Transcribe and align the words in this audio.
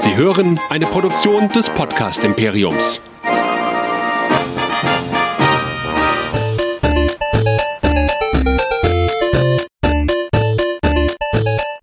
Sie 0.00 0.16
hören 0.16 0.58
eine 0.70 0.86
Produktion 0.86 1.50
des 1.50 1.68
Podcast 1.68 2.24
Imperiums. 2.24 3.02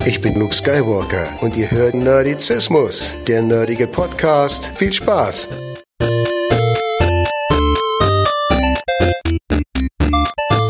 Ich 0.04 0.20
bin 0.20 0.40
Luke 0.40 0.56
Skywalker 0.56 1.28
und 1.42 1.56
ihr 1.56 1.70
hört 1.70 1.94
Nerdizismus, 1.94 3.16
der 3.28 3.44
nerdige 3.44 3.86
Podcast. 3.86 4.66
Viel 4.74 4.92
Spaß! 4.92 5.48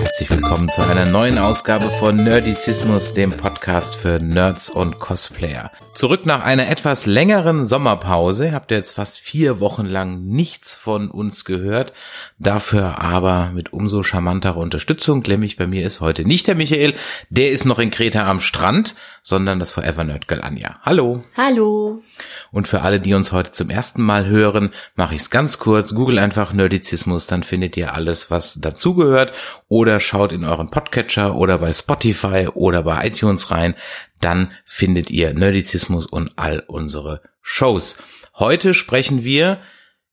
Herzlich 0.02 0.30
willkommen 0.30 0.68
zu 0.68 0.82
einer 0.82 1.06
neuen 1.06 1.38
Ausgabe 1.38 1.90
von 1.92 2.18
Nerdizismus, 2.18 3.14
dem 3.14 3.32
Podcast 3.32 3.96
für 3.96 4.20
Nerds 4.20 4.70
und 4.70 5.00
Cosplayer. 5.00 5.72
Zurück 5.98 6.28
nach 6.28 6.44
einer 6.44 6.70
etwas 6.70 7.08
längeren 7.08 7.66
Sommerpause. 7.66 8.52
Habt 8.52 8.70
ihr 8.70 8.78
jetzt 8.78 8.92
fast 8.92 9.18
vier 9.18 9.60
Wochen 9.60 9.88
lang 9.88 10.26
nichts 10.28 10.76
von 10.76 11.10
uns 11.10 11.44
gehört. 11.44 11.92
Dafür 12.38 13.02
aber 13.02 13.50
mit 13.52 13.74
umso 13.74 14.04
charmanterer 14.04 14.58
Unterstützung. 14.58 15.24
Nämlich 15.26 15.58
bei 15.58 15.66
mir 15.66 15.84
ist 15.84 16.00
heute 16.00 16.24
nicht 16.24 16.46
der 16.46 16.54
Michael, 16.54 16.94
der 17.32 17.50
ist 17.50 17.66
noch 17.66 17.80
in 17.80 17.90
Kreta 17.90 18.30
am 18.30 18.42
Strand, 18.42 18.94
sondern 19.24 19.58
das 19.58 19.72
Forever 19.72 20.04
Nerd 20.04 20.28
Girl 20.28 20.44
Anja. 20.44 20.80
Hallo. 20.84 21.24
Hallo. 21.36 22.04
Und 22.52 22.68
für 22.68 22.84
alle, 22.84 23.00
die 23.00 23.16
uns 23.16 23.32
heute 23.32 23.52
zum 23.52 23.72
ersten 23.72 24.04
Mal 24.04 24.28
hören, 24.28 24.70
mache 24.96 25.16
ich 25.16 25.22
es 25.22 25.32
ganz 25.32 25.58
kurz. 25.58 25.96
Google 25.96 26.20
einfach 26.20 26.54
Nerdizismus, 26.54 27.26
dann 27.26 27.42
findet 27.42 27.76
ihr 27.76 27.96
alles, 27.96 28.30
was 28.30 28.62
dazugehört. 28.62 29.34
Oder 29.68 30.00
schaut 30.00 30.32
in 30.32 30.46
euren 30.46 30.70
Podcatcher 30.70 31.34
oder 31.34 31.58
bei 31.58 31.74
Spotify 31.74 32.50
oder 32.54 32.84
bei 32.84 33.08
iTunes 33.08 33.50
rein. 33.50 33.74
Dann 34.20 34.52
findet 34.66 35.10
ihr 35.10 35.34
Nerdizismus 35.34 36.06
und 36.06 36.32
all 36.36 36.64
unsere 36.68 37.22
Shows. 37.42 38.02
Heute 38.36 38.74
sprechen 38.74 39.24
wir 39.24 39.60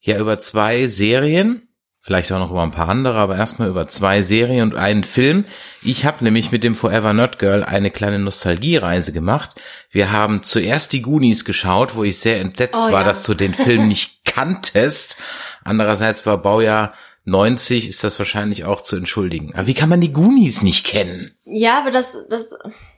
ja 0.01 0.19
über 0.19 0.39
zwei 0.39 0.89
Serien, 0.89 1.69
vielleicht 2.01 2.31
auch 2.33 2.39
noch 2.39 2.51
über 2.51 2.63
ein 2.63 2.71
paar 2.71 2.89
andere, 2.91 3.19
aber 3.19 3.37
erstmal 3.37 3.69
über 3.69 3.89
zwei 3.89 4.23
Serien 4.23 4.73
und 4.73 4.77
einen 4.79 5.05
Film. 5.05 5.47
Ich 5.83 6.05
habe 6.05 6.23
nämlich 6.23 6.53
mit 6.53 6.63
dem 6.63 6.75
Forever 6.75 7.15
Not 7.15 7.39
Girl 7.39 7.65
eine 7.65 7.91
kleine 7.91 8.19
Nostalgiereise 8.19 9.13
gemacht. 9.13 9.61
Wir 9.91 10.13
haben 10.13 10.43
zuerst 10.43 10.93
die 10.93 11.01
Goonies 11.03 11.45
geschaut, 11.47 11.97
wo 11.97 12.05
ich 12.05 12.19
sehr 12.19 12.41
entsetzt 12.41 12.77
Oh, 12.77 12.93
war, 12.93 13.01
ja. 13.01 13.05
dass 13.05 13.23
du 13.23 13.33
den 13.35 13.55
Film 13.55 13.89
nicht 13.89 14.25
kanntest. 14.27 15.17
Andererseits 15.65 16.27
war 16.27 16.39
Baujahr 16.39 16.93
90 17.27 17.89
ist 17.89 18.05
das 18.05 18.19
wahrscheinlich 18.19 18.65
auch 18.65 18.83
zu 18.83 18.97
entschuldigen. 18.97 19.55
Aber 19.55 19.67
wie 19.67 19.73
kann 19.75 19.89
man 19.89 20.03
die 20.03 20.13
Goonies 20.13 20.61
nicht 20.61 20.87
kennen? 20.87 21.33
Ja, 21.47 21.81
aber 21.81 21.91
das, 21.91 22.19
das, 22.29 22.51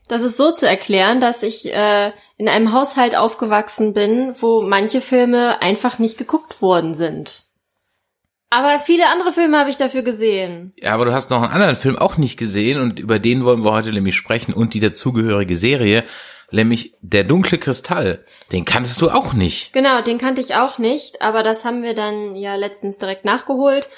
das 0.09 0.23
ist 0.23 0.37
so 0.37 0.53
zu 0.53 0.69
erklären, 0.69 1.21
dass 1.21 1.43
ich 1.43 1.73
äh, 1.73 2.12
in 2.37 2.49
einem 2.49 2.73
Haushalt 2.73 3.17
aufgewachsen 3.17 3.93
bin, 3.93 4.35
wo 4.39 4.62
manche 4.62 5.01
Filme 5.01 5.61
einfach 5.62 5.99
nicht 5.99 6.19
geguckt 6.19 6.62
worden 6.62 6.95
sind. 6.95 7.45
Aber 8.49 8.79
viele 8.79 9.09
andere 9.09 9.33
Filme 9.33 9.59
habe 9.59 9.71
ich 9.71 9.77
dafür 9.77 10.03
gesehen. 10.03 10.73
Ja, 10.77 10.93
aber 10.95 11.05
du 11.05 11.12
hast 11.12 11.31
noch 11.31 11.43
einen 11.43 11.53
anderen 11.53 11.77
Film 11.77 11.99
auch 11.99 12.17
nicht 12.17 12.37
gesehen 12.37 12.81
und 12.81 13.01
über 13.01 13.19
den 13.19 13.45
wollen 13.45 13.65
wir 13.65 13.73
heute 13.73 13.91
nämlich 13.91 14.15
sprechen 14.15 14.55
und 14.55 14.73
die 14.75 14.81
dazugehörige 14.81 15.57
Serie, 15.57 16.05
nämlich 16.53 16.95
Der 17.01 17.25
dunkle 17.25 17.59
Kristall. 17.59 18.25
Den 18.53 18.65
kanntest 18.65 19.03
du 19.03 19.11
auch 19.11 19.33
nicht. 19.33 19.73
Genau, 19.73 20.01
den 20.01 20.19
kannte 20.19 20.41
ich 20.41 20.55
auch 20.55 20.79
nicht, 20.79 21.23
aber 21.23 21.43
das 21.43 21.65
haben 21.65 21.83
wir 21.83 21.95
dann 21.95 22.37
ja 22.37 22.55
letztens 22.55 22.99
direkt 22.99 23.25
nachgeholt. 23.25 23.89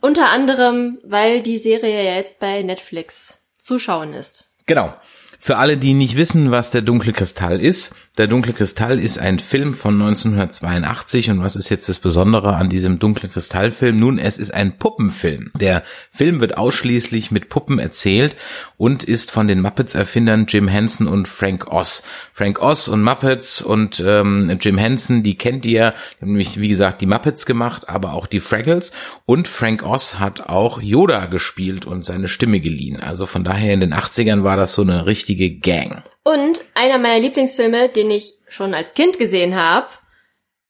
Unter 0.00 0.28
anderem, 0.30 0.98
weil 1.02 1.42
die 1.42 1.58
Serie 1.58 2.04
ja 2.04 2.16
jetzt 2.16 2.38
bei 2.38 2.62
Netflix 2.62 3.42
zu 3.58 3.78
schauen 3.78 4.12
ist. 4.12 4.48
Genau. 4.66 4.94
Für 5.42 5.56
alle, 5.56 5.78
die 5.78 5.94
nicht 5.94 6.16
wissen, 6.16 6.50
was 6.50 6.70
der 6.70 6.82
dunkle 6.82 7.14
Kristall 7.14 7.60
ist, 7.60 7.94
der 8.20 8.26
dunkle 8.26 8.52
Kristall 8.52 9.00
ist 9.00 9.18
ein 9.18 9.38
Film 9.38 9.72
von 9.72 9.94
1982 9.94 11.30
und 11.30 11.42
was 11.42 11.56
ist 11.56 11.70
jetzt 11.70 11.88
das 11.88 11.98
Besondere 11.98 12.54
an 12.54 12.68
diesem 12.68 12.98
dunklen 12.98 13.32
Kristallfilm? 13.32 13.98
Nun, 13.98 14.18
es 14.18 14.36
ist 14.36 14.52
ein 14.52 14.76
Puppenfilm. 14.76 15.50
Der 15.58 15.84
Film 16.12 16.38
wird 16.42 16.58
ausschließlich 16.58 17.30
mit 17.30 17.48
Puppen 17.48 17.78
erzählt 17.78 18.36
und 18.76 19.04
ist 19.04 19.30
von 19.30 19.48
den 19.48 19.62
Muppets-Erfindern 19.62 20.44
Jim 20.46 20.68
Henson 20.68 21.08
und 21.08 21.28
Frank 21.28 21.68
Oz. 21.72 22.02
Frank 22.34 22.60
Oz 22.60 22.88
und 22.88 23.02
Muppets 23.02 23.62
und 23.62 24.04
ähm, 24.06 24.54
Jim 24.60 24.76
Henson, 24.76 25.22
die 25.22 25.38
kennt 25.38 25.64
ihr, 25.64 25.94
die 26.18 26.20
haben 26.20 26.32
nämlich 26.32 26.60
wie 26.60 26.68
gesagt 26.68 27.00
die 27.00 27.06
Muppets 27.06 27.46
gemacht, 27.46 27.88
aber 27.88 28.12
auch 28.12 28.26
die 28.26 28.40
Fraggles 28.40 28.92
und 29.24 29.48
Frank 29.48 29.82
Oz 29.82 30.18
hat 30.18 30.42
auch 30.42 30.82
Yoda 30.82 31.24
gespielt 31.24 31.86
und 31.86 32.04
seine 32.04 32.28
Stimme 32.28 32.60
geliehen. 32.60 33.00
Also 33.00 33.24
von 33.24 33.44
daher 33.44 33.72
in 33.72 33.80
den 33.80 33.94
80ern 33.94 34.42
war 34.42 34.58
das 34.58 34.74
so 34.74 34.82
eine 34.82 35.06
richtige 35.06 35.56
Gang. 35.56 36.02
Und 36.22 36.64
einer 36.74 36.98
meiner 36.98 37.20
Lieblingsfilme, 37.20 37.88
den 37.88 38.10
ich 38.10 38.34
schon 38.48 38.74
als 38.74 38.94
Kind 38.94 39.18
gesehen 39.18 39.54
habe, 39.54 39.88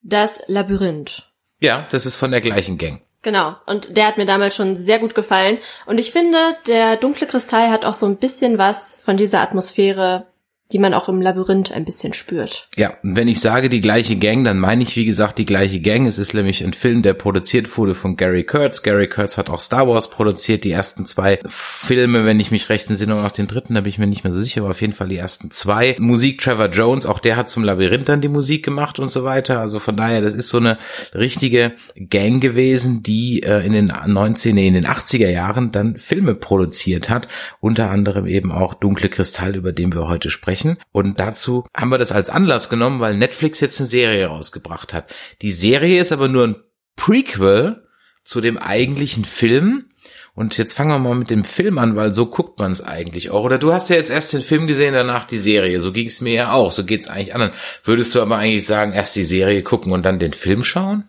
das 0.01 0.39
Labyrinth. 0.47 1.31
Ja, 1.59 1.87
das 1.91 2.05
ist 2.05 2.15
von 2.15 2.31
der 2.31 2.41
gleichen 2.41 2.77
Gang. 2.77 3.01
Genau. 3.21 3.55
Und 3.67 3.95
der 3.97 4.07
hat 4.07 4.17
mir 4.17 4.25
damals 4.25 4.55
schon 4.55 4.75
sehr 4.75 4.97
gut 4.97 5.13
gefallen. 5.13 5.59
Und 5.85 5.99
ich 5.99 6.11
finde, 6.11 6.57
der 6.65 6.97
dunkle 6.97 7.27
Kristall 7.27 7.69
hat 7.69 7.85
auch 7.85 7.93
so 7.93 8.07
ein 8.07 8.17
bisschen 8.17 8.57
was 8.57 8.99
von 9.03 9.17
dieser 9.17 9.41
Atmosphäre, 9.41 10.30
die 10.71 10.79
man 10.79 10.93
auch 10.93 11.09
im 11.09 11.21
Labyrinth 11.21 11.71
ein 11.71 11.85
bisschen 11.85 12.13
spürt. 12.13 12.67
Ja, 12.75 12.93
wenn 13.03 13.27
ich 13.27 13.39
sage 13.39 13.69
die 13.69 13.81
gleiche 13.81 14.15
Gang, 14.15 14.43
dann 14.43 14.57
meine 14.57 14.83
ich 14.83 14.95
wie 14.95 15.05
gesagt 15.05 15.37
die 15.37 15.45
gleiche 15.45 15.79
Gang. 15.79 16.07
Es 16.07 16.17
ist 16.17 16.33
nämlich 16.33 16.63
ein 16.63 16.73
Film, 16.73 17.01
der 17.01 17.13
produziert 17.13 17.77
wurde 17.77 17.95
von 17.95 18.15
Gary 18.15 18.43
Kurtz. 18.43 18.83
Gary 18.83 19.07
Kurtz 19.09 19.37
hat 19.37 19.49
auch 19.49 19.59
Star 19.59 19.87
Wars 19.87 20.09
produziert, 20.09 20.63
die 20.63 20.71
ersten 20.71 21.05
zwei 21.05 21.39
Filme, 21.45 22.25
wenn 22.25 22.39
ich 22.39 22.51
mich 22.51 22.69
recht 22.69 22.89
entsinne, 22.89 23.15
und 23.15 23.25
auch 23.25 23.31
den 23.31 23.47
dritten, 23.47 23.75
da 23.75 23.81
bin 23.81 23.89
ich 23.89 23.97
mir 23.97 24.07
nicht 24.07 24.23
mehr 24.23 24.33
so 24.33 24.39
sicher, 24.39 24.61
aber 24.61 24.71
auf 24.71 24.81
jeden 24.81 24.93
Fall 24.93 25.09
die 25.09 25.17
ersten 25.17 25.51
zwei. 25.51 25.95
Musik 25.99 26.39
Trevor 26.39 26.67
Jones, 26.67 27.05
auch 27.05 27.19
der 27.19 27.35
hat 27.35 27.49
zum 27.49 27.63
Labyrinth 27.63 28.09
dann 28.09 28.21
die 28.21 28.29
Musik 28.29 28.63
gemacht 28.63 28.99
und 28.99 29.09
so 29.09 29.23
weiter. 29.23 29.59
Also 29.59 29.79
von 29.79 29.97
daher, 29.97 30.21
das 30.21 30.33
ist 30.33 30.49
so 30.49 30.57
eine 30.57 30.77
richtige 31.13 31.73
Gang 31.95 32.41
gewesen, 32.41 33.03
die 33.03 33.43
äh, 33.43 33.65
in 33.65 33.73
den 33.73 33.91
19, 34.05 34.55
nee, 34.55 34.67
in 34.67 34.73
den 34.73 34.85
80er 34.85 35.29
Jahren 35.29 35.71
dann 35.71 35.97
Filme 35.97 36.35
produziert 36.35 37.09
hat. 37.09 37.27
Unter 37.59 37.89
anderem 37.89 38.27
eben 38.27 38.51
auch 38.51 38.73
Dunkle 38.73 39.09
Kristall, 39.09 39.55
über 39.55 39.73
den 39.73 39.93
wir 39.93 40.07
heute 40.07 40.29
sprechen. 40.29 40.60
Und 40.91 41.19
dazu 41.19 41.65
haben 41.75 41.89
wir 41.89 41.97
das 41.97 42.11
als 42.11 42.29
Anlass 42.29 42.69
genommen, 42.69 42.99
weil 42.99 43.15
Netflix 43.15 43.59
jetzt 43.59 43.79
eine 43.79 43.87
Serie 43.87 44.27
rausgebracht 44.27 44.93
hat. 44.93 45.13
Die 45.41 45.51
Serie 45.51 46.01
ist 46.01 46.11
aber 46.11 46.27
nur 46.27 46.47
ein 46.47 46.55
Prequel 46.95 47.87
zu 48.23 48.41
dem 48.41 48.57
eigentlichen 48.57 49.25
Film. 49.25 49.85
Und 50.33 50.57
jetzt 50.57 50.73
fangen 50.73 50.91
wir 50.91 50.99
mal 50.99 51.15
mit 51.15 51.29
dem 51.29 51.43
Film 51.43 51.77
an, 51.77 51.95
weil 51.95 52.13
so 52.13 52.25
guckt 52.25 52.59
man 52.59 52.71
es 52.71 52.81
eigentlich 52.81 53.31
auch. 53.31 53.43
Oder 53.43 53.57
du 53.57 53.73
hast 53.73 53.89
ja 53.89 53.97
jetzt 53.97 54.09
erst 54.09 54.31
den 54.33 54.41
Film 54.41 54.65
gesehen, 54.65 54.93
danach 54.93 55.25
die 55.25 55.37
Serie. 55.37 55.81
So 55.81 55.91
ging 55.91 56.07
es 56.07 56.21
mir 56.21 56.33
ja 56.33 56.51
auch. 56.53 56.71
So 56.71 56.85
geht's 56.85 57.09
eigentlich 57.09 57.33
anderen. 57.33 57.53
Würdest 57.83 58.15
du 58.15 58.21
aber 58.21 58.37
eigentlich 58.37 58.65
sagen, 58.65 58.93
erst 58.93 59.15
die 59.15 59.25
Serie 59.25 59.61
gucken 59.61 59.91
und 59.91 60.03
dann 60.03 60.19
den 60.19 60.33
Film 60.33 60.63
schauen? 60.63 61.03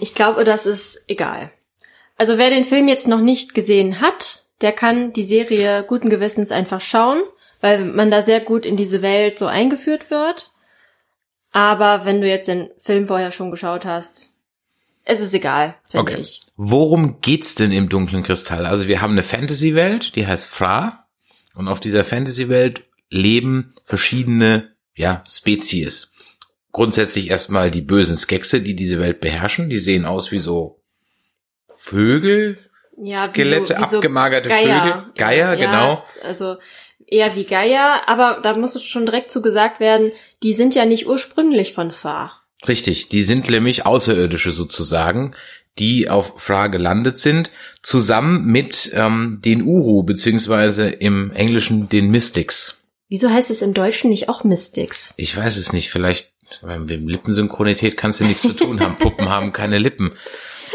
Ich 0.00 0.14
glaube, 0.14 0.44
das 0.44 0.64
ist 0.64 1.04
egal. 1.06 1.50
Also 2.16 2.38
wer 2.38 2.48
den 2.48 2.64
Film 2.64 2.88
jetzt 2.88 3.08
noch 3.08 3.20
nicht 3.20 3.54
gesehen 3.54 4.00
hat, 4.00 4.44
der 4.62 4.72
kann 4.72 5.12
die 5.12 5.22
Serie 5.22 5.84
guten 5.86 6.08
Gewissens 6.08 6.50
einfach 6.50 6.80
schauen, 6.80 7.20
weil 7.60 7.84
man 7.84 8.10
da 8.10 8.22
sehr 8.22 8.40
gut 8.40 8.64
in 8.66 8.76
diese 8.76 9.02
Welt 9.02 9.38
so 9.38 9.46
eingeführt 9.46 10.10
wird. 10.10 10.52
Aber 11.52 12.04
wenn 12.04 12.20
du 12.20 12.28
jetzt 12.28 12.48
den 12.48 12.68
Film 12.78 13.06
vorher 13.06 13.30
schon 13.30 13.50
geschaut 13.50 13.86
hast, 13.86 14.32
es 15.04 15.20
ist 15.20 15.32
egal, 15.34 15.76
finde 15.88 16.12
Okay. 16.12 16.20
ich. 16.20 16.40
Worum 16.56 17.20
geht's 17.20 17.54
denn 17.54 17.72
im 17.72 17.88
dunklen 17.88 18.22
Kristall? 18.24 18.66
Also 18.66 18.88
wir 18.88 19.00
haben 19.00 19.12
eine 19.12 19.22
Fantasy-Welt, 19.22 20.16
die 20.16 20.26
heißt 20.26 20.50
Fra. 20.50 21.06
Und 21.54 21.68
auf 21.68 21.80
dieser 21.80 22.04
Fantasy-Welt 22.04 22.84
leben 23.08 23.74
verschiedene, 23.84 24.72
ja, 24.94 25.22
Spezies. 25.28 26.12
Grundsätzlich 26.72 27.30
erstmal 27.30 27.70
die 27.70 27.80
bösen 27.80 28.16
Skexe, 28.16 28.60
die 28.60 28.74
diese 28.74 29.00
Welt 29.00 29.20
beherrschen. 29.20 29.70
Die 29.70 29.78
sehen 29.78 30.04
aus 30.04 30.32
wie 30.32 30.40
so 30.40 30.82
Vögel, 31.68 32.58
Ja, 32.98 33.24
Skelette, 33.28 33.74
wie 33.74 33.78
so, 33.78 33.78
wie 33.86 33.90
so 33.90 33.96
abgemagerte 33.96 34.48
Geier. 34.48 34.82
Vögel. 34.82 35.12
Geier, 35.16 35.54
ja, 35.54 35.66
genau. 35.66 36.04
Also 36.22 36.56
eher 37.06 37.36
wie 37.36 37.44
Geier, 37.44 38.02
aber 38.06 38.40
da 38.42 38.56
muss 38.56 38.82
schon 38.82 39.06
direkt 39.06 39.30
zu 39.30 39.42
gesagt 39.42 39.80
werden, 39.80 40.12
die 40.42 40.52
sind 40.52 40.74
ja 40.74 40.84
nicht 40.84 41.06
ursprünglich 41.06 41.72
von 41.72 41.92
Fa. 41.92 42.32
Richtig, 42.66 43.08
die 43.08 43.22
sind 43.22 43.48
nämlich 43.50 43.86
Außerirdische 43.86 44.52
sozusagen, 44.52 45.34
die 45.78 46.08
auf 46.08 46.40
Fra 46.40 46.68
gelandet 46.68 47.18
sind, 47.18 47.50
zusammen 47.82 48.46
mit 48.46 48.90
ähm, 48.94 49.40
den 49.44 49.62
Uru, 49.62 50.02
beziehungsweise 50.02 50.88
im 50.88 51.30
Englischen 51.32 51.88
den 51.88 52.10
Mystics. 52.10 52.84
Wieso 53.08 53.30
heißt 53.30 53.50
es 53.50 53.62
im 53.62 53.74
Deutschen 53.74 54.10
nicht 54.10 54.28
auch 54.28 54.42
Mystics? 54.42 55.14
Ich 55.16 55.36
weiß 55.36 55.58
es 55.58 55.72
nicht, 55.72 55.90
vielleicht 55.90 56.32
mit 56.62 56.88
Lippensynchronität 56.88 57.96
kannst 57.96 58.20
du 58.20 58.24
nichts 58.24 58.42
zu 58.42 58.52
tun 58.52 58.80
haben. 58.80 58.96
Puppen 58.96 59.28
haben 59.28 59.52
keine 59.52 59.78
Lippen. 59.78 60.12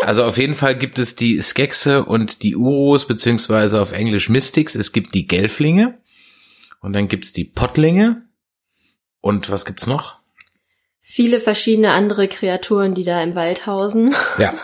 Also 0.02 0.24
auf 0.24 0.38
jeden 0.38 0.56
Fall 0.56 0.78
gibt 0.78 1.00
es 1.00 1.16
die 1.16 1.42
Skexe 1.42 2.06
und 2.06 2.44
die 2.44 2.56
Urus, 2.56 3.06
beziehungsweise 3.06 3.82
auf 3.82 3.92
Englisch 3.92 4.30
Mystics. 4.30 4.76
Es 4.76 4.92
gibt 4.92 5.16
die 5.16 5.28
Gelflinge 5.28 5.98
und 6.82 6.94
dann 6.94 7.08
gibt's 7.08 7.32
die 7.32 7.46
Pottlinge. 7.46 8.24
Und 9.22 9.50
was 9.50 9.66
gibt's 9.66 9.88
noch? 9.88 10.18
Viele 11.00 11.40
verschiedene 11.40 11.92
andere 11.92 12.28
Kreaturen, 12.28 12.94
die 12.94 13.04
da 13.04 13.22
im 13.22 13.36
Wald 13.36 13.66
hausen. 13.68 14.16
Ja. 14.38 14.54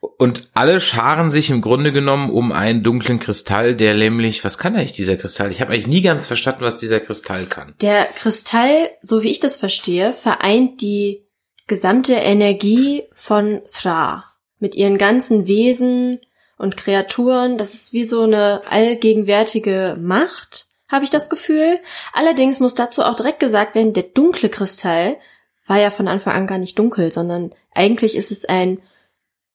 Und 0.00 0.48
alle 0.54 0.80
scharen 0.80 1.30
sich 1.30 1.50
im 1.50 1.60
Grunde 1.60 1.92
genommen 1.92 2.30
um 2.30 2.52
einen 2.52 2.82
dunklen 2.82 3.18
Kristall, 3.18 3.74
der 3.74 3.94
nämlich, 3.94 4.44
was 4.44 4.58
kann 4.58 4.76
eigentlich 4.76 4.92
dieser 4.92 5.16
Kristall? 5.16 5.50
Ich 5.50 5.60
habe 5.60 5.72
eigentlich 5.72 5.86
nie 5.86 6.02
ganz 6.02 6.26
verstanden, 6.26 6.62
was 6.62 6.76
dieser 6.76 7.00
Kristall 7.00 7.46
kann. 7.46 7.74
Der 7.80 8.06
Kristall, 8.06 8.90
so 9.02 9.22
wie 9.22 9.30
ich 9.30 9.40
das 9.40 9.56
verstehe, 9.56 10.12
vereint 10.12 10.82
die 10.82 11.24
gesamte 11.66 12.14
Energie 12.14 13.04
von 13.12 13.62
Thra 13.72 14.24
mit 14.58 14.74
ihren 14.74 14.98
ganzen 14.98 15.46
Wesen 15.46 16.20
und 16.58 16.76
Kreaturen. 16.76 17.58
Das 17.58 17.74
ist 17.74 17.92
wie 17.92 18.04
so 18.04 18.22
eine 18.22 18.62
allgegenwärtige 18.68 19.96
Macht, 20.00 20.67
habe 20.88 21.04
ich 21.04 21.10
das 21.10 21.30
Gefühl. 21.30 21.78
Allerdings 22.12 22.60
muss 22.60 22.74
dazu 22.74 23.02
auch 23.02 23.16
direkt 23.16 23.40
gesagt 23.40 23.74
werden, 23.74 23.92
der 23.92 24.04
dunkle 24.04 24.48
Kristall 24.48 25.18
war 25.66 25.78
ja 25.78 25.90
von 25.90 26.08
Anfang 26.08 26.34
an 26.34 26.46
gar 26.46 26.58
nicht 26.58 26.78
dunkel, 26.78 27.12
sondern 27.12 27.54
eigentlich 27.74 28.16
ist 28.16 28.32
es 28.32 28.46
ein 28.46 28.80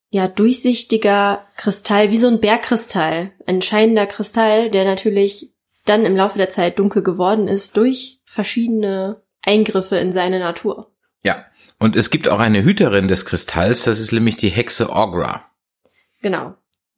ja 0.10 0.28
durchsichtiger 0.28 1.44
Kristall, 1.58 2.12
wie 2.12 2.18
so 2.18 2.28
ein 2.28 2.40
Bergkristall, 2.40 3.32
ein 3.48 3.64
scheinender 3.64 4.06
Kristall, 4.06 4.70
der 4.70 4.86
natürlich 4.86 5.52
dann 5.86 6.06
im 6.06 6.16
Laufe 6.16 6.38
der 6.38 6.50
Zeit 6.50 6.78
dunkel 6.78 7.02
geworden 7.02 7.48
ist 7.48 7.76
durch 7.76 8.20
verschiedene 8.26 9.22
Eingriffe 9.42 9.98
in 9.98 10.14
seine 10.14 10.40
Natur. 10.40 10.92
Ja, 11.24 11.46
und 11.80 11.96
es 11.96 12.12
gibt 12.12 12.30
auch 12.30 12.40
eine 12.40 12.64
Hüterin 12.64 13.08
des 13.08 13.26
Kristalls, 13.26 13.84
das 13.84 14.00
ist 14.00 14.12
nämlich 14.12 14.38
die 14.38 14.50
Hexe 14.50 14.90
Ogra. 14.90 15.50
Genau. 16.22 16.54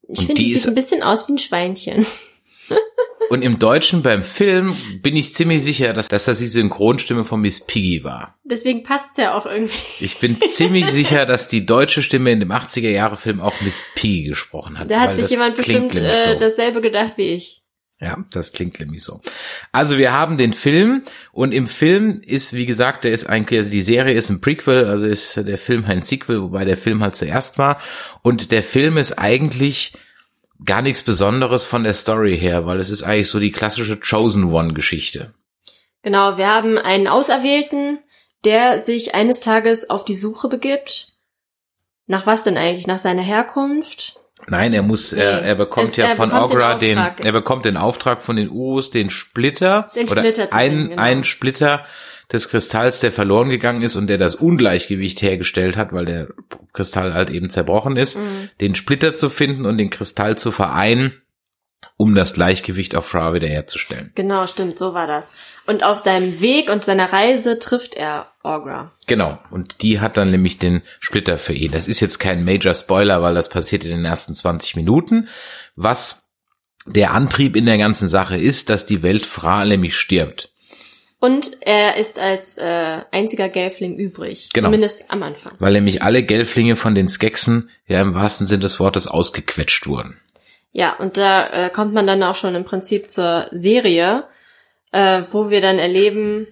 Ich 0.08 0.20
finde, 0.20 0.36
die 0.36 0.54
sieht 0.54 0.68
ein 0.68 0.76
bisschen 0.76 1.02
aus 1.02 1.28
wie 1.28 1.34
ein 1.34 1.38
Schweinchen. 1.40 2.06
Und 3.30 3.42
im 3.42 3.60
Deutschen 3.60 4.02
beim 4.04 4.24
Film 4.24 4.76
bin 5.02 5.16
ich 5.16 5.34
ziemlich 5.34 5.64
sicher, 5.64 5.94
dass, 5.94 6.08
dass 6.08 6.26
das 6.26 6.40
die 6.40 6.48
Synchronstimme 6.48 7.24
von 7.24 7.42
Miss 7.42 7.66
Piggy 7.66 8.04
war. 8.04 8.38
Deswegen 8.44 8.84
passt's 8.84 9.18
ja 9.18 9.34
auch 9.34 9.46
irgendwie. 9.46 9.74
Ich 10.00 10.20
bin 10.20 10.38
ziemlich 10.40 10.90
sicher, 10.90 11.26
dass 11.26 11.48
die 11.48 11.66
deutsche 11.66 12.02
Stimme 12.02 12.32
in 12.32 12.40
dem 12.40 12.52
80er-Jahre-Film 12.52 13.42
auch 13.42 13.60
Miss 13.62 13.84
Piggy 13.96 14.24
gesprochen 14.30 14.78
hat. 14.78 14.92
Da 14.92 15.02
hat 15.02 15.16
sich 15.16 15.30
jemand 15.30 15.56
bestimmt 15.56 15.96
äh, 15.96 16.38
dasselbe 16.40 16.82
gedacht 16.82 17.14
wie 17.18 17.34
ich. 17.34 17.66
Ja, 18.02 18.18
das 18.32 18.52
klingt 18.52 18.78
nämlich 18.80 19.04
so. 19.04 19.22
Also 19.72 19.98
wir 19.98 20.12
haben 20.12 20.38
den 20.38 20.52
Film 20.52 21.02
und 21.32 21.54
im 21.54 21.68
Film 21.68 22.22
ist, 22.26 22.52
wie 22.52 22.66
gesagt, 22.66 23.06
der 23.06 23.14
ist 23.14 23.26
eigentlich, 23.26 23.58
also 23.58 23.72
die 23.72 23.82
Serie 23.82 24.14
ist 24.14 24.30
ein 24.30 24.42
Prequel, 24.42 24.86
also 24.86 25.08
ist 25.08 25.38
der 25.38 25.58
Film 25.58 25.86
ein 25.86 26.02
Sequel, 26.02 26.42
wobei 26.42 26.66
der 26.66 26.76
Film 26.76 27.02
halt 27.02 27.16
zuerst 27.16 27.58
war. 27.58 27.80
Und 28.22 28.52
der 28.52 28.64
Film 28.64 28.98
ist 28.98 29.14
eigentlich 29.14 29.94
gar 30.64 30.82
nichts 30.82 31.04
Besonderes 31.04 31.64
von 31.66 31.84
der 31.84 31.94
Story 31.94 32.38
her, 32.38 32.66
weil 32.66 32.80
es 32.80 32.90
ist 32.90 33.04
eigentlich 33.04 33.30
so 33.30 33.40
die 33.40 33.52
klassische 33.52 33.98
Chosen 34.00 34.52
One 34.54 34.74
Geschichte. 34.74 35.34
Genau, 36.02 36.38
wir 36.38 36.48
haben 36.48 36.78
einen 36.78 37.08
Auserwählten, 37.08 38.00
der 38.46 38.78
sich 38.80 39.16
eines 39.16 39.40
Tages 39.40 39.90
auf 39.90 40.06
die 40.06 40.14
Suche 40.14 40.48
begibt. 40.48 41.14
Nach 42.08 42.26
was 42.28 42.44
denn 42.44 42.58
eigentlich? 42.58 42.86
Nach 42.88 43.00
seiner 43.00 43.24
Herkunft? 43.24 44.20
Nein, 44.48 44.74
er 44.74 44.84
muss, 44.84 45.12
er, 45.14 45.42
Nee. 45.42 45.48
er 45.48 45.56
bekommt 45.56 45.98
Er- 45.98 46.04
ja 46.06 46.10
er 46.12 46.16
von 46.16 46.30
bekommt 46.30 46.52
den 46.52 46.58
Ogra 46.58 46.74
den, 46.76 46.98
Auftrag. 47.00 47.26
er 47.26 47.32
bekommt 47.32 47.66
den 47.66 47.78
Auftrag 47.78 48.22
von 48.22 48.36
den 48.36 48.50
Urus, 48.52 48.92
den 48.92 49.10
Splitter, 49.10 49.90
Den 49.96 50.08
oder 50.08 50.22
Splitter 50.22 50.50
zu 50.50 50.56
ein, 50.56 50.72
bringen, 50.72 50.90
genau. 50.90 51.02
einen 51.02 51.24
Splitter 51.24 51.86
des 52.32 52.50
Kristalls, 52.50 53.00
der 53.00 53.12
verloren 53.12 53.50
gegangen 53.50 53.82
ist 53.82 53.96
und 53.96 54.08
der 54.08 54.18
das 54.18 54.36
Ungleichgewicht 54.36 55.22
hergestellt 55.22 55.78
hat, 55.78 55.94
weil 55.94 56.06
der 56.06 56.28
Kristall 56.74 57.14
halt 57.14 57.30
eben 57.30 57.50
zerbrochen 57.50 57.98
ist, 57.98 58.18
Mhm. 58.18 58.50
den 58.62 58.76
Splitter 58.76 59.14
zu 59.14 59.30
finden 59.30 59.66
und 59.66 59.78
den 59.78 59.90
Kristall 59.90 60.38
zu 60.38 60.52
vereinen, 60.52 61.22
um 61.98 62.14
das 62.16 62.34
Gleichgewicht 62.34 62.96
auf 62.96 63.06
Fra 63.06 63.34
wiederherzustellen. 63.34 64.12
Genau, 64.16 64.46
stimmt, 64.48 64.78
so 64.78 64.94
war 64.94 65.08
das. 65.08 65.34
Und 65.66 65.84
auf 65.84 66.00
seinem 66.00 66.42
Weg 66.42 66.70
und 66.70 66.84
seiner 66.84 67.14
Reise 67.14 67.60
trifft 67.60 67.94
er 67.96 68.32
Orgra. 68.44 68.92
Genau. 69.08 69.40
Und 69.50 69.82
die 69.82 70.02
hat 70.02 70.18
dann 70.18 70.32
nämlich 70.32 70.58
den 70.58 70.82
Splitter 71.00 71.38
für 71.38 71.54
ihn. 71.54 71.72
Das 71.72 71.88
ist 71.88 72.00
jetzt 72.02 72.20
kein 72.20 72.44
Major 72.44 72.74
Spoiler, 72.74 73.22
weil 73.22 73.34
das 73.36 73.50
passiert 73.50 73.86
in 73.86 73.92
den 73.92 74.06
ersten 74.06 74.36
20 74.36 74.76
Minuten. 74.76 75.30
Was 75.76 76.30
der 76.86 77.14
Antrieb 77.14 77.56
in 77.56 77.66
der 77.66 77.78
ganzen 77.78 78.08
Sache 78.10 78.38
ist, 78.38 78.70
dass 78.70 78.86
die 78.86 79.02
Welt 79.02 79.26
Fra 79.26 79.64
nämlich 79.66 79.96
stirbt. 79.96 80.52
Und 81.26 81.58
er 81.62 81.98
ist 81.98 82.20
als 82.20 82.56
äh, 82.60 83.02
einziger 83.10 83.50
Gelfling 83.50 83.96
übrig. 83.96 84.52
Genau. 84.54 84.68
Zumindest 84.68 85.10
am 85.10 85.24
Anfang. 85.24 85.54
Weil 85.58 85.74
nämlich 85.74 86.04
alle 86.04 86.22
Gelflinge 86.22 86.76
von 86.76 86.94
den 86.94 87.10
Skeksen 87.10 87.72
ja 87.88 88.00
im 88.00 88.14
wahrsten 88.14 88.46
Sinne 88.46 88.62
des 88.62 88.80
Wortes 88.80 89.08
ausgequetscht 89.08 89.88
wurden. 89.88 90.20
Ja, 90.72 90.96
und 90.98 91.18
da 91.18 91.48
äh, 91.48 91.70
kommt 91.72 91.96
man 91.96 92.06
dann 92.06 92.22
auch 92.22 92.36
schon 92.36 92.54
im 92.54 92.64
Prinzip 92.64 93.10
zur 93.10 93.48
Serie, 93.50 94.26
äh, 94.92 95.24
wo 95.32 95.50
wir 95.50 95.62
dann 95.62 95.80
erleben, 95.80 96.46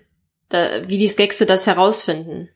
da, 0.49 0.87
wie 0.87 0.97
die 0.97 1.07
Skexe 1.07 1.45
das 1.45 1.67
herausfinden. 1.67 2.49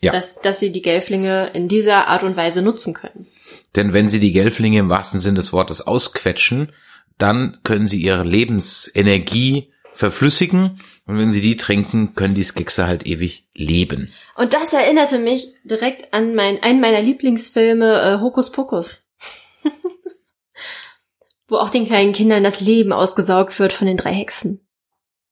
Ja. 0.00 0.12
Dass, 0.12 0.40
dass 0.40 0.60
sie 0.60 0.70
die 0.70 0.82
Gelflinge 0.82 1.50
in 1.54 1.66
dieser 1.66 2.06
Art 2.06 2.22
und 2.22 2.36
Weise 2.36 2.62
nutzen 2.62 2.94
können. 2.94 3.26
Denn 3.74 3.92
wenn 3.92 4.08
sie 4.08 4.20
die 4.20 4.32
Gelflinge 4.32 4.78
im 4.78 4.90
wahrsten 4.90 5.18
Sinne 5.18 5.38
des 5.38 5.52
Wortes 5.52 5.84
ausquetschen, 5.84 6.70
dann 7.18 7.58
können 7.64 7.88
sie 7.88 8.00
ihre 8.00 8.22
Lebensenergie 8.22 9.72
verflüssigen 9.94 10.80
und 11.06 11.18
wenn 11.18 11.30
sie 11.30 11.40
die 11.40 11.56
trinken, 11.56 12.14
können 12.14 12.34
die 12.34 12.42
Skekse 12.42 12.86
halt 12.86 13.06
ewig 13.06 13.48
leben. 13.54 14.12
Und 14.36 14.52
das 14.52 14.72
erinnerte 14.72 15.18
mich 15.18 15.54
direkt 15.64 16.12
an 16.12 16.34
mein, 16.34 16.62
einen 16.62 16.80
meiner 16.80 17.00
Lieblingsfilme, 17.00 18.00
äh, 18.00 18.20
Hokus 18.20 18.50
Pokus. 18.50 19.02
Wo 21.48 21.56
auch 21.56 21.70
den 21.70 21.86
kleinen 21.86 22.12
Kindern 22.12 22.42
das 22.42 22.60
Leben 22.60 22.92
ausgesaugt 22.92 23.58
wird 23.58 23.72
von 23.72 23.86
den 23.86 23.96
drei 23.96 24.12
Hexen. 24.12 24.66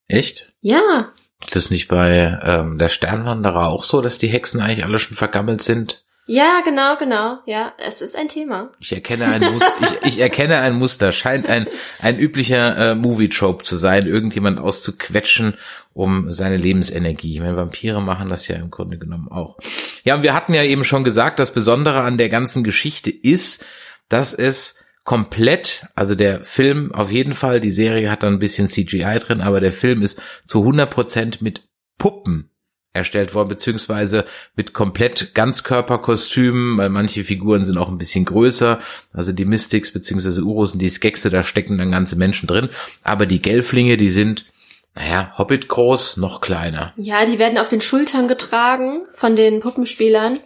Echt? 0.06 0.52
Ja, 0.60 1.12
Ist 1.42 1.56
das 1.56 1.70
nicht 1.70 1.88
bei 1.88 2.38
ähm, 2.44 2.78
der 2.78 2.88
Sternwanderer 2.88 3.68
auch 3.68 3.82
so, 3.82 4.00
dass 4.00 4.18
die 4.18 4.28
Hexen 4.28 4.60
eigentlich 4.60 4.84
alle 4.84 4.98
schon 4.98 5.16
vergammelt 5.16 5.62
sind? 5.62 6.04
Ja, 6.26 6.60
genau, 6.64 6.96
genau. 6.96 7.38
Ja, 7.46 7.72
es 7.78 8.00
ist 8.00 8.16
ein 8.16 8.28
Thema. 8.28 8.70
Ich 8.78 8.92
erkenne 8.92 9.26
ein 9.26 9.40
Muster, 9.40 9.72
ich, 9.82 10.14
ich 10.14 10.18
erkenne 10.20 10.60
ein 10.60 10.74
Muster, 10.74 11.12
scheint 11.12 11.48
ein, 11.48 11.66
ein 12.00 12.18
üblicher 12.18 12.76
äh, 12.92 12.94
Movie-Trope 12.94 13.64
zu 13.64 13.76
sein, 13.76 14.06
irgendjemand 14.06 14.60
auszuquetschen, 14.60 15.54
um 15.92 16.30
seine 16.30 16.56
Lebensenergie. 16.56 17.34
Ich 17.34 17.40
meine, 17.40 17.56
Vampire 17.56 18.00
machen 18.00 18.28
das 18.28 18.46
ja 18.46 18.56
im 18.56 18.70
Grunde 18.70 18.98
genommen 18.98 19.28
auch. 19.28 19.58
Ja, 20.04 20.14
und 20.14 20.22
wir 20.22 20.34
hatten 20.34 20.54
ja 20.54 20.62
eben 20.62 20.84
schon 20.84 21.04
gesagt, 21.04 21.38
das 21.38 21.52
Besondere 21.52 22.02
an 22.02 22.18
der 22.18 22.28
ganzen 22.28 22.62
Geschichte 22.62 23.10
ist, 23.10 23.66
dass 24.08 24.32
es 24.32 24.84
komplett, 25.04 25.86
also 25.96 26.14
der 26.14 26.44
Film 26.44 26.94
auf 26.94 27.10
jeden 27.10 27.34
Fall, 27.34 27.60
die 27.60 27.70
Serie 27.72 28.10
hat 28.10 28.22
da 28.22 28.28
ein 28.28 28.38
bisschen 28.38 28.68
CGI 28.68 29.18
drin, 29.18 29.40
aber 29.40 29.60
der 29.60 29.72
Film 29.72 30.02
ist 30.02 30.22
zu 30.46 30.60
100% 30.60 31.38
mit 31.40 31.68
Puppen 31.98 32.51
erstellt 32.92 33.34
worden, 33.34 33.48
beziehungsweise 33.48 34.26
mit 34.54 34.74
komplett 34.74 35.34
Ganzkörperkostümen, 35.34 36.76
weil 36.76 36.90
manche 36.90 37.24
Figuren 37.24 37.64
sind 37.64 37.78
auch 37.78 37.88
ein 37.88 37.98
bisschen 37.98 38.24
größer, 38.24 38.80
also 39.12 39.32
die 39.32 39.46
Mystics 39.46 39.92
beziehungsweise 39.92 40.42
Urus 40.42 40.72
und 40.72 40.80
die 40.80 40.90
Skexe, 40.90 41.30
da 41.30 41.42
stecken 41.42 41.78
dann 41.78 41.90
ganze 41.90 42.16
Menschen 42.16 42.46
drin, 42.46 42.68
aber 43.02 43.26
die 43.26 43.40
Gelflinge, 43.40 43.96
die 43.96 44.10
sind, 44.10 44.46
naja, 44.94 45.32
Hobbit 45.38 45.68
groß, 45.68 46.18
noch 46.18 46.42
kleiner. 46.42 46.92
Ja, 46.96 47.24
die 47.24 47.38
werden 47.38 47.58
auf 47.58 47.68
den 47.68 47.80
Schultern 47.80 48.28
getragen 48.28 49.06
von 49.10 49.36
den 49.36 49.60
Puppenspielern. 49.60 50.38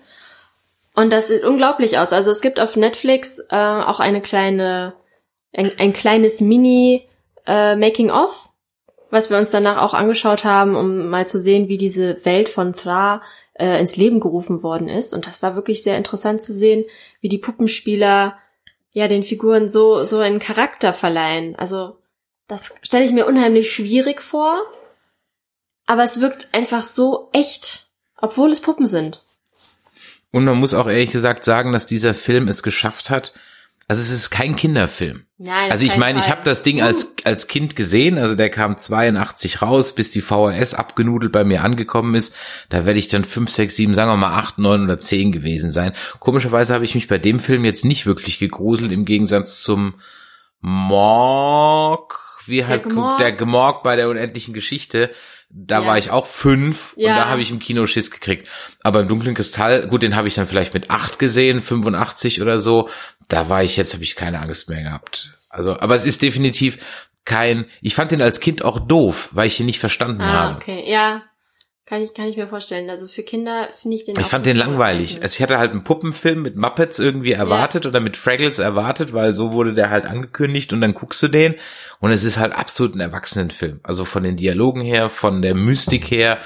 Und 0.94 1.12
das 1.12 1.28
sieht 1.28 1.42
unglaublich 1.42 1.98
aus. 1.98 2.12
Also 2.12 2.30
es 2.30 2.40
gibt 2.40 2.60
auf 2.60 2.76
Netflix 2.76 3.40
äh, 3.50 3.56
auch 3.56 3.98
eine 3.98 4.22
kleine, 4.22 4.94
ein, 5.52 5.72
ein 5.78 5.92
kleines 5.92 6.40
Mini 6.40 7.08
äh, 7.44 7.74
Making 7.74 8.10
of, 8.10 8.48
was 9.16 9.30
wir 9.30 9.38
uns 9.38 9.50
danach 9.50 9.78
auch 9.78 9.94
angeschaut 9.94 10.44
haben, 10.44 10.76
um 10.76 11.08
mal 11.08 11.26
zu 11.26 11.40
sehen, 11.40 11.68
wie 11.68 11.78
diese 11.78 12.22
Welt 12.26 12.50
von 12.50 12.74
Thra 12.74 13.22
äh, 13.54 13.80
ins 13.80 13.96
Leben 13.96 14.20
gerufen 14.20 14.62
worden 14.62 14.88
ist. 14.90 15.14
Und 15.14 15.26
das 15.26 15.42
war 15.42 15.56
wirklich 15.56 15.82
sehr 15.82 15.96
interessant 15.96 16.42
zu 16.42 16.52
sehen, 16.52 16.84
wie 17.22 17.30
die 17.30 17.38
Puppenspieler 17.38 18.38
ja 18.92 19.08
den 19.08 19.22
Figuren 19.22 19.70
so 19.70 20.04
so 20.04 20.18
einen 20.18 20.38
Charakter 20.38 20.92
verleihen. 20.92 21.56
Also 21.56 21.96
das 22.46 22.74
stelle 22.82 23.06
ich 23.06 23.12
mir 23.12 23.26
unheimlich 23.26 23.72
schwierig 23.72 24.20
vor, 24.20 24.60
aber 25.86 26.02
es 26.02 26.20
wirkt 26.20 26.48
einfach 26.52 26.84
so 26.84 27.30
echt, 27.32 27.88
obwohl 28.18 28.50
es 28.50 28.60
Puppen 28.60 28.86
sind. 28.86 29.24
Und 30.30 30.44
man 30.44 30.58
muss 30.58 30.74
auch 30.74 30.86
ehrlich 30.86 31.10
gesagt 31.10 31.44
sagen, 31.44 31.72
dass 31.72 31.86
dieser 31.86 32.12
Film 32.12 32.48
es 32.48 32.62
geschafft 32.62 33.08
hat, 33.08 33.32
also 33.88 34.02
es 34.02 34.10
ist 34.10 34.30
kein 34.30 34.56
Kinderfilm. 34.56 35.26
Nein, 35.38 35.70
Also 35.70 35.84
ich 35.84 35.96
meine, 35.96 36.18
ich 36.18 36.30
habe 36.30 36.40
das 36.44 36.62
Ding 36.62 36.80
als 36.80 37.14
als 37.24 37.46
Kind 37.46 37.76
gesehen, 37.76 38.18
also 38.18 38.34
der 38.34 38.48
kam 38.48 38.76
82 38.78 39.60
raus, 39.60 39.94
bis 39.94 40.10
die 40.10 40.22
VHS 40.22 40.74
abgenudelt 40.74 41.30
bei 41.30 41.44
mir 41.44 41.62
angekommen 41.62 42.14
ist. 42.14 42.34
Da 42.68 42.86
werde 42.86 42.98
ich 42.98 43.08
dann 43.08 43.24
5, 43.24 43.50
6, 43.50 43.76
7, 43.76 43.94
sagen 43.94 44.10
wir 44.10 44.16
mal 44.16 44.34
8, 44.38 44.58
9 44.58 44.84
oder 44.84 44.98
10 44.98 45.32
gewesen 45.32 45.72
sein. 45.72 45.92
Komischerweise 46.20 46.72
habe 46.74 46.84
ich 46.84 46.94
mich 46.94 47.06
bei 47.06 47.18
dem 47.18 47.38
Film 47.38 47.64
jetzt 47.64 47.84
nicht 47.84 48.06
wirklich 48.06 48.38
gegruselt, 48.38 48.92
im 48.92 49.04
Gegensatz 49.04 49.62
zum 49.62 49.94
Morg, 50.60 52.18
wie 52.46 52.64
halt 52.64 52.84
Gmorg. 52.84 53.18
der 53.18 53.32
Gemorg 53.32 53.82
bei 53.82 53.94
der 53.94 54.08
unendlichen 54.08 54.54
Geschichte. 54.54 55.10
Da 55.48 55.80
Ja. 55.80 55.86
war 55.86 55.98
ich 55.98 56.10
auch 56.10 56.26
fünf 56.26 56.92
und 56.94 57.02
Ja. 57.02 57.16
da 57.16 57.28
habe 57.28 57.40
ich 57.40 57.50
im 57.50 57.58
Kino 57.60 57.86
Schiss 57.86 58.10
gekriegt. 58.10 58.48
Aber 58.82 59.00
im 59.00 59.08
dunklen 59.08 59.34
Kristall, 59.34 59.86
gut, 59.88 60.02
den 60.02 60.16
habe 60.16 60.28
ich 60.28 60.34
dann 60.34 60.46
vielleicht 60.46 60.74
mit 60.74 60.90
acht 60.90 61.18
gesehen, 61.18 61.62
85 61.62 62.42
oder 62.42 62.58
so. 62.58 62.88
Da 63.28 63.48
war 63.48 63.62
ich 63.62 63.76
jetzt, 63.76 63.94
habe 63.94 64.04
ich 64.04 64.16
keine 64.16 64.40
Angst 64.40 64.68
mehr 64.68 64.82
gehabt. 64.82 65.32
Also, 65.48 65.78
aber 65.78 65.94
es 65.94 66.04
ist 66.04 66.22
definitiv 66.22 66.78
kein. 67.24 67.66
Ich 67.80 67.94
fand 67.94 68.10
den 68.12 68.22
als 68.22 68.40
Kind 68.40 68.64
auch 68.64 68.78
doof, 68.80 69.30
weil 69.32 69.46
ich 69.46 69.58
ihn 69.58 69.66
nicht 69.66 69.80
verstanden 69.80 70.20
Ah, 70.22 70.32
habe. 70.32 70.56
okay, 70.56 70.84
ja. 70.90 71.22
Kann 71.88 72.02
ich, 72.02 72.14
kann 72.14 72.26
ich 72.26 72.36
mir 72.36 72.48
vorstellen. 72.48 72.90
Also 72.90 73.06
für 73.06 73.22
Kinder 73.22 73.68
finde 73.80 73.96
ich 73.96 74.04
den 74.04 74.16
Ich 74.18 74.26
fand 74.26 74.44
den 74.44 74.56
langweilig. 74.56 75.22
Also 75.22 75.36
ich 75.36 75.42
hatte 75.42 75.58
halt 75.58 75.70
einen 75.70 75.84
Puppenfilm 75.84 76.42
mit 76.42 76.56
Muppets 76.56 76.98
irgendwie 76.98 77.30
erwartet 77.30 77.86
oder 77.86 78.00
mit 78.00 78.16
Fraggles 78.16 78.58
erwartet, 78.58 79.12
weil 79.12 79.32
so 79.34 79.52
wurde 79.52 79.72
der 79.72 79.88
halt 79.88 80.04
angekündigt 80.04 80.72
und 80.72 80.80
dann 80.80 80.94
guckst 80.94 81.22
du 81.22 81.28
den 81.28 81.54
und 82.00 82.10
es 82.10 82.24
ist 82.24 82.38
halt 82.38 82.54
absolut 82.54 82.96
ein 82.96 83.00
Erwachsenenfilm. 83.00 83.78
Also 83.84 84.04
von 84.04 84.24
den 84.24 84.36
Dialogen 84.36 84.80
her, 84.80 85.10
von 85.10 85.42
der 85.42 85.54
Mystik 85.54 86.10
her, 86.10 86.38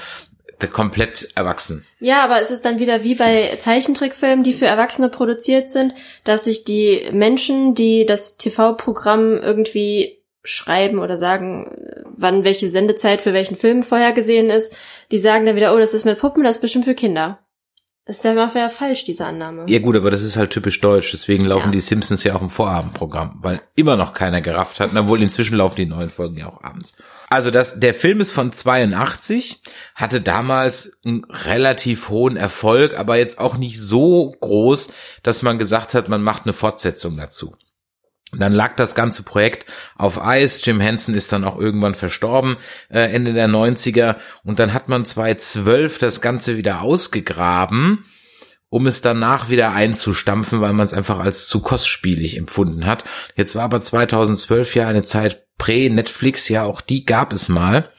der 0.61 0.69
komplett 0.69 1.29
erwachsen. 1.33 1.87
Ja, 1.99 2.23
aber 2.23 2.39
es 2.39 2.51
ist 2.51 2.63
dann 2.63 2.77
wieder 2.77 3.03
wie 3.03 3.15
bei 3.15 3.55
Zeichentrickfilmen, 3.57 4.43
die 4.43 4.53
für 4.53 4.67
Erwachsene 4.67 5.09
produziert 5.09 5.71
sind, 5.71 5.95
dass 6.23 6.43
sich 6.43 6.65
die 6.65 7.09
Menschen, 7.13 7.73
die 7.73 8.05
das 8.05 8.37
TV-Programm 8.37 9.39
irgendwie 9.41 10.20
schreiben 10.43 10.99
oder 10.99 11.17
sagen, 11.17 12.03
wann 12.15 12.43
welche 12.43 12.69
Sendezeit 12.69 13.21
für 13.21 13.33
welchen 13.33 13.55
Film 13.55 13.83
vorhergesehen 13.83 14.49
ist, 14.49 14.75
die 15.11 15.17
sagen 15.17 15.45
dann 15.45 15.55
wieder, 15.55 15.75
oh, 15.75 15.79
das 15.79 15.93
ist 15.93 16.05
mit 16.05 16.19
Puppen, 16.19 16.43
das 16.43 16.57
ist 16.57 16.61
bestimmt 16.61 16.85
für 16.85 16.95
Kinder. 16.95 17.39
Das 18.05 18.17
ist 18.17 18.23
ja 18.25 18.31
immer 18.31 18.49
wieder 18.53 18.69
falsch, 18.69 19.03
diese 19.05 19.25
Annahme. 19.25 19.65
Ja 19.69 19.77
gut, 19.77 19.95
aber 19.95 20.09
das 20.09 20.23
ist 20.23 20.35
halt 20.35 20.49
typisch 20.49 20.81
deutsch, 20.81 21.11
deswegen 21.11 21.45
laufen 21.45 21.67
Ja. 21.67 21.71
die 21.71 21.79
Simpsons 21.79 22.23
ja 22.23 22.35
auch 22.35 22.41
im 22.41 22.49
Vorabendprogramm, 22.49 23.37
weil 23.43 23.61
immer 23.75 23.95
noch 23.95 24.13
keiner 24.13 24.41
gerafft 24.41 24.79
hat, 24.79 24.95
obwohl 24.95 25.21
inzwischen 25.21 25.55
laufen 25.55 25.75
die 25.75 25.85
neuen 25.85 26.09
Folgen 26.09 26.37
ja 26.37 26.47
auch 26.47 26.63
abends. 26.63 26.95
Also 27.29 27.51
das, 27.51 27.79
der 27.79 27.93
Film 27.93 28.19
ist 28.19 28.31
von 28.31 28.51
82, 28.51 29.61
hatte 29.93 30.19
damals 30.19 30.99
einen 31.05 31.23
relativ 31.29 32.09
hohen 32.09 32.37
Erfolg, 32.37 32.97
aber 32.97 33.17
jetzt 33.17 33.37
auch 33.37 33.55
nicht 33.57 33.79
so 33.79 34.35
groß, 34.41 34.91
dass 35.21 35.43
man 35.43 35.59
gesagt 35.59 35.93
hat, 35.93 36.09
man 36.09 36.23
macht 36.23 36.45
eine 36.45 36.53
Fortsetzung 36.53 37.15
dazu. 37.17 37.55
Dann 38.37 38.53
lag 38.53 38.75
das 38.75 38.95
ganze 38.95 39.23
Projekt 39.23 39.65
auf 39.95 40.23
Eis. 40.23 40.65
Jim 40.65 40.79
Henson 40.79 41.15
ist 41.15 41.31
dann 41.31 41.43
auch 41.43 41.57
irgendwann 41.57 41.95
verstorben, 41.95 42.57
äh, 42.89 43.11
Ende 43.13 43.33
der 43.33 43.47
90er. 43.47 44.17
Und 44.43 44.59
dann 44.59 44.73
hat 44.73 44.87
man 44.87 45.05
2012 45.05 45.99
das 45.99 46.21
Ganze 46.21 46.57
wieder 46.57 46.81
ausgegraben, 46.81 48.05
um 48.69 48.87
es 48.87 49.01
danach 49.01 49.49
wieder 49.49 49.71
einzustampfen, 49.71 50.61
weil 50.61 50.73
man 50.73 50.85
es 50.85 50.93
einfach 50.93 51.19
als 51.19 51.47
zu 51.47 51.61
kostspielig 51.61 52.37
empfunden 52.37 52.85
hat. 52.85 53.03
Jetzt 53.35 53.55
war 53.55 53.63
aber 53.63 53.81
2012 53.81 54.75
ja 54.75 54.87
eine 54.87 55.03
Zeit 55.03 55.45
prä-Netflix, 55.57 56.47
ja 56.47 56.63
auch 56.63 56.81
die 56.81 57.05
gab 57.05 57.33
es 57.33 57.49
mal. 57.49 57.91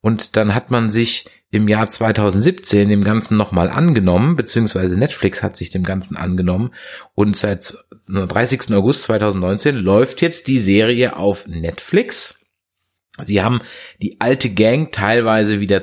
Und 0.00 0.36
dann 0.36 0.54
hat 0.54 0.70
man 0.70 0.90
sich 0.90 1.26
im 1.50 1.68
Jahr 1.68 1.88
2017 1.88 2.88
dem 2.88 3.04
Ganzen 3.04 3.36
nochmal 3.36 3.68
angenommen, 3.68 4.36
beziehungsweise 4.36 4.96
Netflix 4.96 5.42
hat 5.42 5.56
sich 5.56 5.70
dem 5.70 5.82
Ganzen 5.82 6.16
angenommen. 6.16 6.72
Und 7.14 7.36
seit 7.36 7.74
30. 8.08 8.72
August 8.72 9.02
2019 9.04 9.74
läuft 9.76 10.22
jetzt 10.22 10.48
die 10.48 10.58
Serie 10.58 11.16
auf 11.16 11.46
Netflix. 11.46 12.44
Sie 13.20 13.42
haben 13.42 13.60
die 14.00 14.20
alte 14.20 14.50
Gang 14.50 14.92
teilweise 14.92 15.60
wieder 15.60 15.82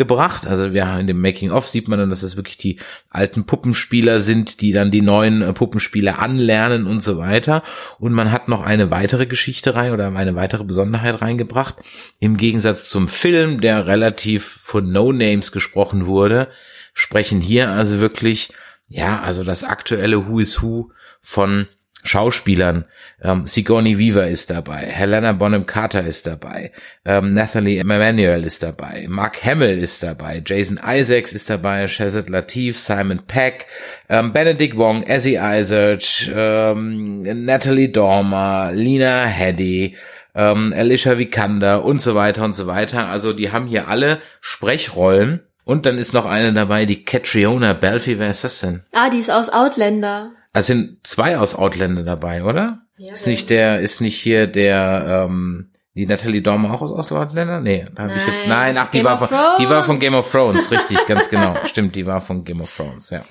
zusammengebracht. 0.00 0.46
Also 0.46 0.72
wir 0.72 0.98
in 0.98 1.06
dem 1.06 1.20
Making 1.20 1.50
of 1.50 1.68
sieht 1.68 1.88
man 1.88 1.98
dann, 1.98 2.10
dass 2.10 2.22
es 2.22 2.36
wirklich 2.36 2.56
die 2.56 2.78
alten 3.08 3.44
Puppenspieler 3.44 4.20
sind, 4.20 4.60
die 4.60 4.72
dann 4.72 4.90
die 4.90 5.02
neuen 5.02 5.42
äh, 5.42 5.52
Puppenspieler 5.52 6.18
anlernen 6.18 6.86
und 6.86 7.00
so 7.00 7.18
weiter. 7.18 7.62
Und 7.98 8.12
man 8.12 8.32
hat 8.32 8.48
noch 8.48 8.62
eine 8.62 8.90
weitere 8.90 9.26
Geschichte 9.26 9.74
rein 9.74 9.92
oder 9.92 10.14
eine 10.14 10.34
weitere 10.34 10.64
Besonderheit 10.64 11.20
reingebracht. 11.20 11.76
Im 12.18 12.36
Gegensatz 12.36 12.88
zum 12.88 13.08
Film, 13.08 13.60
der 13.60 13.86
relativ 13.86 14.44
von 14.62 14.90
No-Names 14.90 15.52
gesprochen 15.52 16.06
wurde, 16.06 16.48
sprechen 16.94 17.40
hier 17.40 17.70
also 17.70 18.00
wirklich, 18.00 18.52
ja, 18.88 19.20
also 19.20 19.44
das 19.44 19.64
aktuelle 19.64 20.26
Who 20.28 20.40
is 20.40 20.62
Who 20.62 20.90
von 21.20 21.68
Schauspielern. 22.02 22.84
Ähm, 23.22 23.46
Sigourney 23.46 23.98
Weaver 23.98 24.26
ist 24.28 24.50
dabei, 24.50 24.86
Helena 24.86 25.32
Bonham 25.32 25.66
Carter 25.66 26.04
ist 26.04 26.26
dabei, 26.26 26.72
ähm, 27.04 27.34
Nathalie 27.34 27.78
Emmanuel 27.78 28.44
ist 28.44 28.62
dabei, 28.62 29.06
Mark 29.08 29.44
Hamill 29.44 29.78
ist 29.78 30.02
dabei, 30.02 30.42
Jason 30.44 30.80
Isaacs 30.82 31.34
ist 31.34 31.50
dabei, 31.50 31.86
Shazad 31.86 32.30
Latif, 32.30 32.78
Simon 32.78 33.20
Peck, 33.26 33.66
ähm, 34.08 34.32
Benedict 34.32 34.76
Wong, 34.76 35.02
Ezzy 35.02 35.38
Izzard, 35.38 36.32
ähm, 36.34 37.44
Natalie 37.44 37.90
Dormer, 37.90 38.70
Lena 38.72 39.26
Headey, 39.26 39.96
ähm, 40.34 40.72
Alicia 40.74 41.18
Vikander 41.18 41.84
und 41.84 42.00
so 42.00 42.14
weiter 42.14 42.44
und 42.44 42.54
so 42.54 42.66
weiter. 42.66 43.08
Also 43.08 43.32
die 43.32 43.52
haben 43.52 43.66
hier 43.66 43.88
alle 43.88 44.20
Sprechrollen. 44.40 45.40
Und 45.64 45.86
dann 45.86 45.98
ist 45.98 46.14
noch 46.14 46.26
eine 46.26 46.52
dabei, 46.52 46.84
die 46.84 47.04
Catriona 47.04 47.74
Belfi. 47.74 48.18
Wer 48.18 48.30
ist 48.30 48.42
das 48.42 48.60
denn? 48.60 48.82
Ah, 48.92 49.08
die 49.08 49.18
ist 49.18 49.30
aus 49.30 49.50
Outlander. 49.50 50.32
Es 50.52 50.66
sind 50.66 51.06
zwei 51.06 51.38
aus 51.38 51.54
Outlander 51.54 52.02
dabei, 52.02 52.44
oder? 52.44 52.82
Ja, 52.96 53.12
ist 53.12 53.26
nicht 53.26 53.50
der, 53.50 53.80
ist 53.80 54.00
nicht 54.00 54.20
hier 54.20 54.46
der, 54.46 55.26
ähm, 55.28 55.70
die 55.94 56.06
Natalie 56.06 56.42
Dormer 56.42 56.72
auch 56.74 56.82
aus 56.82 56.92
Outlander? 56.92 57.60
Nee, 57.60 57.86
da 57.94 58.04
habe 58.04 58.14
ich 58.16 58.26
jetzt, 58.26 58.46
Nein, 58.46 58.76
ach, 58.78 58.90
die 58.90 58.98
Game 58.98 59.04
war 59.06 59.18
von, 59.18 59.28
die 59.58 59.68
war 59.68 59.84
von 59.84 59.98
Game 60.00 60.14
of 60.14 60.30
Thrones, 60.30 60.70
richtig, 60.70 61.06
ganz 61.06 61.28
genau. 61.30 61.56
Stimmt, 61.66 61.94
die 61.96 62.06
war 62.06 62.20
von 62.20 62.44
Game 62.44 62.60
of 62.60 62.74
Thrones, 62.74 63.10
ja. 63.10 63.22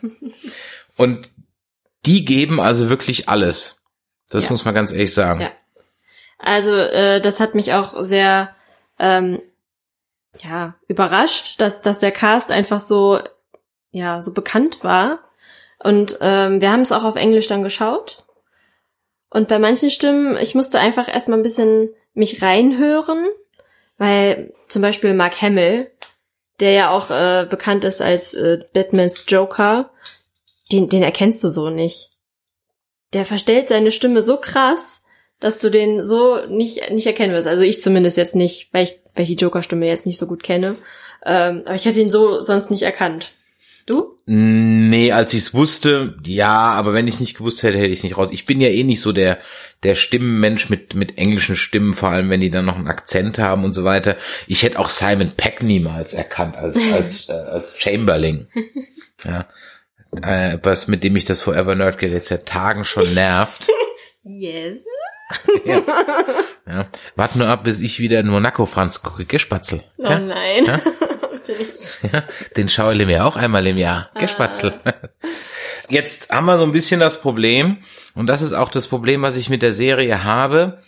Und 0.97 1.29
die 2.05 2.25
geben 2.25 2.59
also 2.59 2.89
wirklich 2.89 3.27
alles. 3.29 3.83
Das 4.29 4.45
Ja. 4.45 4.51
muss 4.51 4.65
man 4.65 4.73
ganz 4.73 4.91
ehrlich 4.91 5.13
sagen. 5.13 5.41
Ja. 5.41 5.49
Also 6.38 6.71
äh, 6.73 7.19
das 7.19 7.39
hat 7.41 7.53
mich 7.55 7.73
auch 7.73 7.95
sehr 8.03 8.55
ähm, 8.97 9.41
ja 10.41 10.75
überrascht, 10.88 11.59
dass 11.59 11.81
dass 11.81 11.99
der 11.99 12.11
Cast 12.11 12.51
einfach 12.51 12.79
so 12.79 13.19
ja 13.91 14.21
so 14.21 14.33
bekannt 14.33 14.79
war. 14.83 15.19
Und 15.81 16.17
ähm, 16.21 16.62
wir 16.62 16.71
haben 16.71 16.81
es 16.81 16.91
auch 16.91 17.03
auf 17.03 17.15
Englisch 17.15 17.48
dann 17.48 17.63
geschaut. 17.63 18.25
Und 19.29 19.48
bei 19.48 19.59
manchen 19.59 19.89
Stimmen, 19.89 20.38
ich 20.38 20.55
musste 20.55 20.79
einfach 20.79 21.07
erstmal 21.07 21.39
ein 21.39 21.43
bisschen 21.43 21.89
mich 22.13 22.41
reinhören, 22.41 23.27
weil 23.98 24.53
zum 24.67 24.81
Beispiel 24.81 25.13
Mark 25.13 25.41
Hamill, 25.41 25.91
der 26.59 26.71
ja 26.71 26.91
auch 26.91 27.09
äh, 27.09 27.45
bekannt 27.50 27.83
ist 27.83 28.01
als 28.01 28.33
äh, 28.33 28.59
Batmans 28.74 29.25
Joker, 29.27 29.91
den, 30.71 30.89
den 30.89 31.03
erkennst 31.03 31.43
du 31.43 31.50
so 31.50 31.69
nicht. 31.69 32.09
Der 33.13 33.25
verstellt 33.25 33.69
seine 33.69 33.91
Stimme 33.91 34.21
so 34.21 34.38
krass, 34.38 35.03
dass 35.39 35.57
du 35.57 35.69
den 35.69 36.03
so 36.03 36.45
nicht, 36.48 36.91
nicht 36.91 37.07
erkennen 37.07 37.33
wirst. 37.33 37.48
Also 37.48 37.63
ich 37.63 37.81
zumindest 37.81 38.17
jetzt 38.17 38.36
nicht, 38.36 38.69
weil 38.74 38.83
ich, 38.83 39.00
weil 39.15 39.24
ich 39.24 39.29
die 39.29 39.43
Joker-Stimme 39.43 39.88
jetzt 39.88 40.05
nicht 40.05 40.17
so 40.17 40.27
gut 40.27 40.43
kenne. 40.43 40.77
Ähm, 41.25 41.63
aber 41.65 41.75
ich 41.75 41.86
hätte 41.86 42.01
ihn 42.01 42.12
so 42.12 42.41
sonst 42.41 42.69
nicht 42.71 42.83
erkannt. 42.83 43.33
Du? 43.89 44.19
Nee, 44.27 45.12
als 45.12 45.34
ich 45.34 45.39
es 45.39 45.53
wusste, 45.55 46.15
ja, 46.24 46.51
aber 46.74 46.93
wenn 46.93 47.08
ich 47.08 47.15
es 47.15 47.19
nicht 47.19 47.38
gewusst 47.38 47.63
hätte, 47.63 47.77
hätte 47.79 47.88
ich 47.88 47.98
es 47.98 48.03
nicht 48.03 48.17
raus. 48.17 48.29
Ich 48.31 48.46
bin 48.46 48.62
ja 48.62 48.67
eh 48.69 48.84
nicht 48.84 49.01
so 49.01 49.12
der 49.12 49.39
der 49.81 49.96
Stimmenmensch 49.96 50.69
mit 50.69 50.93
mit 50.93 51.17
englischen 51.17 51.55
Stimmen, 51.55 51.96
vor 51.96 52.10
allem 52.10 52.29
wenn 52.29 52.39
die 52.39 52.51
dann 52.51 52.65
noch 52.65 52.75
einen 52.75 52.88
Akzent 52.88 53.39
haben 53.39 53.63
und 53.63 53.74
so 53.74 53.84
weiter. 53.86 54.15
Ich 54.46 54.62
hätte 54.62 54.77
auch 54.77 54.89
Simon 54.89 55.31
Peck 55.36 55.63
niemals 55.63 56.13
erkannt 56.13 56.55
als 56.55 56.77
als 56.93 57.29
äh, 57.29 57.34
als 57.34 57.79
Chamberlain. 57.79 58.48
Ja. 59.24 59.48
Äh, 60.22 60.60
was 60.62 60.88
mit 60.88 61.03
dem 61.03 61.15
ich 61.15 61.25
das 61.25 61.41
Forever 61.41 61.74
Nerd 61.74 62.00
jetzt 62.01 62.27
seit 62.27 62.46
Tagen 62.46 62.86
schon 62.86 63.12
nervt. 63.15 63.67
Yes. 64.22 64.84
ja. 65.65 65.81
ja. 66.67 66.81
Wart 67.15 67.36
nur 67.38 67.48
ab, 67.48 67.63
bis 67.63 67.79
ich 67.79 68.00
wieder 68.00 68.19
in 68.19 68.27
Monaco 68.27 68.65
Franz 68.65 69.01
gucke, 69.01 69.25
gell, 69.25 69.39
Spatzel? 69.39 69.81
Oh 69.98 70.03
Ja? 70.03 70.19
nein. 70.19 70.65
Bitte 70.65 70.81
Ja, 72.13 72.23
den 72.57 72.69
schaue 72.69 72.93
ich 72.95 73.05
mir 73.05 73.25
auch 73.25 73.35
einmal 73.35 73.65
im 73.67 73.77
Jahr. 73.77 74.09
Ah. 74.13 74.19
Gespatzel. 74.19 74.73
Jetzt 75.89 76.29
haben 76.29 76.45
wir 76.45 76.57
so 76.57 76.63
ein 76.63 76.71
bisschen 76.71 76.99
das 76.99 77.21
Problem, 77.21 77.77
und 78.15 78.27
das 78.27 78.41
ist 78.41 78.53
auch 78.53 78.69
das 78.69 78.87
Problem, 78.87 79.21
was 79.21 79.35
ich 79.37 79.49
mit 79.49 79.61
der 79.61 79.73
Serie 79.73 80.23
habe. 80.23 80.81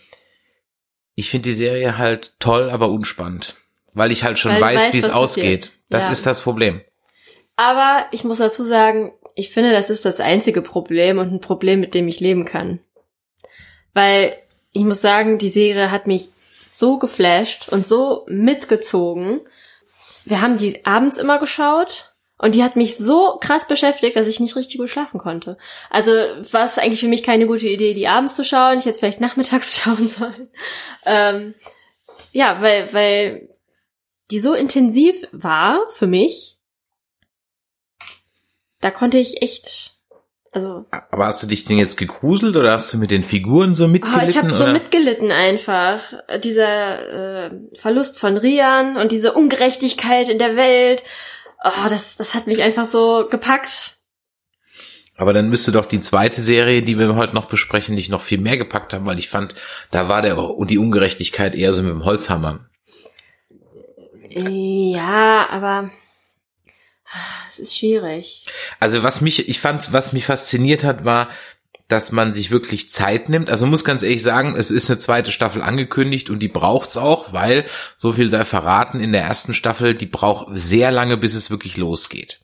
Ich 1.14 1.28
finde 1.30 1.48
die 1.50 1.54
Serie 1.54 1.98
halt 1.98 2.34
toll, 2.38 2.70
aber 2.70 2.88
unspannend. 2.88 3.56
Weil 3.94 4.10
ich 4.12 4.24
halt 4.24 4.38
schon 4.38 4.52
Weil 4.52 4.76
weiß, 4.76 4.92
wie 4.92 4.98
es 4.98 5.10
ausgeht. 5.10 5.44
passiert. 5.62 5.70
Das 5.90 6.06
Ja. 6.06 6.12
ist 6.12 6.24
das 6.26 6.40
Problem. 6.40 6.80
Aber 7.56 8.06
ich 8.12 8.24
muss 8.24 8.38
dazu 8.38 8.64
sagen, 8.64 9.12
ich 9.34 9.50
finde, 9.50 9.72
das 9.72 9.90
ist 9.90 10.04
das 10.04 10.20
einzige 10.20 10.62
Problem 10.62 11.18
und 11.18 11.32
ein 11.32 11.40
Problem, 11.40 11.80
mit 11.80 11.94
dem 11.94 12.08
ich 12.08 12.20
leben 12.20 12.44
kann. 12.44 12.80
Weil 13.92 14.34
ich 14.72 14.82
muss 14.82 15.00
sagen, 15.02 15.36
die 15.38 15.48
Serie 15.48 15.90
hat 15.90 16.06
mich 16.06 16.30
so 16.60 16.98
geflasht 16.98 17.68
und 17.68 17.86
so 17.86 18.24
mitgezogen. 18.28 19.40
Wir 20.24 20.40
haben 20.40 20.56
die 20.56 20.84
abends 20.84 21.18
immer 21.18 21.38
geschaut 21.38 22.14
und 22.38 22.54
die 22.54 22.64
hat 22.64 22.76
mich 22.76 22.96
so 22.96 23.38
krass 23.40 23.66
beschäftigt, 23.68 24.16
dass 24.16 24.26
ich 24.26 24.40
nicht 24.40 24.56
richtig 24.56 24.78
gut 24.78 24.88
schlafen 24.88 25.18
konnte. 25.18 25.56
Also 25.90 26.10
war 26.10 26.64
es 26.64 26.78
eigentlich 26.78 27.00
für 27.00 27.08
mich 27.08 27.22
keine 27.22 27.46
gute 27.46 27.68
Idee, 27.68 27.94
die 27.94 28.08
abends 28.08 28.34
zu 28.34 28.44
schauen. 28.44 28.78
Ich 28.78 28.84
hätte 28.84 28.98
vielleicht 28.98 29.20
nachmittags 29.20 29.76
schauen 29.80 30.08
sollen. 30.08 30.48
Ähm, 31.04 31.54
ja, 32.32 32.60
weil, 32.60 32.92
weil 32.92 33.48
die 34.30 34.40
so 34.40 34.54
intensiv 34.54 35.22
war 35.30 35.78
für 35.90 36.06
mich, 36.06 36.58
da 38.80 38.90
konnte 38.90 39.18
ich 39.18 39.42
echt, 39.42 39.91
also 40.52 40.84
Aber 41.10 41.26
hast 41.26 41.42
du 41.42 41.46
dich 41.46 41.64
denn 41.64 41.78
jetzt 41.78 41.96
gegruselt 41.96 42.56
oder 42.56 42.72
hast 42.72 42.92
du 42.92 42.98
mit 42.98 43.10
den 43.10 43.22
Figuren 43.22 43.74
so 43.74 43.86
oh, 43.86 43.88
mitgelitten? 43.88 44.28
ich 44.28 44.36
habe 44.36 44.52
so 44.52 44.66
mitgelitten 44.66 45.32
einfach. 45.32 46.00
Dieser 46.44 47.46
äh, 47.46 47.50
Verlust 47.74 48.18
von 48.18 48.36
Rian 48.36 48.98
und 48.98 49.12
diese 49.12 49.32
Ungerechtigkeit 49.32 50.28
in 50.28 50.38
der 50.38 50.54
Welt. 50.54 51.02
Oh, 51.64 51.88
das, 51.88 52.16
das 52.18 52.34
hat 52.34 52.46
mich 52.46 52.62
einfach 52.62 52.84
so 52.84 53.26
gepackt. 53.30 53.96
Aber 55.16 55.32
dann 55.32 55.48
müsste 55.48 55.72
doch 55.72 55.86
die 55.86 56.00
zweite 56.00 56.42
Serie, 56.42 56.82
die 56.82 56.98
wir 56.98 57.14
heute 57.14 57.34
noch 57.34 57.46
besprechen, 57.46 57.96
dich 57.96 58.10
noch 58.10 58.20
viel 58.20 58.38
mehr 58.38 58.58
gepackt 58.58 58.92
haben, 58.92 59.06
weil 59.06 59.18
ich 59.18 59.30
fand, 59.30 59.54
da 59.90 60.08
war 60.08 60.20
der 60.20 60.36
und 60.36 60.70
die 60.70 60.78
Ungerechtigkeit 60.78 61.54
eher 61.54 61.72
so 61.72 61.82
mit 61.82 61.92
dem 61.92 62.04
Holzhammer. 62.04 62.66
Ja, 64.28 65.48
aber 65.50 65.90
es 67.48 67.58
ist 67.58 67.76
schwierig. 67.76 68.42
Also 68.80 69.02
was 69.02 69.20
mich, 69.20 69.48
ich 69.48 69.60
fand, 69.60 69.92
was 69.92 70.12
mich 70.12 70.26
fasziniert 70.26 70.84
hat, 70.84 71.04
war, 71.04 71.28
dass 71.88 72.10
man 72.10 72.32
sich 72.32 72.50
wirklich 72.50 72.90
Zeit 72.90 73.28
nimmt. 73.28 73.50
Also 73.50 73.66
muss 73.66 73.84
ganz 73.84 74.02
ehrlich 74.02 74.22
sagen, 74.22 74.56
es 74.56 74.70
ist 74.70 74.90
eine 74.90 74.98
zweite 74.98 75.30
Staffel 75.30 75.60
angekündigt 75.62 76.30
und 76.30 76.38
die 76.38 76.48
braucht's 76.48 76.96
auch, 76.96 77.32
weil, 77.32 77.66
so 77.96 78.12
viel 78.12 78.30
sei 78.30 78.44
verraten, 78.44 79.00
in 79.00 79.12
der 79.12 79.22
ersten 79.22 79.52
Staffel, 79.52 79.94
die 79.94 80.06
braucht 80.06 80.46
sehr 80.54 80.90
lange, 80.90 81.18
bis 81.18 81.34
es 81.34 81.50
wirklich 81.50 81.76
losgeht. 81.76 82.40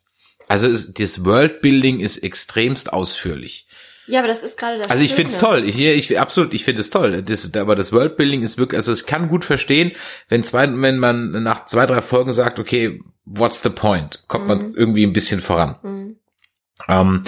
Also 0.48 0.66
es, 0.66 0.92
das 0.92 1.24
Worldbuilding 1.24 2.00
ist 2.00 2.18
extremst 2.18 2.92
ausführlich. 2.92 3.67
Ja, 4.08 4.20
aber 4.20 4.28
das 4.28 4.42
ist 4.42 4.58
gerade 4.58 4.78
das 4.78 4.90
Also 4.90 5.02
ich 5.02 5.10
Schöne. 5.10 5.28
find's 5.28 5.38
toll. 5.38 5.64
Ich, 5.64 5.78
ich 5.78 6.18
absolut, 6.18 6.54
ich 6.54 6.64
finde 6.64 6.80
es 6.80 6.90
toll. 6.90 7.22
Das, 7.22 7.54
aber 7.54 7.76
das 7.76 7.92
Worldbuilding 7.92 8.42
ist 8.42 8.56
wirklich, 8.56 8.78
also 8.78 8.92
ich 8.92 9.04
kann 9.06 9.28
gut 9.28 9.44
verstehen, 9.44 9.92
wenn 10.28 10.42
zwei, 10.44 10.66
wenn 10.80 10.98
man 10.98 11.42
nach 11.42 11.66
zwei, 11.66 11.84
drei 11.84 12.00
Folgen 12.00 12.32
sagt, 12.32 12.58
okay, 12.58 13.02
what's 13.26 13.62
the 13.62 13.68
point? 13.70 14.24
Kommt 14.26 14.46
man 14.46 14.60
irgendwie 14.74 15.06
ein 15.06 15.12
bisschen 15.12 15.40
voran. 15.40 15.76
Mhm. 15.82 16.16
Ähm, 16.88 17.24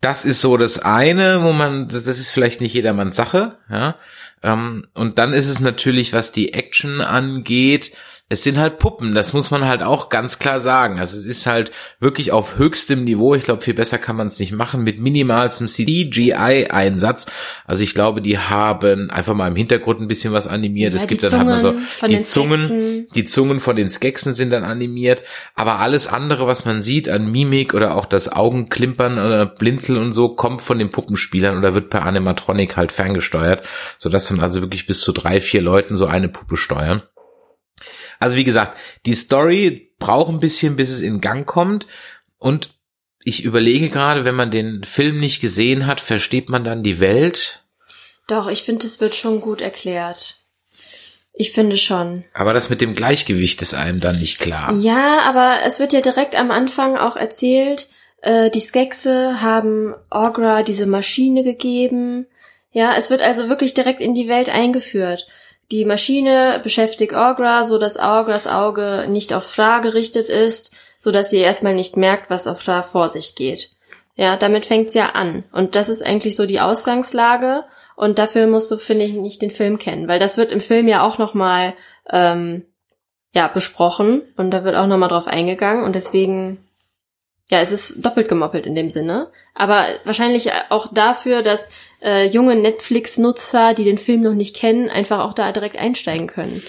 das 0.00 0.24
ist 0.24 0.40
so 0.40 0.56
das 0.56 0.80
eine, 0.80 1.44
wo 1.44 1.52
man, 1.52 1.88
das 1.88 2.04
das 2.04 2.18
ist 2.18 2.30
vielleicht 2.30 2.60
nicht 2.60 2.74
jedermanns 2.74 3.16
Sache, 3.16 3.58
ja. 3.70 3.96
Ähm, 4.42 4.86
und 4.92 5.18
dann 5.18 5.32
ist 5.32 5.48
es 5.48 5.60
natürlich, 5.60 6.12
was 6.12 6.32
die 6.32 6.52
Action 6.52 7.00
angeht, 7.00 7.92
es 8.30 8.42
sind 8.42 8.56
halt 8.56 8.78
Puppen, 8.78 9.14
das 9.14 9.34
muss 9.34 9.50
man 9.50 9.66
halt 9.66 9.82
auch 9.82 10.08
ganz 10.08 10.38
klar 10.38 10.58
sagen. 10.58 10.98
Also 10.98 11.18
es 11.18 11.26
ist 11.26 11.46
halt 11.46 11.72
wirklich 12.00 12.32
auf 12.32 12.56
höchstem 12.56 13.04
Niveau. 13.04 13.34
Ich 13.34 13.44
glaube, 13.44 13.60
viel 13.60 13.74
besser 13.74 13.98
kann 13.98 14.16
man 14.16 14.28
es 14.28 14.38
nicht 14.38 14.52
machen 14.52 14.82
mit 14.82 14.98
minimalstem 14.98 15.68
CGI-Einsatz. 15.68 17.26
Also 17.66 17.82
ich 17.82 17.94
glaube, 17.94 18.22
die 18.22 18.38
haben 18.38 19.10
einfach 19.10 19.34
mal 19.34 19.48
im 19.48 19.56
Hintergrund 19.56 20.00
ein 20.00 20.08
bisschen 20.08 20.32
was 20.32 20.46
animiert. 20.46 20.92
Ja, 20.92 20.96
es 20.96 21.06
gibt 21.06 21.22
dann 21.22 21.36
halt 21.36 21.46
mal 21.46 21.58
so 21.58 21.74
die 22.08 22.22
Zungen, 22.22 22.64
Skeksen. 22.64 23.06
die 23.14 23.24
Zungen 23.26 23.60
von 23.60 23.76
den 23.76 23.90
Skeksen 23.90 24.32
sind 24.32 24.50
dann 24.50 24.64
animiert, 24.64 25.22
aber 25.54 25.80
alles 25.80 26.06
andere, 26.06 26.46
was 26.46 26.64
man 26.64 26.80
sieht 26.80 27.10
an 27.10 27.30
Mimik 27.30 27.74
oder 27.74 27.94
auch 27.94 28.06
das 28.06 28.32
Augenklimpern 28.32 29.18
oder 29.18 29.44
Blinzeln 29.44 30.00
und 30.00 30.14
so, 30.14 30.30
kommt 30.30 30.62
von 30.62 30.78
den 30.78 30.90
Puppenspielern 30.90 31.58
oder 31.58 31.74
wird 31.74 31.90
per 31.90 32.06
Animatronic 32.06 32.78
halt 32.78 32.90
ferngesteuert, 32.90 33.66
sodass 33.98 34.28
dann 34.28 34.40
also 34.40 34.62
wirklich 34.62 34.86
bis 34.86 35.00
zu 35.00 35.12
drei, 35.12 35.42
vier 35.42 35.60
Leuten 35.60 35.94
so 35.94 36.06
eine 36.06 36.30
Puppe 36.30 36.56
steuern. 36.56 37.02
Also 38.18 38.36
wie 38.36 38.44
gesagt, 38.44 38.76
die 39.06 39.14
Story 39.14 39.92
braucht 39.98 40.30
ein 40.30 40.40
bisschen, 40.40 40.76
bis 40.76 40.90
es 40.90 41.00
in 41.00 41.20
Gang 41.20 41.46
kommt 41.46 41.86
und 42.38 42.74
ich 43.24 43.44
überlege 43.44 43.88
gerade, 43.88 44.24
wenn 44.24 44.34
man 44.34 44.50
den 44.50 44.84
Film 44.84 45.18
nicht 45.18 45.40
gesehen 45.40 45.86
hat, 45.86 46.00
versteht 46.00 46.50
man 46.50 46.62
dann 46.62 46.82
die 46.82 47.00
Welt? 47.00 47.64
Doch, 48.28 48.48
ich 48.48 48.62
finde, 48.62 48.86
es 48.86 49.00
wird 49.00 49.14
schon 49.14 49.40
gut 49.40 49.60
erklärt. 49.60 50.40
Ich 51.32 51.50
finde 51.50 51.76
schon. 51.76 52.24
Aber 52.32 52.52
das 52.52 52.70
mit 52.70 52.80
dem 52.80 52.94
Gleichgewicht 52.94 53.60
ist 53.60 53.74
einem 53.74 54.00
dann 54.00 54.20
nicht 54.20 54.38
klar. 54.38 54.72
Ja, 54.74 55.22
aber 55.22 55.60
es 55.64 55.80
wird 55.80 55.92
ja 55.92 56.00
direkt 56.00 56.36
am 56.36 56.50
Anfang 56.50 56.96
auch 56.96 57.16
erzählt, 57.16 57.88
äh, 58.22 58.50
die 58.50 58.60
Skexe 58.60 59.40
haben 59.40 59.94
Orgra 60.10 60.62
diese 60.62 60.86
Maschine 60.86 61.42
gegeben. 61.42 62.26
Ja, 62.70 62.94
es 62.96 63.10
wird 63.10 63.20
also 63.20 63.48
wirklich 63.48 63.74
direkt 63.74 64.00
in 64.00 64.14
die 64.14 64.28
Welt 64.28 64.48
eingeführt. 64.48 65.26
Die 65.70 65.84
Maschine 65.84 66.60
beschäftigt 66.62 67.14
Orgra, 67.14 67.64
so 67.64 67.78
dass 67.78 67.96
Orgras 67.96 68.46
Auge 68.46 69.06
nicht 69.08 69.32
auf 69.32 69.44
Fra 69.44 69.78
gerichtet 69.78 70.28
ist, 70.28 70.74
so 70.98 71.10
dass 71.10 71.30
sie 71.30 71.38
erstmal 71.38 71.74
nicht 71.74 71.96
merkt, 71.96 72.30
was 72.30 72.46
auf 72.46 72.60
Fra 72.60 72.82
vor 72.82 73.10
sich 73.10 73.34
geht. 73.34 73.70
Ja, 74.14 74.36
damit 74.36 74.66
fängt's 74.66 74.94
ja 74.94 75.10
an. 75.10 75.44
Und 75.52 75.74
das 75.74 75.88
ist 75.88 76.04
eigentlich 76.04 76.36
so 76.36 76.46
die 76.46 76.60
Ausgangslage. 76.60 77.64
Und 77.96 78.18
dafür 78.18 78.46
musst 78.46 78.70
du, 78.70 78.76
finde 78.76 79.04
ich, 79.04 79.12
nicht 79.12 79.42
den 79.42 79.50
Film 79.50 79.78
kennen, 79.78 80.08
weil 80.08 80.18
das 80.18 80.36
wird 80.36 80.52
im 80.52 80.60
Film 80.60 80.88
ja 80.88 81.02
auch 81.02 81.18
nochmal 81.18 81.74
ähm, 82.10 82.64
ja, 83.34 83.48
besprochen 83.48 84.22
und 84.36 84.50
da 84.52 84.64
wird 84.64 84.76
auch 84.76 84.86
nochmal 84.86 85.08
drauf 85.08 85.26
eingegangen 85.26 85.84
und 85.84 85.94
deswegen, 85.94 86.64
ja, 87.50 87.60
es 87.60 87.72
ist 87.72 88.04
doppelt 88.04 88.28
gemoppelt 88.28 88.66
in 88.66 88.74
dem 88.74 88.88
Sinne. 88.88 89.30
Aber 89.54 89.86
wahrscheinlich 90.04 90.50
auch 90.70 90.92
dafür, 90.92 91.42
dass 91.42 91.70
äh, 92.02 92.26
junge 92.26 92.56
Netflix-Nutzer, 92.56 93.74
die 93.74 93.84
den 93.84 93.98
Film 93.98 94.22
noch 94.22 94.34
nicht 94.34 94.56
kennen, 94.56 94.88
einfach 94.88 95.20
auch 95.20 95.34
da 95.34 95.52
direkt 95.52 95.76
einsteigen 95.76 96.26
können. 96.26 96.62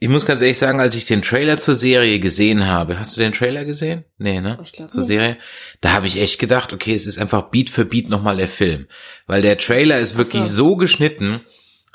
Ich 0.00 0.08
muss 0.08 0.26
ganz 0.26 0.42
ehrlich 0.42 0.58
sagen, 0.58 0.80
als 0.80 0.96
ich 0.96 1.04
den 1.04 1.22
Trailer 1.22 1.58
zur 1.58 1.76
Serie 1.76 2.18
gesehen 2.18 2.66
habe, 2.66 2.98
hast 2.98 3.16
du 3.16 3.20
den 3.20 3.30
Trailer 3.30 3.64
gesehen? 3.64 4.04
Nee, 4.18 4.40
ne? 4.40 4.58
Ich 4.64 4.72
glaub 4.72 4.90
zur 4.90 4.98
nicht. 5.02 5.06
Serie. 5.06 5.38
Da 5.80 5.92
habe 5.92 6.08
ich 6.08 6.20
echt 6.20 6.40
gedacht, 6.40 6.72
okay, 6.72 6.92
es 6.92 7.06
ist 7.06 7.18
einfach 7.18 7.50
Beat 7.50 7.70
für 7.70 7.84
Beat 7.84 8.08
nochmal 8.08 8.36
der 8.36 8.48
Film. 8.48 8.88
Weil 9.28 9.42
der 9.42 9.58
Trailer 9.58 10.00
ist 10.00 10.18
wirklich 10.18 10.42
so. 10.46 10.70
so 10.70 10.76
geschnitten, 10.76 11.42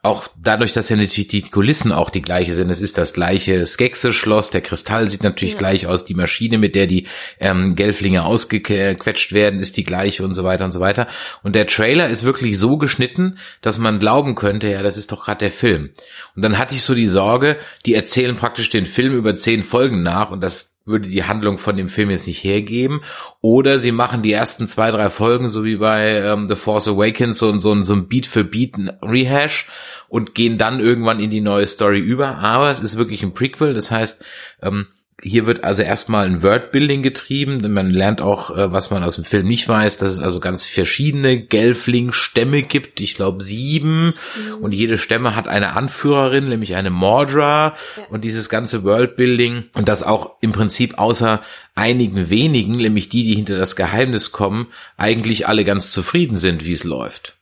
auch 0.07 0.27
dadurch, 0.41 0.73
dass 0.73 0.89
ja 0.89 0.95
natürlich 0.95 1.27
die 1.27 1.41
Kulissen 1.43 1.91
auch 1.91 2.09
die 2.09 2.21
gleiche 2.21 2.53
sind. 2.53 2.69
Es 2.69 2.81
ist 2.81 2.97
das 2.97 3.13
gleiche 3.13 3.65
Skexe-Schloss, 3.65 4.49
der 4.49 4.61
Kristall 4.61 5.09
sieht 5.09 5.23
natürlich 5.23 5.53
Ja. 5.53 5.59
gleich 5.59 5.87
aus, 5.87 6.05
die 6.05 6.13
Maschine, 6.13 6.57
mit 6.57 6.75
der 6.75 6.87
die 6.87 7.07
ähm, 7.39 7.75
Gelflinge 7.75 8.23
ausgequetscht 8.23 9.33
werden, 9.33 9.59
ist 9.59 9.77
die 9.77 9.83
gleiche 9.83 10.23
und 10.23 10.33
so 10.33 10.43
weiter 10.43 10.65
und 10.65 10.71
so 10.71 10.79
weiter. 10.79 11.07
Und 11.43 11.55
der 11.55 11.67
Trailer 11.67 12.07
ist 12.07 12.23
wirklich 12.23 12.57
so 12.57 12.77
geschnitten, 12.77 13.37
dass 13.61 13.77
man 13.77 13.99
glauben 13.99 14.35
könnte, 14.35 14.69
ja, 14.71 14.81
das 14.81 14.97
ist 14.97 15.11
doch 15.11 15.25
gerade 15.25 15.39
der 15.39 15.51
Film. 15.51 15.91
Und 16.35 16.41
dann 16.41 16.57
hatte 16.57 16.75
ich 16.75 16.81
so 16.83 16.95
die 16.95 17.07
Sorge, 17.07 17.57
die 17.85 17.93
erzählen 17.93 18.35
praktisch 18.35 18.69
den 18.69 18.85
Film 18.85 19.15
über 19.15 19.35
zehn 19.35 19.63
Folgen 19.63 20.01
nach 20.03 20.31
und 20.31 20.41
das 20.41 20.76
würde 20.87 21.09
die 21.09 21.23
Handlung 21.23 21.57
von 21.57 21.77
dem 21.77 21.89
Film 21.89 22.09
jetzt 22.09 22.27
nicht 22.27 22.43
hergeben. 22.43 23.01
Oder 23.41 23.79
sie 23.79 23.91
machen 23.91 24.21
die 24.21 24.31
ersten 24.31 24.67
zwei, 24.67 24.91
drei 24.91 25.09
Folgen, 25.09 25.47
so 25.47 25.63
wie 25.63 25.77
bei 25.77 26.21
ähm, 26.21 26.47
The 26.47 26.55
Force 26.55 26.87
Awakens, 26.87 27.37
so, 27.37 27.59
so, 27.59 27.83
so 27.83 27.93
ein 27.93 28.07
Beat 28.07 28.25
für 28.25 28.43
Beat 28.43 28.75
Rehash 29.01 29.67
und 30.07 30.35
gehen 30.35 30.57
dann 30.57 30.79
irgendwann 30.79 31.19
in 31.19 31.29
die 31.29 31.41
neue 31.41 31.67
Story 31.67 31.99
über. 31.99 32.37
Aber 32.37 32.71
es 32.71 32.79
ist 32.79 32.97
wirklich 32.97 33.23
ein 33.23 33.33
Prequel, 33.33 33.73
das 33.73 33.91
heißt, 33.91 34.23
ähm, 34.61 34.87
hier 35.23 35.47
wird 35.47 35.63
also 35.63 35.81
erstmal 35.81 36.27
ein 36.27 36.43
Wordbuilding 36.43 37.01
getrieben. 37.01 37.61
denn 37.61 37.73
Man 37.73 37.89
lernt 37.89 38.21
auch, 38.21 38.55
äh, 38.55 38.71
was 38.71 38.91
man 38.91 39.03
aus 39.03 39.15
dem 39.15 39.23
Film 39.23 39.47
nicht 39.47 39.67
weiß, 39.67 39.97
dass 39.97 40.11
es 40.11 40.19
also 40.19 40.39
ganz 40.39 40.65
verschiedene 40.65 41.39
Gelfling-Stämme 41.39 42.61
gibt. 42.61 43.01
Ich 43.01 43.15
glaube 43.15 43.41
sieben. 43.41 44.13
Und 44.61 44.73
jede 44.73 44.97
Stämme 44.97 45.35
hat 45.35 45.47
eine 45.47 45.75
Anführerin, 45.75 46.47
nämlich 46.47 46.75
eine 46.75 46.91
Mordra. 46.91 47.75
Und 48.09 48.23
dieses 48.25 48.47
ganze 48.47 48.83
Worldbuilding 48.83 49.65
und 49.73 49.89
das 49.89 50.03
auch 50.03 50.35
im 50.41 50.51
Prinzip 50.51 50.99
außer 50.99 51.41
einigen 51.73 52.29
wenigen, 52.29 52.73
nämlich 52.73 53.09
die, 53.09 53.23
die 53.23 53.35
hinter 53.35 53.57
das 53.57 53.75
Geheimnis 53.75 54.31
kommen, 54.31 54.67
eigentlich 54.97 55.47
alle 55.47 55.65
ganz 55.65 55.91
zufrieden 55.91 56.37
sind, 56.37 56.65
wie 56.65 56.73
es 56.73 56.83
läuft. 56.83 57.36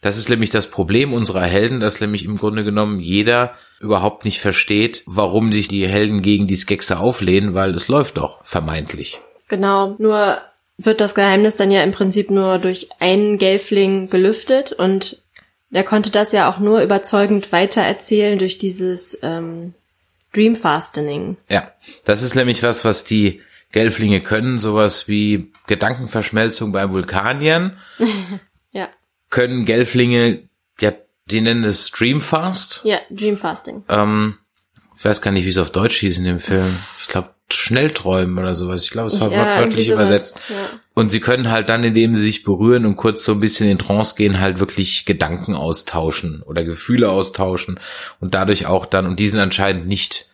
Das 0.00 0.16
ist 0.16 0.30
nämlich 0.30 0.50
das 0.50 0.68
Problem 0.68 1.12
unserer 1.12 1.42
Helden, 1.42 1.80
dass 1.80 2.00
nämlich 2.00 2.24
im 2.24 2.36
Grunde 2.36 2.64
genommen 2.64 3.00
jeder 3.00 3.54
überhaupt 3.80 4.24
nicht 4.24 4.40
versteht, 4.40 5.02
warum 5.06 5.52
sich 5.52 5.68
die 5.68 5.86
Helden 5.86 6.22
gegen 6.22 6.46
die 6.46 6.56
Skexe 6.56 6.98
auflehnen, 6.98 7.54
weil 7.54 7.74
es 7.74 7.88
läuft 7.88 8.16
doch, 8.16 8.44
vermeintlich. 8.44 9.20
Genau, 9.48 9.96
nur 9.98 10.38
wird 10.78 11.02
das 11.02 11.14
Geheimnis 11.14 11.56
dann 11.56 11.70
ja 11.70 11.82
im 11.82 11.92
Prinzip 11.92 12.30
nur 12.30 12.58
durch 12.58 12.88
einen 12.98 13.36
Gelfling 13.36 14.08
gelüftet 14.08 14.72
und 14.72 15.20
der 15.68 15.84
konnte 15.84 16.10
das 16.10 16.32
ja 16.32 16.50
auch 16.50 16.58
nur 16.58 16.80
überzeugend 16.82 17.52
weitererzählen 17.52 18.38
durch 18.38 18.58
dieses 18.58 19.22
ähm, 19.22 19.74
Dream 20.32 20.56
Fastening. 20.56 21.36
Ja, 21.48 21.72
das 22.04 22.22
ist 22.22 22.34
nämlich 22.34 22.62
was, 22.62 22.84
was 22.84 23.04
die 23.04 23.42
Gelflinge 23.72 24.20
können, 24.20 24.58
sowas 24.58 25.08
wie 25.08 25.52
Gedankenverschmelzung 25.66 26.72
bei 26.72 26.90
Vulkaniern. 26.90 27.78
Können 29.30 29.64
Gelflinge, 29.64 30.48
ja, 30.80 30.92
die 31.26 31.40
nennen 31.40 31.64
es 31.64 31.90
Dreamfast. 31.90 32.80
ja, 32.84 32.98
Dream 33.10 33.36
Fasting. 33.36 33.84
Ähm, 33.88 34.36
ich 34.98 35.04
weiß 35.04 35.22
gar 35.22 35.30
nicht, 35.30 35.44
wie 35.46 35.50
es 35.50 35.58
auf 35.58 35.70
Deutsch 35.70 35.98
hieß 35.98 36.18
in 36.18 36.24
dem 36.24 36.40
Film. 36.40 36.66
Ich 37.00 37.08
glaube, 37.08 37.30
Schnellträumen 37.52 38.38
oder 38.38 38.54
sowas. 38.54 38.84
Ich 38.84 38.90
glaube, 38.90 39.08
es 39.08 39.20
war 39.20 39.30
Ja, 39.32 39.70
sowas, 39.70 39.88
übersetzt. 39.88 40.40
ja. 40.48 40.56
Und 40.94 41.10
sie 41.10 41.20
können 41.20 41.50
halt 41.50 41.68
dann, 41.68 41.82
indem 41.84 42.14
sie 42.14 42.20
sich 42.22 42.42
berühren 42.44 42.84
und 42.86 42.96
kurz 42.96 43.24
so 43.24 43.32
ein 43.32 43.40
bisschen 43.40 43.68
in 43.68 43.78
Trance 43.78 44.14
gehen, 44.16 44.40
halt 44.40 44.60
wirklich 44.60 45.04
Gedanken 45.06 45.54
austauschen 45.54 46.42
oder 46.42 46.64
Gefühle 46.64 47.10
austauschen 47.10 47.80
und 48.20 48.34
dadurch 48.34 48.66
auch 48.66 48.86
dann, 48.86 49.06
und 49.06 49.18
die 49.18 49.28
sind 49.28 49.40
anscheinend 49.40 49.86
nicht, 49.86 50.28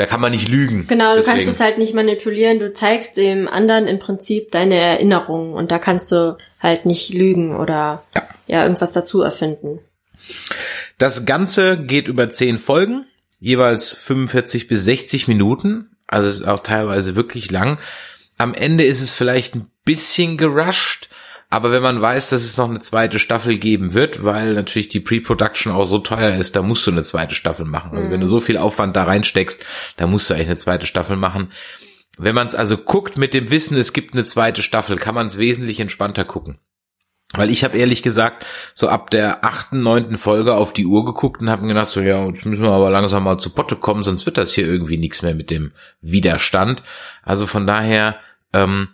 da 0.00 0.06
kann 0.06 0.22
man 0.22 0.32
nicht 0.32 0.48
lügen. 0.48 0.86
Genau, 0.86 1.10
du 1.10 1.18
Deswegen. 1.18 1.36
kannst 1.36 1.52
es 1.52 1.60
halt 1.60 1.76
nicht 1.76 1.92
manipulieren, 1.92 2.58
du 2.58 2.72
zeigst 2.72 3.18
dem 3.18 3.46
anderen 3.46 3.86
im 3.86 3.98
Prinzip 3.98 4.50
deine 4.50 4.76
Erinnerungen 4.76 5.52
und 5.52 5.70
da 5.70 5.78
kannst 5.78 6.10
du 6.10 6.38
halt 6.58 6.86
nicht 6.86 7.12
lügen 7.12 7.54
oder 7.54 8.02
ja, 8.46 8.62
irgendwas 8.62 8.92
dazu 8.92 9.20
erfinden. 9.20 9.80
Das 10.96 11.26
Ganze 11.26 11.76
geht 11.76 12.08
über 12.08 12.30
zehn 12.30 12.58
Folgen, 12.58 13.04
jeweils 13.40 13.92
45 13.92 14.68
bis 14.68 14.86
60 14.86 15.28
Minuten. 15.28 15.90
Also 16.06 16.28
es 16.28 16.36
ist 16.36 16.48
auch 16.48 16.60
teilweise 16.60 17.14
wirklich 17.14 17.50
lang. 17.50 17.78
Am 18.38 18.54
Ende 18.54 18.84
ist 18.84 19.02
es 19.02 19.12
vielleicht 19.12 19.54
ein 19.54 19.70
bisschen 19.84 20.38
gerusht, 20.38 21.10
aber 21.50 21.72
wenn 21.72 21.82
man 21.82 22.00
weiß, 22.00 22.30
dass 22.30 22.44
es 22.44 22.56
noch 22.56 22.70
eine 22.70 22.78
zweite 22.78 23.18
Staffel 23.18 23.58
geben 23.58 23.92
wird, 23.92 24.22
weil 24.22 24.54
natürlich 24.54 24.86
die 24.86 25.00
Pre-Production 25.00 25.72
auch 25.72 25.84
so 25.84 25.98
teuer 25.98 26.38
ist, 26.38 26.54
da 26.54 26.62
musst 26.62 26.86
du 26.86 26.92
eine 26.92 27.02
zweite 27.02 27.34
Staffel 27.34 27.66
machen. 27.66 27.96
Also 27.96 28.08
wenn 28.08 28.20
du 28.20 28.26
so 28.26 28.38
viel 28.38 28.56
Aufwand 28.56 28.94
da 28.94 29.02
reinsteckst, 29.02 29.64
da 29.96 30.06
musst 30.06 30.30
du 30.30 30.34
eigentlich 30.34 30.46
eine 30.46 30.56
zweite 30.56 30.86
Staffel 30.86 31.16
machen. 31.16 31.52
Wenn 32.18 32.36
man 32.36 32.46
es 32.46 32.54
also 32.54 32.76
guckt 32.76 33.16
mit 33.16 33.34
dem 33.34 33.50
Wissen, 33.50 33.76
es 33.76 33.92
gibt 33.92 34.14
eine 34.14 34.24
zweite 34.24 34.62
Staffel, 34.62 34.96
kann 34.96 35.16
man 35.16 35.26
es 35.26 35.38
wesentlich 35.38 35.80
entspannter 35.80 36.24
gucken. 36.24 36.58
Weil 37.32 37.50
ich 37.50 37.64
habe 37.64 37.78
ehrlich 37.78 38.02
gesagt 38.02 38.44
so 38.74 38.88
ab 38.88 39.10
der 39.10 39.44
achten, 39.44 39.82
neunten 39.82 40.18
Folge 40.18 40.54
auf 40.54 40.72
die 40.72 40.86
Uhr 40.86 41.04
geguckt 41.04 41.40
und 41.40 41.50
habe 41.50 41.62
mir 41.62 41.68
gedacht, 41.68 41.86
so 41.86 42.00
ja, 42.00 42.26
jetzt 42.26 42.44
müssen 42.44 42.62
wir 42.62 42.70
aber 42.70 42.90
langsam 42.90 43.24
mal 43.24 43.38
zu 43.38 43.50
Potte 43.50 43.76
kommen, 43.76 44.02
sonst 44.02 44.26
wird 44.26 44.38
das 44.38 44.52
hier 44.52 44.66
irgendwie 44.66 44.98
nichts 44.98 45.22
mehr 45.22 45.34
mit 45.34 45.50
dem 45.50 45.72
Widerstand. 46.00 46.82
Also 47.22 47.46
von 47.46 47.66
daher, 47.66 48.16
ähm, 48.52 48.88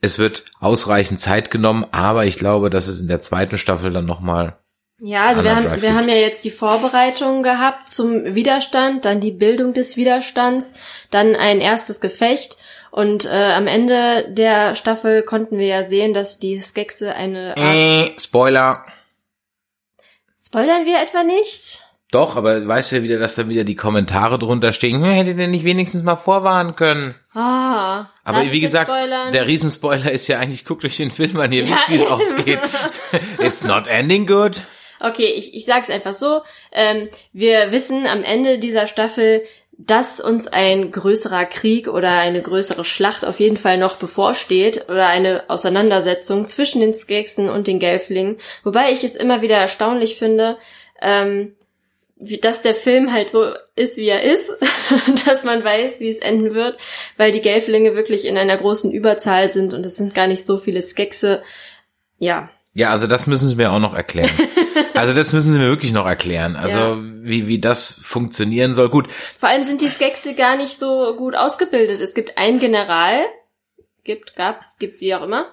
es 0.00 0.18
wird 0.18 0.44
ausreichend 0.60 1.20
Zeit 1.20 1.50
genommen, 1.50 1.86
aber 1.90 2.26
ich 2.26 2.36
glaube, 2.36 2.70
dass 2.70 2.88
es 2.88 3.00
in 3.00 3.08
der 3.08 3.20
zweiten 3.20 3.58
Staffel 3.58 3.92
dann 3.92 4.04
nochmal 4.04 4.58
Ja, 5.00 5.26
also 5.26 5.44
wir 5.44 5.54
haben, 5.54 5.82
wir 5.82 5.94
haben 5.94 6.08
ja 6.08 6.14
jetzt 6.14 6.44
die 6.44 6.50
Vorbereitung 6.50 7.42
gehabt 7.42 7.88
zum 7.88 8.34
Widerstand, 8.34 9.04
dann 9.04 9.20
die 9.20 9.32
Bildung 9.32 9.72
des 9.72 9.96
Widerstands, 9.96 10.74
dann 11.10 11.34
ein 11.34 11.60
erstes 11.60 12.00
Gefecht 12.00 12.56
und 12.90 13.26
äh, 13.26 13.52
am 13.52 13.66
Ende 13.66 14.26
der 14.30 14.74
Staffel 14.74 15.22
konnten 15.22 15.58
wir 15.58 15.66
ja 15.66 15.84
sehen, 15.84 16.14
dass 16.14 16.38
die 16.38 16.58
Skexe 16.58 17.14
eine 17.14 17.56
Art... 17.56 17.76
Äh, 17.76 18.18
Spoiler. 18.18 18.84
Spoilern 20.40 20.86
wir 20.86 21.02
etwa 21.02 21.24
nicht? 21.24 21.84
Doch, 22.10 22.36
aber 22.36 22.66
weißt 22.66 22.92
ja 22.92 23.02
wieder, 23.02 23.18
dass 23.18 23.34
da 23.34 23.48
wieder 23.48 23.64
die 23.64 23.76
Kommentare 23.76 24.38
drunter 24.38 24.72
stehen. 24.72 25.02
Hm, 25.02 25.12
hätte 25.12 25.34
der 25.34 25.48
nicht 25.48 25.64
wenigstens 25.64 26.02
mal 26.02 26.16
vorwarnen 26.16 26.74
können. 26.74 27.14
Ah. 27.34 28.06
Aber 28.24 28.50
wie 28.50 28.60
gesagt, 28.60 28.90
spoilern? 28.90 29.30
der 29.32 29.46
Riesenspoiler 29.46 30.10
ist 30.10 30.26
ja 30.26 30.38
eigentlich, 30.38 30.64
guckt 30.64 30.84
euch 30.86 30.96
den 30.96 31.10
Film 31.10 31.38
an, 31.38 31.52
ihr 31.52 31.68
wisst, 31.68 31.88
wie 31.88 31.94
es 31.96 32.06
ausgeht. 32.06 32.60
It's 33.38 33.62
not 33.62 33.86
ending 33.88 34.26
good. 34.26 34.62
Okay, 35.00 35.32
ich, 35.36 35.54
ich 35.54 35.66
sag's 35.66 35.90
einfach 35.90 36.14
so. 36.14 36.40
Ähm, 36.72 37.08
wir 37.32 37.72
wissen 37.72 38.06
am 38.06 38.24
Ende 38.24 38.58
dieser 38.58 38.86
Staffel, 38.86 39.42
dass 39.76 40.18
uns 40.18 40.48
ein 40.48 40.90
größerer 40.90 41.44
Krieg 41.44 41.88
oder 41.88 42.10
eine 42.10 42.42
größere 42.42 42.84
Schlacht 42.84 43.24
auf 43.24 43.38
jeden 43.38 43.56
Fall 43.56 43.78
noch 43.78 43.96
bevorsteht 43.96 44.88
oder 44.88 45.06
eine 45.06 45.44
Auseinandersetzung 45.48 46.48
zwischen 46.48 46.80
den 46.80 46.94
Skeksen 46.94 47.48
und 47.48 47.68
den 47.68 47.78
Gelflingen. 47.78 48.38
Wobei 48.64 48.90
ich 48.90 49.04
es 49.04 49.14
immer 49.14 49.40
wieder 49.40 49.56
erstaunlich 49.56 50.16
finde, 50.16 50.58
ähm, 51.00 51.54
dass 52.20 52.62
der 52.62 52.74
Film 52.74 53.12
halt 53.12 53.30
so 53.30 53.52
ist, 53.76 53.96
wie 53.96 54.08
er 54.08 54.22
ist, 54.22 54.50
dass 55.26 55.44
man 55.44 55.62
weiß, 55.62 56.00
wie 56.00 56.08
es 56.08 56.18
enden 56.18 56.54
wird, 56.54 56.78
weil 57.16 57.30
die 57.30 57.40
Gelflinge 57.40 57.94
wirklich 57.94 58.24
in 58.24 58.36
einer 58.36 58.56
großen 58.56 58.90
Überzahl 58.92 59.48
sind 59.48 59.72
und 59.74 59.86
es 59.86 59.96
sind 59.96 60.14
gar 60.14 60.26
nicht 60.26 60.44
so 60.44 60.58
viele 60.58 60.82
Skexe. 60.82 61.42
Ja, 62.18 62.50
Ja, 62.74 62.90
also 62.90 63.06
das 63.06 63.26
müssen 63.26 63.48
Sie 63.48 63.54
mir 63.56 63.70
auch 63.72 63.78
noch 63.80 63.94
erklären. 63.94 64.30
Also 64.94 65.14
das 65.14 65.32
müssen 65.32 65.52
Sie 65.52 65.58
mir 65.58 65.68
wirklich 65.68 65.92
noch 65.92 66.06
erklären. 66.06 66.56
Also 66.56 66.78
Ja. 66.78 66.98
wie, 67.00 67.46
wie 67.46 67.60
das 67.60 68.00
funktionieren 68.02 68.74
soll. 68.74 68.90
Gut, 68.90 69.06
Vor 69.38 69.48
allem 69.48 69.62
sind 69.62 69.80
die 69.80 69.86
Skexe 69.88 70.34
gar 70.34 70.56
nicht 70.56 70.76
so 70.76 71.14
gut 71.14 71.36
ausgebildet. 71.36 72.00
Es 72.00 72.14
gibt 72.14 72.36
einen 72.36 72.58
General, 72.58 73.20
gibt, 74.02 74.34
gab, 74.34 74.60
gibt 74.80 75.00
wie 75.00 75.14
auch 75.14 75.22
immer. 75.22 75.52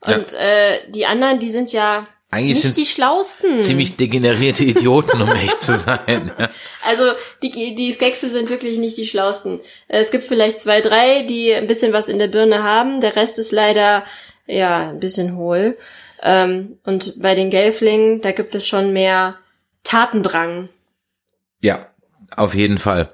Und 0.00 0.32
äh, 0.32 0.78
die 0.90 1.06
anderen, 1.06 1.40
die 1.40 1.50
sind 1.50 1.72
ja 1.72 2.04
eigentlich 2.34 2.64
nicht 2.64 2.74
sind 2.74 2.76
die 2.76 2.90
schlausten. 2.90 3.60
ziemlich 3.60 3.96
degenerierte 3.96 4.64
Idioten, 4.64 5.22
um 5.22 5.30
echt 5.30 5.60
zu 5.60 5.78
sein. 5.78 6.32
Also 6.86 7.12
die, 7.42 7.74
die 7.74 7.92
Skexe 7.92 8.28
sind 8.28 8.50
wirklich 8.50 8.78
nicht 8.78 8.96
die 8.96 9.06
schlausten. 9.06 9.60
Es 9.88 10.10
gibt 10.10 10.24
vielleicht 10.24 10.58
zwei, 10.58 10.80
drei, 10.80 11.22
die 11.22 11.54
ein 11.54 11.66
bisschen 11.66 11.92
was 11.92 12.08
in 12.08 12.18
der 12.18 12.28
Birne 12.28 12.62
haben. 12.62 13.00
Der 13.00 13.16
Rest 13.16 13.38
ist 13.38 13.52
leider 13.52 14.04
ja 14.46 14.90
ein 14.90 15.00
bisschen 15.00 15.36
hohl. 15.36 15.78
Ähm, 16.22 16.78
und 16.84 17.20
bei 17.20 17.34
den 17.34 17.50
Gelflingen, 17.50 18.20
da 18.20 18.32
gibt 18.32 18.54
es 18.54 18.66
schon 18.68 18.92
mehr 18.92 19.38
Tatendrang. 19.82 20.68
Ja, 21.60 21.88
auf 22.36 22.54
jeden 22.54 22.78
Fall. 22.78 23.12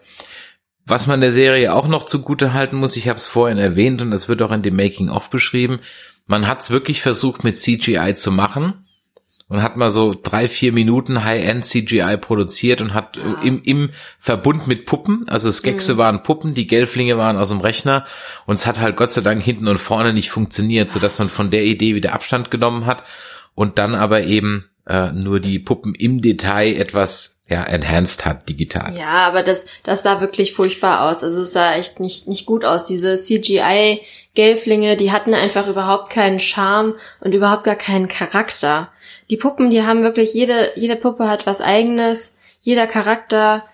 Was 0.84 1.06
man 1.06 1.20
der 1.20 1.32
Serie 1.32 1.74
auch 1.74 1.86
noch 1.86 2.06
zugute 2.06 2.52
halten 2.52 2.76
muss, 2.76 2.96
ich 2.96 3.08
habe 3.08 3.18
es 3.18 3.28
vorhin 3.28 3.58
erwähnt 3.58 4.02
und 4.02 4.10
das 4.10 4.28
wird 4.28 4.42
auch 4.42 4.50
in 4.50 4.62
dem 4.62 4.76
Making-of 4.76 5.30
beschrieben, 5.30 5.80
man 6.26 6.46
hat 6.46 6.60
es 6.60 6.70
wirklich 6.70 7.02
versucht 7.02 7.44
mit 7.44 7.58
CGI 7.58 8.14
zu 8.14 8.32
machen 8.32 8.86
und 9.50 9.62
hat 9.62 9.76
mal 9.76 9.90
so 9.90 10.14
drei, 10.20 10.48
vier 10.48 10.72
Minuten 10.72 11.24
High-End 11.24 11.66
CGI 11.66 12.16
produziert 12.16 12.80
und 12.80 12.94
hat 12.94 13.18
äh, 13.18 13.46
im, 13.46 13.60
im 13.64 13.90
Verbund 14.18 14.66
mit 14.66 14.86
Puppen, 14.86 15.28
also 15.28 15.50
Skexe 15.50 15.98
waren 15.98 16.22
Puppen, 16.22 16.54
die 16.54 16.68
Gelflinge 16.68 17.18
waren 17.18 17.36
aus 17.36 17.50
dem 17.50 17.60
Rechner 17.60 18.06
und 18.46 18.54
es 18.54 18.66
hat 18.66 18.80
halt 18.80 18.96
Gott 18.96 19.10
sei 19.10 19.20
Dank 19.20 19.42
hinten 19.42 19.68
und 19.68 19.78
vorne 19.78 20.14
nicht 20.14 20.30
funktioniert, 20.30 20.88
sodass 20.88 21.18
man 21.18 21.28
von 21.28 21.50
der 21.50 21.64
Idee 21.64 21.96
wieder 21.96 22.14
Abstand 22.14 22.50
genommen 22.50 22.86
hat 22.86 23.02
und 23.56 23.78
dann 23.78 23.96
aber 23.96 24.22
eben 24.22 24.69
äh, 24.86 25.12
nur 25.12 25.40
die 25.40 25.58
Puppen 25.58 25.94
im 25.94 26.20
Detail 26.20 26.76
etwas 26.76 27.40
ja 27.50 27.64
enhanced 27.64 28.24
hat 28.24 28.48
digital. 28.48 28.96
Ja, 28.96 29.26
aber 29.26 29.42
das, 29.42 29.66
das 29.82 30.02
sah 30.02 30.20
wirklich 30.20 30.54
furchtbar 30.54 31.08
aus. 31.08 31.24
Also 31.24 31.42
es 31.42 31.52
sah 31.52 31.74
echt 31.74 31.98
nicht, 31.98 32.28
nicht 32.28 32.46
gut 32.46 32.64
aus. 32.64 32.84
Diese 32.84 33.16
CGI-Gelflinge, 33.16 34.96
die 34.96 35.10
hatten 35.10 35.34
einfach 35.34 35.66
überhaupt 35.66 36.10
keinen 36.10 36.38
Charme 36.38 36.94
und 37.20 37.34
überhaupt 37.34 37.64
gar 37.64 37.76
keinen 37.76 38.06
Charakter. 38.06 38.90
Die 39.30 39.36
Puppen, 39.36 39.70
die 39.70 39.82
haben 39.82 40.04
wirklich, 40.04 40.32
jede, 40.32 40.72
jede 40.76 40.96
Puppe 40.96 41.28
hat 41.28 41.44
was 41.44 41.60
eigenes. 41.60 42.38
Jeder 42.62 42.86
Charakter 42.86 43.64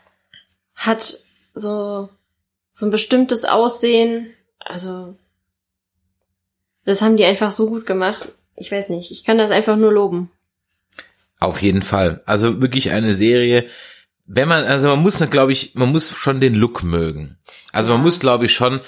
hat 0.74 1.18
so, 1.52 2.08
so 2.72 2.86
ein 2.86 2.90
bestimmtes 2.90 3.44
Aussehen. 3.44 4.32
Also, 4.58 5.16
das 6.86 7.02
haben 7.02 7.18
die 7.18 7.24
einfach 7.24 7.50
so 7.50 7.68
gut 7.68 7.84
gemacht. 7.84 8.32
Ich 8.56 8.72
weiß 8.72 8.88
nicht. 8.88 9.10
Ich 9.10 9.24
kann 9.24 9.36
das 9.36 9.50
einfach 9.50 9.76
nur 9.76 9.92
loben. 9.92 10.30
Auf 11.46 11.62
jeden 11.62 11.82
Fall. 11.82 12.22
Also 12.26 12.61
wirklich 12.61 12.90
eine 12.90 13.14
Serie. 13.14 13.66
Wenn 14.26 14.48
man, 14.48 14.64
also 14.64 14.88
man 14.88 14.98
muss, 15.00 15.18
glaube 15.30 15.52
ich, 15.52 15.74
man 15.76 15.90
muss 15.92 16.11
schon 16.11 16.40
den 16.40 16.54
Look 16.54 16.82
mögen. 16.82 17.38
Also 17.72 17.90
man 17.92 18.00
Ja. 18.00 18.04
muss, 18.04 18.18
glaube 18.18 18.46
ich, 18.46 18.52
schon 18.54 18.80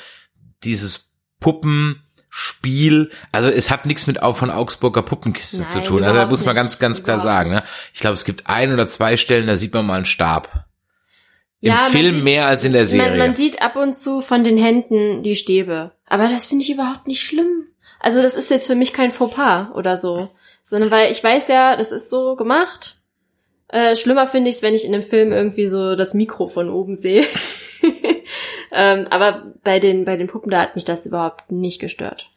dieses 0.64 1.14
Puppenspiel, 1.40 3.10
also 3.32 3.48
es 3.48 3.70
hat 3.70 3.86
nichts 3.86 4.06
mit 4.06 4.22
auch 4.22 4.36
von 4.36 4.50
Augsburger 4.50 5.02
Puppenkiste 5.02 5.58
Nein, 5.60 5.68
zu 5.68 5.82
tun. 5.82 6.02
Also 6.04 6.16
da 6.16 6.26
muss 6.26 6.44
man 6.44 6.54
ganz, 6.56 6.78
ganz 6.78 7.04
klar 7.04 7.16
Überhaupt 7.18 7.32
sagen. 7.36 7.50
Ne? 7.50 7.62
Ich 7.94 8.00
glaube, 8.00 8.14
es 8.14 8.24
gibt 8.24 8.46
ein 8.48 8.72
oder 8.72 8.86
zwei 8.86 9.16
Stellen, 9.16 9.46
da 9.46 9.56
sieht 9.56 9.72
man 9.74 9.86
mal 9.86 9.94
einen 9.96 10.04
Stab. 10.06 10.64
Im 11.60 11.68
Ja, 11.72 11.86
Film 11.90 12.16
sieht- 12.16 12.24
mehr 12.24 12.46
als 12.46 12.64
in 12.64 12.72
der 12.72 12.86
Serie. 12.86 13.10
Man, 13.10 13.18
man 13.18 13.34
sieht 13.36 13.62
ab 13.62 13.76
und 13.76 13.96
zu 13.96 14.20
von 14.20 14.44
den 14.44 14.58
Händen 14.58 15.22
die 15.22 15.36
Stäbe. 15.36 15.92
Aber 16.06 16.28
das 16.28 16.46
finde 16.48 16.64
ich 16.64 16.70
überhaupt 16.72 17.06
nicht 17.06 17.22
schlimm. 17.22 17.66
Also 18.00 18.22
das 18.22 18.34
ist 18.36 18.50
jetzt 18.50 18.66
für 18.68 18.76
mich 18.76 18.92
kein 18.92 19.10
Fauxpas 19.10 19.68
oder 19.74 19.96
so. 19.96 20.30
Sondern 20.68 20.90
weil 20.90 21.10
ich 21.10 21.24
weiß 21.24 21.48
ja, 21.48 21.76
das 21.76 21.92
ist 21.92 22.10
so 22.10 22.36
gemacht. 22.36 22.98
Äh, 23.68 23.96
schlimmer 23.96 24.26
finde 24.26 24.50
ich 24.50 24.56
es, 24.56 24.62
wenn 24.62 24.74
ich 24.74 24.84
in 24.84 24.92
dem 24.92 25.02
Film 25.02 25.32
irgendwie 25.32 25.66
so 25.66 25.96
das 25.96 26.12
Mikro 26.12 26.46
von 26.46 26.68
oben 26.68 26.94
sehe. 26.94 27.24
ähm, 28.72 29.06
aber 29.08 29.54
bei 29.64 29.78
den, 29.78 30.04
bei 30.04 30.18
den 30.18 30.26
Puppen, 30.26 30.50
da 30.50 30.60
hat 30.60 30.74
mich 30.74 30.84
das 30.84 31.06
überhaupt 31.06 31.50
nicht 31.50 31.80
gestört. 31.80 32.30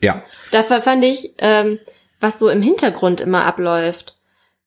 ja. 0.00 0.24
Dafür 0.50 0.80
fand 0.80 1.04
ich, 1.04 1.34
ähm, 1.36 1.78
was 2.20 2.38
so 2.38 2.48
im 2.48 2.62
Hintergrund 2.62 3.20
immer 3.20 3.44
abläuft. 3.44 4.16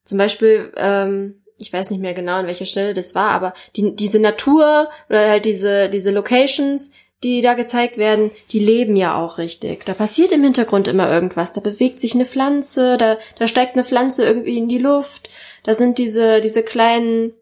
Zum 0.04 0.20
Beispiel, 0.20 0.72
ähm, 0.78 1.42
ich 1.58 1.74
weiß 1.74 1.90
nicht 1.90 2.02
mehr 2.02 2.14
genau, 2.14 2.36
an 2.36 2.46
welcher 2.46 2.66
Stelle 2.66 2.94
das 2.94 3.16
war, 3.16 3.32
aber 3.32 3.56
die, 3.76 3.96
diese 3.96 4.20
Natur 4.20 4.90
oder 5.10 5.28
halt 5.28 5.46
diese, 5.46 5.90
diese 5.90 6.12
Locations, 6.12 6.92
die 7.24 7.42
da 7.42 7.54
gezeigt 7.56 7.98
werden, 7.98 8.32
die 8.52 8.60
leben 8.60 8.96
ja 8.96 9.16
auch 9.20 9.38
richtig. 9.40 9.86
Da 9.86 9.94
passiert 9.94 10.32
im 10.32 10.44
Hintergrund 10.44 10.88
immer 10.88 11.10
irgendwas. 11.12 11.52
Da 11.52 11.62
bewegt 11.62 12.00
sich 12.00 12.14
eine 12.14 12.26
Pflanze, 12.26 12.98
da, 12.98 13.18
da 13.40 13.48
steigt 13.48 13.74
eine 13.74 13.84
Pflanze 13.84 14.24
irgendwie 14.26 14.58
in 14.58 14.68
die 14.68 14.78
Luft. 14.78 15.30
Da 15.64 15.74
sind 15.74 15.98
diese, 15.98 16.42
diese 16.42 16.62
kleinen 16.64 17.34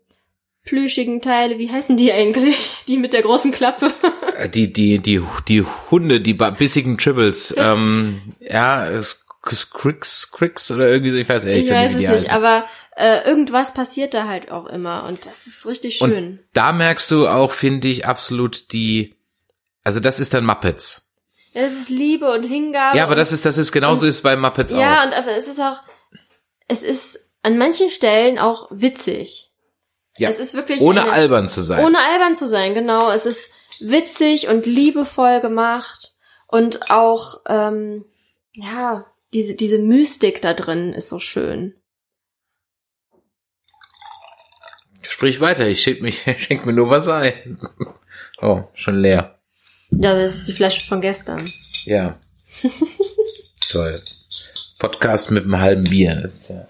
plüschigen 0.63 1.21
Teile, 1.21 1.59
wie 1.59 1.69
heißen 1.69 1.95
die 1.97 2.11
eigentlich? 2.11 2.57
Die 2.88 2.97
mit 2.97 3.13
der 3.13 3.21
großen 3.21 3.51
Klappe. 3.51 3.91
Äh, 4.39 4.49
Die, 4.49 4.73
die, 4.73 4.97
die, 4.99 5.21
die 5.47 5.63
Hunde, 5.91 6.21
die 6.21 6.33
bissigen 6.33 6.97
Tribbles, 6.97 7.53
ähm, 7.57 8.21
ja, 8.39 8.88
es- 8.89 9.21
Cricks, 9.43 10.31
Cricks 10.31 10.71
oder 10.71 10.89
irgendwie 10.89 11.11
so, 11.11 11.17
ich 11.17 11.29
weiß 11.29 11.45
ehrlich 11.45 11.65
Ich 11.65 11.69
nicht, 11.69 11.79
weiß 11.79 11.89
wie 11.91 11.93
es 11.93 11.99
die 11.99 12.07
nicht, 12.07 12.31
heißen. 12.31 12.31
aber 12.31 12.65
äh, 12.95 13.27
irgendwas 13.29 13.75
passiert 13.75 14.15
da 14.15 14.27
halt 14.27 14.49
auch 14.49 14.65
immer 14.65 15.03
und 15.03 15.27
das 15.27 15.45
ist 15.45 15.67
richtig 15.67 15.97
schön. 15.97 16.11
Und 16.11 16.39
da 16.53 16.71
merkst 16.71 17.11
du 17.11 17.27
auch, 17.27 17.51
finde 17.51 17.88
ich, 17.89 18.07
absolut 18.07 18.71
die, 18.73 19.13
also 19.86 20.02
das 20.02 20.19
ist 20.19 20.34
dann 20.34 20.43
Muppets. 20.45 21.13
ja, 21.54 21.62
das 21.62 21.74
ist 21.74 21.89
Liebe 21.89 22.30
und 22.30 22.43
Hingabe. 22.43 22.98
Ja, 22.98 23.04
aber 23.04 23.13
und, 23.13 23.19
das 23.19 23.32
ist, 23.32 23.45
das 23.45 23.58
ist 23.58 23.71
genauso 23.71 24.06
ist 24.06 24.21
bei 24.21 24.36
Muppets 24.36 24.74
ja 24.74 25.00
auch. 25.00 25.06
und 25.06 25.13
aber 25.13 25.32
es 25.38 25.48
ist 25.48 25.62
auch, 25.62 25.80
es 26.67 26.84
ist 26.84 27.32
an 27.43 27.58
manchen 27.58 27.89
Stellen 27.89 28.39
auch 28.39 28.67
witzig. 28.71 29.54
Ja. 30.17 30.30
Es 30.30 30.39
ist 30.39 30.56
wirklich 30.56 30.82
Ohne 30.82 31.04
eine, 31.04 31.12
albern 31.12 31.48
zu 31.48 31.62
sein. 31.62 31.86
ohne 31.86 32.00
albern 32.00 32.36
zu 32.36 32.48
sein, 32.48 32.74
genau. 32.74 33.12
Es 33.12 33.26
ist 33.26 33.52
witzig 33.80 34.48
und 34.48 34.65
liebevoll 34.65 35.39
gemacht 35.41 36.13
und 36.48 36.89
auch 36.89 37.41
ähm, 37.48 38.06
ja 38.54 39.06
diese 39.34 39.56
diese 39.56 39.78
Mystik 39.78 40.41
da 40.41 40.54
drin 40.54 40.93
ist 40.93 41.10
so 41.10 41.19
schön. 41.19 41.76
Sprich 45.02 45.39
weiter, 45.41 45.67
ich 45.67 45.84
schenk, 45.84 46.02
mich, 46.02 46.26
schenk 46.38 46.65
mir 46.65 46.74
nur 46.74 46.89
was 46.89 47.08
ein. 47.08 47.60
Oh, 48.41 48.63
schon 48.74 48.98
leer. 48.98 49.35
Ja, 49.91 50.15
das 50.15 50.36
ist 50.36 50.48
die 50.48 50.54
Flasche 50.54 50.82
von 50.88 51.02
gestern. 51.02 51.43
Ja. 51.86 52.19
Toll. 53.69 54.02
Podcast 54.80 55.32
mit 55.32 55.43
einem 55.43 55.60
halben 55.60 55.86
Bier, 55.86 56.15
das 56.15 56.36
ist 56.36 56.50
ja 56.50 56.67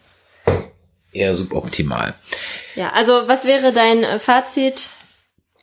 eher 1.15 1.33
suboptimal. 1.33 2.13
Ja, 2.75 2.91
also 2.91 3.27
was 3.27 3.45
wäre 3.45 3.71
dein 3.71 4.03
äh, 4.03 4.19
Fazit 4.19 4.89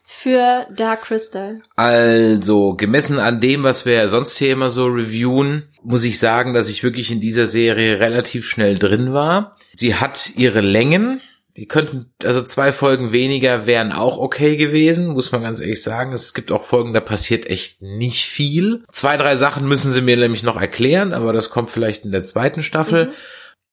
für 0.05 0.67
Dark 0.75 1.03
Crystal? 1.03 1.62
Also, 1.77 2.75
gemessen 2.75 3.19
an 3.19 3.41
dem, 3.41 3.62
was 3.62 3.87
wir 3.87 4.09
sonst 4.09 4.37
hier 4.38 4.53
immer 4.53 4.71
so 4.71 4.87
reviewen, 4.87 5.69
muss 5.83 6.05
ich 6.05 6.19
sagen, 6.19 6.55
dass 6.55 6.69
ich 6.69 6.83
wirklich 6.83 7.11
in 7.11 7.21
dieser 7.21 7.47
Serie 7.47 8.01
relativ 8.01 8.47
schnell 8.47 8.79
drin 8.79 9.12
war. 9.12 9.57
Sie 9.77 9.95
hat 9.95 10.33
ihre 10.37 10.61
Längen. 10.61 11.21
Die 11.57 11.67
könnten, 11.67 12.07
also 12.25 12.43
zwei 12.43 12.73
Folgen 12.73 13.12
weniger 13.12 13.67
wären 13.67 13.93
auch 13.93 14.17
okay 14.17 14.57
gewesen, 14.57 15.09
muss 15.09 15.33
man 15.33 15.43
ganz 15.43 15.61
ehrlich 15.61 15.83
sagen. 15.83 16.15
Es 16.15 16.33
gibt 16.33 16.51
auch 16.51 16.62
Folgen, 16.62 16.95
da 16.95 17.01
passiert 17.01 17.47
echt 17.47 17.83
nicht 17.83 18.25
viel. 18.25 18.85
Zwei, 18.91 19.19
drei 19.19 19.37
Sachen 19.37 19.69
müssen 19.69 19.93
sie 19.93 20.01
mir 20.01 20.17
nämlich 20.17 20.43
noch 20.43 20.59
erklären, 20.59 21.12
aber 21.12 21.35
das 21.35 21.51
kommt 21.51 21.71
vielleicht 21.71 22.07
in 22.07 22.12
der 22.12 22.23
zweiten 22.23 22.62
Staffel. 22.62 23.09
Mhm. 23.09 23.12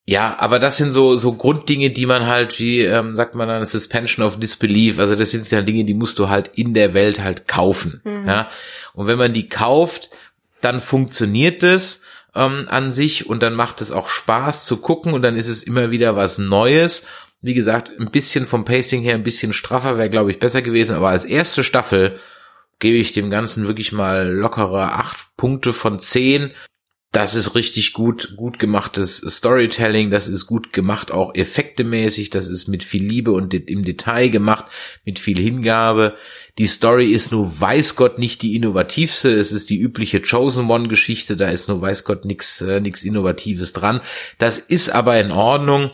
Ja, 0.10 0.38
aber 0.40 0.58
das 0.58 0.78
sind 0.78 0.92
so 0.92 1.16
so 1.16 1.34
Grunddinge, 1.34 1.92
die 1.92 2.08
man 2.08 2.26
halt, 2.26 2.60
wie 2.60 2.82
ähm, 2.82 3.16
sagt 3.16 3.36
man 3.36 3.48
dann, 3.48 3.64
Suspension 3.64 4.26
of 4.26 4.40
Disbelief. 4.40 4.98
Also 4.98 5.16
das 5.16 5.30
sind 5.30 5.50
ja 5.52 5.62
Dinge, 5.62 5.86
die 5.86 5.94
musst 5.94 6.18
du 6.18 6.30
halt 6.30 6.50
in 6.56 6.74
der 6.74 6.96
Welt 6.96 7.22
halt 7.22 7.48
kaufen. 7.48 8.02
Mhm. 8.04 8.28
Ja, 8.28 8.50
und 8.94 9.06
wenn 9.06 9.20
man 9.20 9.34
die 9.34 9.48
kauft, 9.48 10.10
dann 10.62 10.82
funktioniert 10.82 11.62
es 11.62 12.04
ähm, 12.34 12.66
an 12.70 12.92
sich 12.92 13.30
und 13.30 13.44
dann 13.44 13.54
macht 13.54 13.82
es 13.82 13.92
auch 13.92 14.10
Spaß 14.10 14.66
zu 14.66 14.78
gucken 14.78 15.14
und 15.14 15.22
dann 15.22 15.36
ist 15.36 15.48
es 15.48 15.64
immer 15.64 15.92
wieder 15.92 16.16
was 16.16 16.40
Neues. 16.40 17.08
Wie 17.42 17.54
gesagt, 17.54 17.92
ein 18.00 18.12
bisschen 18.12 18.46
vom 18.46 18.66
Pacing 18.66 19.02
her, 19.02 19.16
ein 19.16 19.24
bisschen 19.24 19.54
straffer 19.54 19.98
wäre, 19.98 20.10
glaube 20.10 20.32
ich, 20.32 20.40
besser 20.40 20.62
gewesen. 20.62 20.96
Aber 20.96 21.10
als 21.10 21.26
erste 21.26 21.64
Staffel 21.64 22.20
gebe 22.80 22.98
ich 22.98 23.12
dem 23.12 23.30
Ganzen 23.30 23.68
wirklich 23.68 23.92
mal 23.92 24.28
lockere 24.28 24.94
acht 24.94 25.36
Punkte 25.38 25.74
von 25.74 26.00
zehn 26.00 26.52
das 27.12 27.34
ist 27.34 27.56
richtig 27.56 27.94
gut, 27.94 28.36
gut 28.36 28.60
gemachtes 28.60 29.18
Storytelling, 29.18 30.12
das 30.12 30.28
ist 30.28 30.46
gut 30.46 30.72
gemacht, 30.74 31.12
auch 31.12 31.34
effektemäßig, 31.34 32.30
das 32.30 32.50
ist 32.50 32.68
mit 32.68 32.84
viel 32.84 33.04
Liebe 33.04 33.32
und 33.32 33.52
im 33.56 33.84
Detail 33.84 34.30
gemacht, 34.30 34.66
mit 35.06 35.18
viel 35.18 35.40
Hingabe. 35.40 36.16
Die 36.60 36.68
Story 36.68 37.12
ist 37.12 37.32
nur 37.32 37.60
weiß 37.60 37.96
Gott 37.96 38.20
nicht 38.20 38.44
die 38.44 38.56
innovativste, 38.56 39.32
es 39.32 39.52
ist 39.52 39.72
die 39.72 39.80
übliche 39.80 40.22
Chosen 40.22 40.70
One 40.70 40.88
Geschichte, 40.88 41.36
da 41.36 41.50
ist 41.50 41.68
nur 41.68 41.82
weiß 41.82 42.04
Gott 42.04 42.26
nix, 42.26 42.62
äh, 42.62 42.80
nix 42.80 43.04
Innovatives 43.04 43.74
dran. 43.74 44.02
Das 44.38 44.60
ist 44.60 44.92
aber 44.92 45.20
in 45.20 45.32
Ordnung, 45.32 45.90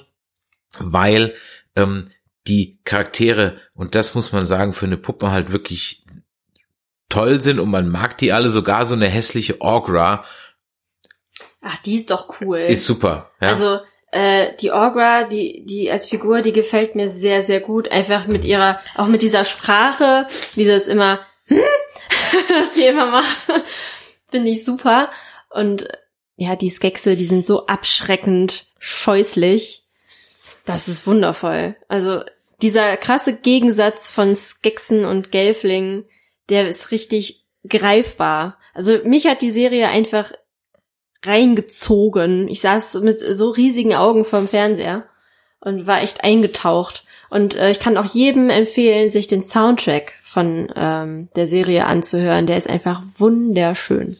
weil 0.79 1.35
ähm, 1.75 2.09
die 2.47 2.79
Charaktere, 2.83 3.59
und 3.75 3.95
das 3.95 4.15
muss 4.15 4.31
man 4.31 4.45
sagen, 4.45 4.73
für 4.73 4.85
eine 4.85 4.97
Puppe 4.97 5.31
halt 5.31 5.51
wirklich 5.51 6.05
toll 7.09 7.41
sind 7.41 7.59
und 7.59 7.69
man 7.69 7.89
mag 7.89 8.17
die 8.17 8.33
alle, 8.33 8.49
sogar 8.49 8.85
so 8.85 8.93
eine 8.93 9.07
hässliche 9.07 9.61
Orgra, 9.61 10.23
Ach, 11.67 11.77
die 11.77 11.95
ist 11.95 12.11
doch 12.11 12.41
cool. 12.41 12.59
Ist 12.59 12.85
super. 12.85 13.31
Ja. 13.41 13.49
Also 13.49 13.79
äh, 14.11 14.55
die 14.61 14.71
Orgra, 14.71 15.23
die 15.23 15.65
die 15.65 15.89
als 15.89 16.05
Figur, 16.05 16.43
die 16.43 16.53
gefällt 16.53 16.93
mir 16.93 17.09
sehr 17.09 17.41
sehr 17.41 17.59
gut. 17.59 17.89
Einfach 17.89 18.27
mit 18.27 18.45
ihrer, 18.45 18.79
auch 18.93 19.07
mit 19.07 19.23
dieser 19.23 19.45
Sprache, 19.45 20.27
dieses 20.55 20.85
immer, 20.85 21.21
hm? 21.45 21.59
die 22.77 22.83
immer 22.83 23.07
macht, 23.07 23.47
finde 24.29 24.51
ich 24.51 24.63
super. 24.63 25.09
Und 25.49 25.87
ja, 26.35 26.55
die 26.55 26.69
Skexe, 26.69 27.15
die 27.15 27.25
sind 27.25 27.47
so 27.47 27.65
abschreckend 27.65 28.67
scheußlich. 28.77 29.84
Das 30.65 30.87
ist 30.87 31.05
wundervoll. 31.05 31.75
Also 31.87 32.21
dieser 32.61 32.97
krasse 32.97 33.35
Gegensatz 33.35 34.09
von 34.09 34.35
Skeksen 34.35 35.05
und 35.05 35.31
Gelflingen, 35.31 36.05
der 36.49 36.67
ist 36.67 36.91
richtig 36.91 37.45
greifbar. 37.67 38.57
Also 38.73 38.99
mich 39.03 39.27
hat 39.27 39.41
die 39.41 39.51
Serie 39.51 39.87
einfach 39.87 40.31
reingezogen. 41.23 42.47
Ich 42.47 42.61
saß 42.61 42.95
mit 43.01 43.19
so 43.19 43.49
riesigen 43.49 43.95
Augen 43.95 44.25
vorm 44.25 44.47
Fernseher 44.47 45.05
und 45.59 45.87
war 45.87 46.01
echt 46.01 46.23
eingetaucht. 46.23 47.05
Und 47.29 47.55
äh, 47.55 47.71
ich 47.71 47.79
kann 47.79 47.97
auch 47.97 48.05
jedem 48.05 48.49
empfehlen, 48.49 49.09
sich 49.09 49.27
den 49.27 49.41
Soundtrack 49.41 50.13
von 50.21 50.71
ähm, 50.75 51.29
der 51.35 51.47
Serie 51.47 51.85
anzuhören. 51.85 52.45
Der 52.45 52.57
ist 52.57 52.69
einfach 52.69 53.01
wunderschön. 53.17 54.17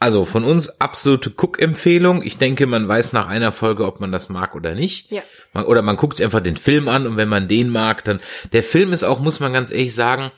Also 0.00 0.24
von 0.24 0.44
uns 0.44 0.80
absolute 0.80 1.30
Cook-Empfehlung. 1.30 2.22
Ich 2.22 2.38
denke, 2.38 2.66
man 2.66 2.88
weiß 2.88 3.12
nach 3.12 3.28
einer 3.28 3.52
Folge, 3.52 3.84
ob 3.84 4.00
man 4.00 4.10
das 4.10 4.30
mag 4.30 4.54
oder 4.54 4.74
nicht. 4.74 5.12
Ja. 5.12 5.22
Man, 5.52 5.66
oder 5.66 5.82
man 5.82 5.96
guckt 5.96 6.16
sich 6.16 6.24
einfach 6.24 6.40
den 6.40 6.56
Film 6.56 6.88
an 6.88 7.06
und 7.06 7.18
wenn 7.18 7.28
man 7.28 7.48
den 7.48 7.68
mag, 7.68 8.02
dann. 8.04 8.20
Der 8.52 8.62
Film 8.62 8.94
ist 8.94 9.04
auch, 9.04 9.20
muss 9.20 9.40
man 9.40 9.52
ganz 9.52 9.70
ehrlich 9.70 9.94
sagen, 9.94 10.32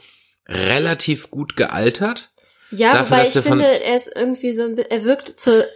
relativ 0.48 1.30
gut 1.30 1.54
gealtert. 1.54 2.32
Ja, 2.72 2.92
Dafür, 2.92 3.18
wobei 3.18 3.28
ich 3.28 3.38
finde, 3.38 3.82
er 3.82 3.96
ist 3.96 4.10
irgendwie 4.12 4.52
so, 4.52 4.74
er 4.74 5.04
wirkt 5.04 5.28
zu, 5.28 5.68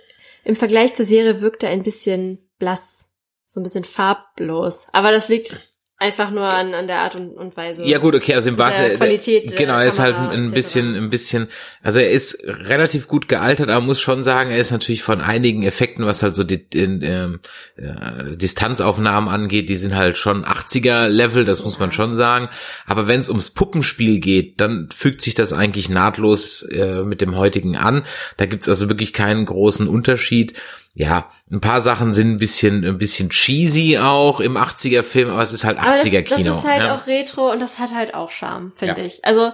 im 0.42 0.56
Vergleich 0.56 0.94
zur 0.94 1.04
Serie 1.04 1.40
wirkt 1.40 1.62
er 1.62 1.70
ein 1.70 1.84
bisschen 1.84 2.50
blass, 2.58 3.12
so 3.46 3.60
ein 3.60 3.62
bisschen 3.62 3.84
farblos. 3.84 4.88
Aber 4.92 5.12
das 5.12 5.28
liegt 5.28 5.60
Einfach 5.98 6.30
nur 6.30 6.44
an, 6.44 6.74
an 6.74 6.86
der 6.86 6.98
Art 6.98 7.14
und, 7.14 7.30
und 7.38 7.56
Weise. 7.56 7.82
Ja 7.82 7.96
gut, 7.96 8.14
okay, 8.14 8.34
also 8.34 8.50
im 8.50 8.58
wahrsten 8.58 8.96
Qualität. 8.96 9.56
Genau, 9.56 9.78
er 9.78 9.86
ist 9.86 9.98
halt 9.98 10.14
ein 10.14 10.50
bisschen, 10.50 10.94
ein 10.94 11.08
bisschen, 11.08 11.48
also 11.82 12.00
er 12.00 12.10
ist 12.10 12.44
relativ 12.46 13.08
gut 13.08 13.28
gealtert, 13.28 13.70
aber 13.70 13.82
muss 13.82 13.98
schon 13.98 14.22
sagen, 14.22 14.50
er 14.50 14.58
ist 14.58 14.72
natürlich 14.72 15.02
von 15.02 15.22
einigen 15.22 15.62
Effekten, 15.62 16.04
was 16.04 16.22
halt 16.22 16.34
so 16.34 16.44
die, 16.44 16.66
in, 16.74 17.00
ähm, 17.02 17.40
äh, 17.76 18.36
Distanzaufnahmen 18.36 19.30
angeht, 19.30 19.70
die 19.70 19.76
sind 19.76 19.94
halt 19.94 20.18
schon 20.18 20.44
80er 20.44 21.08
Level, 21.08 21.46
das 21.46 21.64
muss 21.64 21.78
man 21.78 21.92
schon 21.92 22.14
sagen. 22.14 22.50
Aber 22.84 23.08
wenn 23.08 23.20
es 23.20 23.30
ums 23.30 23.48
Puppenspiel 23.48 24.20
geht, 24.20 24.60
dann 24.60 24.90
fügt 24.92 25.22
sich 25.22 25.34
das 25.34 25.54
eigentlich 25.54 25.88
nahtlos 25.88 26.60
äh, 26.64 27.04
mit 27.04 27.22
dem 27.22 27.36
heutigen 27.36 27.74
an. 27.74 28.04
Da 28.36 28.44
gibt's 28.44 28.68
also 28.68 28.90
wirklich 28.90 29.14
keinen 29.14 29.46
großen 29.46 29.88
Unterschied 29.88 30.52
ja, 30.98 31.30
ein 31.50 31.60
paar 31.60 31.82
Sachen 31.82 32.14
sind 32.14 32.30
ein 32.30 32.38
bisschen, 32.38 32.82
ein 32.82 32.96
bisschen 32.96 33.28
cheesy 33.28 33.98
auch 33.98 34.40
im 34.40 34.56
80er 34.56 35.02
Film, 35.02 35.28
aber 35.28 35.42
es 35.42 35.52
ist 35.52 35.64
halt 35.64 35.78
80er 35.78 36.22
Kino. 36.22 36.48
Das 36.48 36.60
ist 36.60 36.66
halt 36.66 36.84
ja. 36.84 36.94
auch 36.94 37.06
Retro 37.06 37.52
und 37.52 37.60
das 37.60 37.78
hat 37.78 37.94
halt 37.94 38.14
auch 38.14 38.30
Charme, 38.30 38.72
finde 38.76 39.02
ja. 39.02 39.06
ich. 39.06 39.22
Also, 39.22 39.52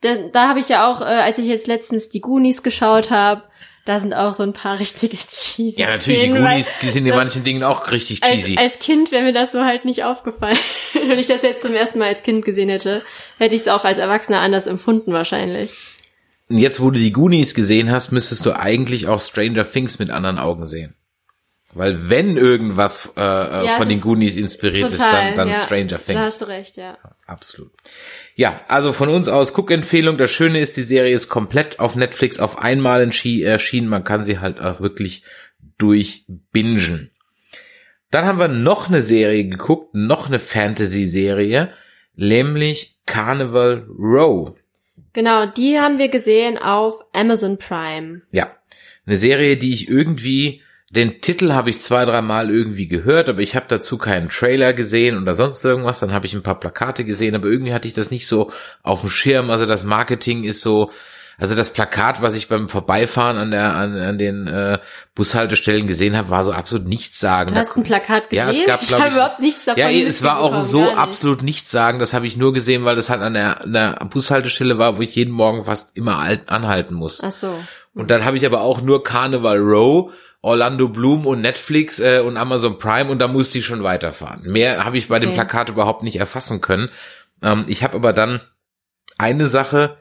da, 0.00 0.16
da 0.32 0.48
habe 0.48 0.58
ich 0.58 0.68
ja 0.68 0.90
auch, 0.90 1.02
äh, 1.02 1.04
als 1.04 1.38
ich 1.38 1.46
jetzt 1.46 1.68
letztens 1.68 2.08
die 2.08 2.20
Goonies 2.20 2.64
geschaut 2.64 3.12
habe, 3.12 3.44
da 3.84 4.00
sind 4.00 4.12
auch 4.12 4.34
so 4.34 4.42
ein 4.42 4.52
paar 4.54 4.76
richtige 4.80 5.16
cheesy 5.16 5.80
Ja, 5.80 5.90
natürlich, 5.90 6.18
Szenen, 6.18 6.34
die 6.34 6.42
Goonies, 6.42 6.66
die 6.82 6.90
sind 6.90 7.06
in 7.06 7.14
manchen 7.14 7.44
Dingen 7.44 7.62
auch 7.62 7.92
richtig 7.92 8.22
cheesy. 8.22 8.58
Als, 8.58 8.74
als 8.74 8.84
Kind 8.84 9.12
wäre 9.12 9.22
mir 9.22 9.32
das 9.32 9.52
so 9.52 9.64
halt 9.64 9.84
nicht 9.84 10.02
aufgefallen. 10.02 10.58
Wenn 11.06 11.18
ich 11.20 11.28
das 11.28 11.42
jetzt 11.42 11.62
zum 11.62 11.74
ersten 11.74 12.00
Mal 12.00 12.08
als 12.08 12.24
Kind 12.24 12.44
gesehen 12.44 12.70
hätte, 12.70 13.04
hätte 13.38 13.54
ich 13.54 13.62
es 13.62 13.68
auch 13.68 13.84
als 13.84 13.98
Erwachsener 13.98 14.40
anders 14.40 14.66
empfunden 14.66 15.12
wahrscheinlich. 15.12 15.95
Jetzt, 16.48 16.80
wo 16.80 16.90
du 16.90 16.98
die 16.98 17.12
Goonies 17.12 17.54
gesehen 17.54 17.90
hast, 17.90 18.12
müsstest 18.12 18.46
du 18.46 18.52
eigentlich 18.52 19.08
auch 19.08 19.20
Stranger 19.20 19.70
Things 19.70 19.98
mit 19.98 20.10
anderen 20.10 20.38
Augen 20.38 20.66
sehen. 20.66 20.94
Weil 21.76 22.08
wenn 22.08 22.38
irgendwas 22.38 23.12
äh, 23.16 23.20
äh 23.20 23.66
ja, 23.66 23.76
von 23.76 23.88
den 23.88 24.00
Goonies 24.00 24.36
inspiriert 24.36 24.92
total, 24.92 25.08
ist, 25.08 25.12
dann, 25.12 25.34
dann 25.34 25.48
ja, 25.48 25.60
Stranger 25.60 25.98
Things. 25.98 26.06
Da 26.06 26.20
hast 26.20 26.40
du 26.40 26.44
recht, 26.46 26.76
ja. 26.78 26.96
Absolut. 27.26 27.72
Ja, 28.34 28.60
also 28.68 28.94
von 28.94 29.10
uns 29.10 29.28
aus 29.28 29.52
Guck-Empfehlung. 29.52 30.16
Das 30.16 30.30
Schöne 30.30 30.60
ist, 30.60 30.78
die 30.78 30.82
Serie 30.82 31.14
ist 31.14 31.28
komplett 31.28 31.78
auf 31.78 31.94
Netflix 31.94 32.38
auf 32.38 32.58
einmal 32.58 33.02
erschienen. 33.02 33.88
Man 33.88 34.04
kann 34.04 34.24
sie 34.24 34.38
halt 34.38 34.58
auch 34.58 34.80
wirklich 34.80 35.22
durchbingen. 35.76 37.10
Dann 38.10 38.24
haben 38.24 38.38
wir 38.38 38.48
noch 38.48 38.88
eine 38.88 39.02
Serie 39.02 39.46
geguckt, 39.46 39.94
noch 39.94 40.28
eine 40.28 40.38
Fantasy-Serie, 40.38 41.74
nämlich 42.14 43.00
Carnival 43.04 43.86
Row. 43.98 44.54
Genau, 45.16 45.46
die 45.46 45.80
haben 45.80 45.96
wir 45.96 46.08
gesehen 46.08 46.58
auf 46.58 47.02
Amazon 47.14 47.56
Prime. 47.56 48.20
Ja, 48.32 48.54
eine 49.06 49.16
Serie, 49.16 49.56
die 49.56 49.72
ich 49.72 49.88
irgendwie, 49.88 50.60
den 50.90 51.22
Titel 51.22 51.52
habe 51.54 51.70
ich 51.70 51.80
zwei, 51.80 52.04
dreimal 52.04 52.50
irgendwie 52.50 52.86
gehört, 52.86 53.30
aber 53.30 53.40
ich 53.40 53.56
habe 53.56 53.64
dazu 53.66 53.96
keinen 53.96 54.28
Trailer 54.28 54.74
gesehen 54.74 55.16
oder 55.16 55.34
sonst 55.34 55.64
irgendwas. 55.64 56.00
Dann 56.00 56.12
habe 56.12 56.26
ich 56.26 56.34
ein 56.34 56.42
paar 56.42 56.60
Plakate 56.60 57.06
gesehen, 57.06 57.34
aber 57.34 57.46
irgendwie 57.46 57.72
hatte 57.72 57.88
ich 57.88 57.94
das 57.94 58.10
nicht 58.10 58.26
so 58.26 58.50
auf 58.82 59.00
dem 59.00 59.08
Schirm. 59.08 59.48
Also 59.48 59.64
das 59.64 59.84
Marketing 59.84 60.44
ist 60.44 60.60
so, 60.60 60.90
also 61.38 61.54
das 61.54 61.72
Plakat, 61.72 62.22
was 62.22 62.36
ich 62.36 62.48
beim 62.48 62.68
Vorbeifahren 62.68 63.36
an 63.36 63.50
der 63.50 63.74
an, 63.74 63.96
an 63.96 64.18
den 64.18 64.46
äh, 64.46 64.78
Bushaltestellen 65.14 65.86
gesehen 65.86 66.16
habe, 66.16 66.30
war 66.30 66.44
so 66.44 66.52
absolut 66.52 66.86
nichts 66.86 67.20
sagen. 67.20 67.52
Du 67.52 67.58
hast 67.60 67.76
ein 67.76 67.82
Plakat 67.82 68.30
gesehen? 68.30 68.46
Ja, 68.46 68.50
es 68.50 68.66
gab, 68.66 68.82
ich 68.82 68.92
habe 68.92 69.14
überhaupt 69.14 69.40
nichts 69.40 69.64
davon 69.64 69.80
Ja, 69.80 69.90
es 69.90 70.22
war 70.22 70.38
auch 70.38 70.60
so 70.62 70.94
absolut 70.94 71.42
nichts 71.42 71.70
sagen. 71.70 71.98
Das 71.98 72.14
habe 72.14 72.26
ich 72.26 72.36
nur 72.36 72.54
gesehen, 72.54 72.84
weil 72.84 72.96
das 72.96 73.10
halt 73.10 73.20
an 73.20 73.34
der, 73.34 73.62
an 73.62 73.72
der 73.72 73.92
Bushaltestelle 74.10 74.78
war, 74.78 74.96
wo 74.96 75.02
ich 75.02 75.14
jeden 75.14 75.32
Morgen 75.32 75.64
fast 75.64 75.96
immer 75.96 76.18
alt, 76.18 76.48
anhalten 76.48 76.94
muss. 76.94 77.22
Ach 77.22 77.30
so. 77.30 77.54
Und 77.94 78.10
dann 78.10 78.24
habe 78.24 78.36
ich 78.36 78.46
aber 78.46 78.60
auch 78.60 78.80
nur 78.80 79.04
Carnival 79.04 79.58
Row, 79.58 80.12
Orlando 80.42 80.88
Bloom 80.88 81.26
und 81.26 81.40
Netflix 81.40 81.98
äh, 81.98 82.20
und 82.20 82.36
Amazon 82.36 82.78
Prime 82.78 83.10
und 83.10 83.18
da 83.18 83.28
musste 83.28 83.58
ich 83.58 83.66
schon 83.66 83.82
weiterfahren. 83.82 84.42
Mehr 84.44 84.84
habe 84.84 84.96
ich 84.96 85.08
bei 85.08 85.16
okay. 85.16 85.26
dem 85.26 85.34
Plakat 85.34 85.70
überhaupt 85.70 86.02
nicht 86.02 86.16
erfassen 86.16 86.60
können. 86.60 86.88
Ähm, 87.42 87.64
ich 87.68 87.82
habe 87.82 87.96
aber 87.96 88.12
dann 88.12 88.40
eine 89.18 89.48
Sache 89.48 89.96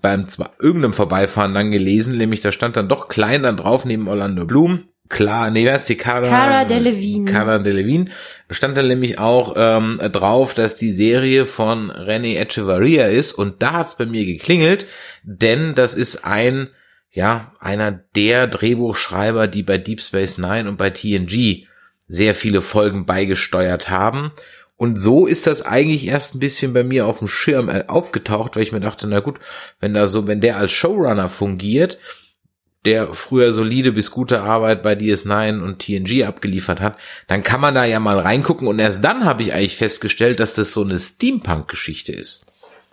beim 0.00 0.28
zwar 0.28 0.52
irgendeinem 0.58 0.92
Vorbeifahren 0.92 1.54
dann 1.54 1.70
gelesen, 1.70 2.16
nämlich 2.16 2.40
da 2.40 2.52
stand 2.52 2.76
dann 2.76 2.88
doch 2.88 3.08
klein 3.08 3.42
dann 3.42 3.56
drauf 3.56 3.84
neben 3.84 4.08
Orlando 4.08 4.44
Bloom. 4.44 4.84
Klar, 5.08 5.50
nee, 5.50 5.64
wer 5.64 5.74
ist 5.74 5.88
die 5.88 5.96
Cara? 5.96 6.28
Cara 6.28 6.64
Delevingne. 6.64 7.30
Cara 7.30 7.58
Delevingne. 7.58 8.12
Stand 8.48 8.76
dann 8.76 8.86
nämlich 8.86 9.18
auch 9.18 9.54
ähm, 9.56 10.00
drauf, 10.12 10.54
dass 10.54 10.76
die 10.76 10.92
Serie 10.92 11.46
von 11.46 11.90
René 11.90 12.38
Echevarria 12.38 13.06
ist 13.06 13.32
und 13.32 13.60
da 13.60 13.72
hat's 13.72 13.96
bei 13.96 14.06
mir 14.06 14.24
geklingelt, 14.24 14.86
denn 15.24 15.74
das 15.74 15.96
ist 15.96 16.24
ein, 16.24 16.68
ja, 17.10 17.54
einer 17.58 17.90
der 17.90 18.46
Drehbuchschreiber, 18.46 19.48
die 19.48 19.64
bei 19.64 19.78
Deep 19.78 20.00
Space 20.00 20.38
Nine 20.38 20.68
und 20.68 20.76
bei 20.76 20.90
TNG 20.90 21.66
sehr 22.06 22.36
viele 22.36 22.60
Folgen 22.60 23.04
beigesteuert 23.04 23.88
haben 23.88 24.30
Und 24.80 24.96
so 24.96 25.26
ist 25.26 25.46
das 25.46 25.60
eigentlich 25.60 26.06
erst 26.06 26.34
ein 26.34 26.38
bisschen 26.38 26.72
bei 26.72 26.82
mir 26.82 27.06
auf 27.06 27.18
dem 27.18 27.28
Schirm 27.28 27.68
äh, 27.68 27.84
aufgetaucht, 27.86 28.56
weil 28.56 28.62
ich 28.62 28.72
mir 28.72 28.80
dachte, 28.80 29.06
na 29.06 29.20
gut, 29.20 29.38
wenn 29.78 29.92
da 29.92 30.06
so, 30.06 30.26
wenn 30.26 30.40
der 30.40 30.56
als 30.56 30.72
Showrunner 30.72 31.28
fungiert, 31.28 31.98
der 32.86 33.12
früher 33.12 33.52
solide 33.52 33.92
bis 33.92 34.10
gute 34.10 34.40
Arbeit 34.40 34.82
bei 34.82 34.94
DS9 34.94 35.62
und 35.62 35.80
TNG 35.80 36.24
abgeliefert 36.24 36.80
hat, 36.80 36.96
dann 37.26 37.42
kann 37.42 37.60
man 37.60 37.74
da 37.74 37.84
ja 37.84 38.00
mal 38.00 38.20
reingucken 38.20 38.68
und 38.68 38.78
erst 38.78 39.04
dann 39.04 39.26
habe 39.26 39.42
ich 39.42 39.52
eigentlich 39.52 39.76
festgestellt, 39.76 40.40
dass 40.40 40.54
das 40.54 40.72
so 40.72 40.80
eine 40.80 40.98
Steampunk-Geschichte 40.98 42.12
ist. 42.12 42.46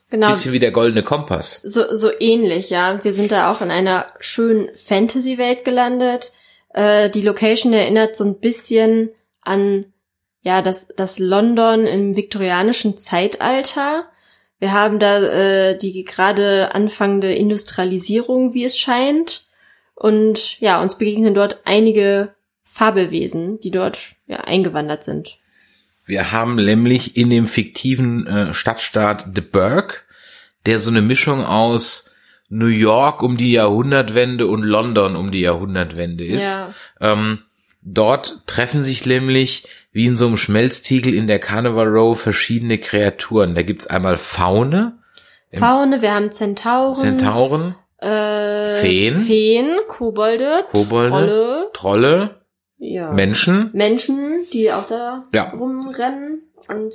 Genau. 0.10 0.28
Bisschen 0.28 0.52
wie 0.52 0.60
der 0.60 0.72
goldene 0.72 1.04
Kompass. 1.04 1.62
So, 1.64 1.96
so 1.96 2.12
ähnlich, 2.20 2.70
ja. 2.70 3.02
Wir 3.02 3.14
sind 3.14 3.32
da 3.32 3.50
auch 3.50 3.62
in 3.62 3.72
einer 3.72 4.08
schönen 4.20 4.68
Fantasy-Welt 4.76 5.64
gelandet. 5.64 6.34
Äh, 6.74 7.10
die 7.10 7.22
Location 7.22 7.72
erinnert 7.72 8.18
so 8.18 8.26
ein 8.26 8.42
bisschen 8.42 9.12
an 9.40 9.86
ja 10.48 10.62
das, 10.62 10.88
das 10.96 11.20
London 11.20 11.86
im 11.86 12.16
viktorianischen 12.16 12.98
Zeitalter. 12.98 14.06
Wir 14.60 14.72
haben 14.72 14.98
da 14.98 15.22
äh, 15.22 15.78
die 15.78 16.06
gerade 16.06 16.74
anfangende 16.74 17.34
Industrialisierung, 17.34 18.54
wie 18.54 18.64
es 18.64 18.80
scheint. 18.80 19.46
Und 19.94 20.58
ja, 20.62 20.82
uns 20.82 20.98
begegnen 20.98 21.34
dort 21.34 21.60
einige 21.66 22.34
Fabelwesen, 22.64 23.60
die 23.60 23.72
dort 23.72 24.16
ja 24.26 24.38
eingewandert 24.38 25.04
sind. 25.04 25.38
Wir 26.06 26.32
haben 26.32 26.56
nämlich 26.56 27.18
in 27.18 27.30
dem 27.30 27.48
fiktiven 27.48 28.26
äh, 28.26 28.54
Stadtstaat 28.54 29.26
The 29.36 29.42
Burg, 29.42 30.06
der 30.66 30.80
so 30.80 30.90
eine 30.90 31.02
Mischung 31.02 31.44
aus 31.44 32.16
New 32.48 32.68
York 32.68 33.22
um 33.22 33.36
die 33.36 33.52
Jahrhundertwende 33.52 34.48
und 34.48 34.64
London 34.64 35.18
um 35.18 35.30
die 35.30 35.42
Jahrhundertwende 35.42 36.26
ist. 36.26 36.46
Ja. 36.46 36.74
Ähm, 37.02 37.40
dort 37.82 38.44
treffen 38.48 38.86
sich 38.86 39.06
nämlich 39.06 39.68
wie 39.98 40.06
in 40.06 40.16
so 40.16 40.28
einem 40.28 40.38
Schmelztiegel 40.38 41.12
in 41.16 41.26
der 41.26 41.40
Carnival 41.40 41.88
Row 41.88 42.20
verschiedene 42.20 42.78
Kreaturen. 42.78 43.56
Da 43.56 43.64
gibt's 43.64 43.88
einmal 43.88 44.16
Faune, 44.18 45.00
Faune, 45.52 46.04
wir 46.04 46.14
haben 46.14 46.32
Zentauren, 46.32 46.94
Zentauren, 46.96 47.76
äh, 47.98 48.80
Feen. 48.80 49.20
Feen, 49.22 49.76
Kobolde, 49.88 50.66
Kobolde, 50.72 51.10
Trolle, 51.10 51.70
Trolle, 51.74 52.42
ja. 52.78 53.12
Menschen. 53.12 53.72
Menschen, 53.74 54.46
die 54.54 54.72
auch 54.72 54.86
da 54.86 55.26
Ja. 55.34 55.50
rumrennen 55.50 56.44
und 56.68 56.94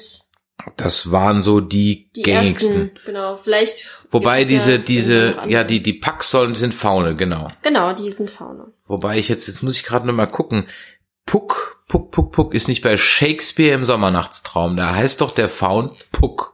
Das 0.77 1.11
waren 1.11 1.41
so 1.43 1.61
die, 1.61 2.09
die 2.15 2.23
gängigsten. 2.23 2.83
ersten, 2.83 2.99
genau, 3.05 3.35
vielleicht. 3.35 4.01
Wobei 4.13 4.45
diese, 4.45 4.73
ja 4.73 4.79
diese, 4.79 5.35
ja, 5.49 5.65
die, 5.65 5.83
die 5.83 5.95
Packsäulen 5.95 6.55
sind 6.55 6.73
Faune, 6.73 7.17
genau. 7.17 7.49
Genau, 7.63 7.93
die 7.95 8.13
sind 8.13 8.31
Faune. 8.31 8.67
Wobei 8.87 9.19
ich 9.19 9.29
jetzt, 9.29 9.49
jetzt 9.49 9.65
muss 9.65 9.77
ich 9.77 9.83
gerade 9.83 10.07
noch 10.07 10.15
mal 10.15 10.27
gucken. 10.27 10.69
Puck, 11.27 11.83
Puck, 11.89 12.11
Puck, 12.11 12.33
Puck 12.33 12.55
ist 12.55 12.69
nicht 12.69 12.83
bei 12.83 12.97
Shakespeare 12.97 13.75
im 13.75 13.85
Sommernachtstraum. 13.85 14.77
Da 14.77 14.95
heißt 14.95 15.21
doch 15.21 15.33
der 15.33 15.49
Faun 15.49 15.91
Puck. 16.11 16.53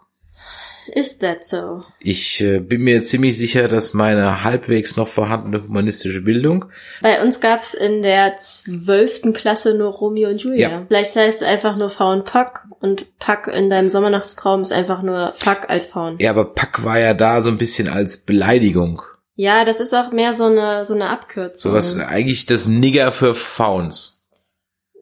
Is 0.95 1.19
that 1.19 1.45
so? 1.45 1.83
Ich 2.01 2.41
äh, 2.41 2.61
bin 2.61 2.81
mir 2.81 3.03
ziemlich 3.03 3.37
sicher, 3.37 3.69
dass 3.69 3.93
meine 3.93 4.43
halbwegs 4.43 4.97
noch 4.97 5.07
vorhandene 5.07 5.63
humanistische 5.63 6.23
Bildung, 6.23 6.65
Bei 7.03 7.23
uns 7.23 7.41
gab's 7.41 7.75
in 7.75 8.01
der 8.01 8.37
zwölften 8.37 9.35
Klasse 9.35 9.77
nur 9.77 9.91
Romeo 9.91 10.31
und 10.31 10.43
Julia. 10.43 10.71
Ja. 10.71 10.85
Vielleicht 10.89 11.15
heißt 11.15 11.43
es 11.43 11.47
einfach 11.47 11.77
nur 11.77 11.91
Faun 11.91 12.25
Puck 12.25 12.63
und 12.81 13.19
Puck 13.19 13.49
in 13.49 13.69
deinem 13.69 13.91
Sommernachtstraum 13.91 14.63
ist 14.63 14.73
einfach 14.73 15.03
nur 15.03 15.35
Puck 15.41 15.69
als 15.69 15.85
Faun. 15.85 16.17
ja, 16.21 16.31
aber 16.31 16.55
Pack 16.55 16.83
war 16.85 16.99
ja 16.99 17.13
da 17.13 17.43
so 17.43 17.51
ein 17.51 17.59
bisschen 17.59 17.89
als 17.89 18.25
Beleidigung. 18.25 19.03
Ja, 19.35 19.67
das 19.67 19.81
ist 19.81 19.95
auch 19.95 20.11
mehr 20.11 20.33
so 20.33 20.47
eine, 20.47 20.87
so 20.87 20.95
eine 20.95 21.11
Abkürzung. 21.11 21.71
Sowas, 21.71 21.97
eigentlich 21.99 22.47
das 22.47 22.67
Nigger 22.67 23.13
für 23.13 23.35
Fauns. 23.35 24.18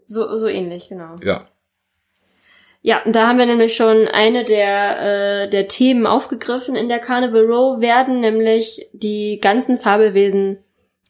So, 0.06 0.38
so 0.38 0.46
ähnlich, 0.46 0.88
genau. 0.88 1.16
Ja. 1.22 1.46
Ja, 2.82 3.02
da 3.04 3.26
haben 3.26 3.38
wir 3.38 3.46
nämlich 3.46 3.74
schon 3.74 4.06
eine 4.06 4.44
der, 4.44 5.42
äh, 5.42 5.50
der 5.50 5.66
Themen 5.66 6.06
aufgegriffen 6.06 6.76
in 6.76 6.88
der 6.88 7.00
Carnival 7.00 7.44
Row, 7.44 7.80
werden 7.80 8.20
nämlich 8.20 8.88
die 8.92 9.40
ganzen 9.40 9.76
Fabelwesen 9.76 10.58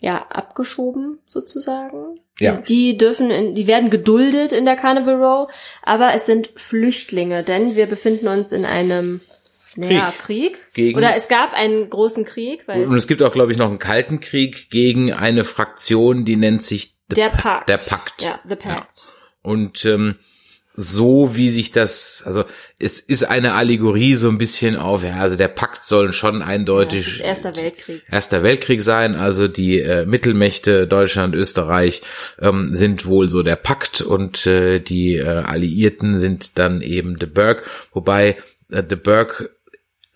ja 0.00 0.26
abgeschoben 0.30 1.18
sozusagen. 1.26 2.18
Ja. 2.38 2.56
Die, 2.56 2.92
die 2.92 2.98
dürfen, 2.98 3.30
in, 3.30 3.54
die 3.54 3.66
werden 3.66 3.90
geduldet 3.90 4.52
in 4.52 4.64
der 4.64 4.76
Carnival 4.76 5.22
Row, 5.22 5.50
aber 5.82 6.14
es 6.14 6.24
sind 6.24 6.48
Flüchtlinge, 6.56 7.42
denn 7.42 7.76
wir 7.76 7.86
befinden 7.86 8.28
uns 8.28 8.52
in 8.52 8.64
einem 8.64 9.20
naja, 9.74 10.12
Krieg. 10.18 10.58
Gegen- 10.72 10.96
Oder 10.96 11.14
es 11.16 11.28
gab 11.28 11.52
einen 11.52 11.90
großen 11.90 12.24
Krieg, 12.24 12.66
weil 12.66 12.86
Und 12.86 12.96
es, 12.96 13.06
gibt 13.06 13.22
auch, 13.22 13.32
glaube 13.32 13.52
ich, 13.52 13.58
noch 13.58 13.68
einen 13.68 13.78
kalten 13.78 14.20
Krieg 14.20 14.70
gegen 14.70 15.12
eine 15.12 15.44
Fraktion, 15.44 16.24
die 16.24 16.36
nennt 16.36 16.62
sich 16.62 16.95
der 17.10 17.28
Pa- 17.30 17.36
Pakt. 17.60 17.68
Der 17.68 17.78
Pakt. 17.78 18.22
Ja, 18.22 18.40
The 18.48 18.56
Pact. 18.56 19.06
Und 19.42 19.84
ähm, 19.84 20.16
so 20.78 21.34
wie 21.36 21.50
sich 21.50 21.72
das, 21.72 22.22
also 22.26 22.44
es 22.78 23.00
ist 23.00 23.24
eine 23.24 23.54
Allegorie 23.54 24.14
so 24.16 24.28
ein 24.28 24.36
bisschen 24.36 24.76
auf, 24.76 25.02
ja, 25.04 25.14
also 25.14 25.36
der 25.36 25.48
Pakt 25.48 25.86
soll 25.86 26.12
schon 26.12 26.40
Ja, 26.40 26.46
eindeutig 26.46 27.06
ist 27.06 27.20
Erster 27.20 27.56
Weltkrieg. 27.56 28.02
Erster 28.10 28.42
Weltkrieg 28.42 28.82
sein, 28.82 29.14
also 29.14 29.48
die 29.48 29.80
äh, 29.80 30.04
Mittelmächte 30.04 30.86
Deutschland, 30.86 31.34
Österreich 31.34 32.02
ähm, 32.40 32.74
sind 32.74 33.06
wohl 33.06 33.28
so 33.28 33.42
der 33.42 33.56
Pakt 33.56 34.02
und 34.02 34.46
äh, 34.46 34.80
die 34.80 35.16
äh, 35.16 35.24
Alliierten 35.26 36.18
sind 36.18 36.58
dann 36.58 36.82
eben 36.82 37.18
de 37.18 37.28
Burg, 37.28 37.62
wobei 37.94 38.36
äh, 38.70 38.82
de 38.82 38.98
Burg 38.98 39.55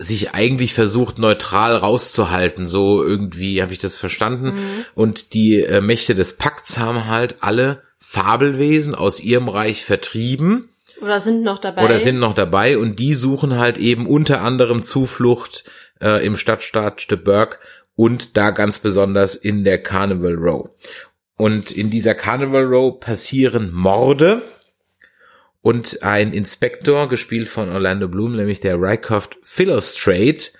sich 0.03 0.33
eigentlich 0.35 0.73
versucht 0.73 1.19
neutral 1.19 1.77
rauszuhalten, 1.77 2.67
so 2.67 3.05
irgendwie 3.05 3.61
habe 3.61 3.73
ich 3.73 3.79
das 3.79 3.99
verstanden 3.99 4.55
Mhm. 4.55 4.85
und 4.95 5.35
die 5.35 5.63
äh, 5.63 5.81
Mächte 5.83 6.15
des 6.15 6.37
Pakts 6.39 6.79
haben 6.79 7.07
halt 7.07 7.37
alle 7.41 7.83
Fabelwesen 7.99 8.95
aus 8.95 9.21
ihrem 9.21 9.49
Reich 9.49 9.85
vertrieben 9.85 10.71
Oder 11.03 11.21
sind 11.21 11.43
noch 11.43 11.59
dabei. 11.59 11.85
oder 11.85 11.99
sind 12.01 12.19
noch 12.19 12.35
dabei 12.35 12.79
und 12.79 12.99
die 12.99 13.15
suchen 13.15 13.59
halt 13.59 13.77
eben 13.77 14.07
unter 14.07 14.41
anderem 14.41 14.83
Zuflucht 14.83 15.65
äh, 16.01 16.25
im 16.25 16.35
Stadtstaat 16.35 17.01
Stebberg 17.03 17.61
und 17.95 18.39
da 18.39 18.51
ganz 18.51 18.79
besonders 18.79 19.35
in 19.35 19.65
der 19.65 19.83
Carnival 19.83 20.35
Row. 20.35 20.71
Und 21.37 21.71
in 21.71 21.91
dieser 21.91 22.15
Carnival 22.15 22.65
Row 22.65 22.99
passieren 22.99 23.71
Morde 23.73 24.41
und 25.63 26.03
ein 26.03 26.33
Inspektor, 26.33 27.09
gespielt 27.09 27.49
von 27.49 27.71
Orlando 27.71 28.09
Bloom, 28.09 28.37
nämlich 28.37 28.61
der 28.61 28.81
Rycroft 28.81 29.39
Philostrate, 29.43 30.53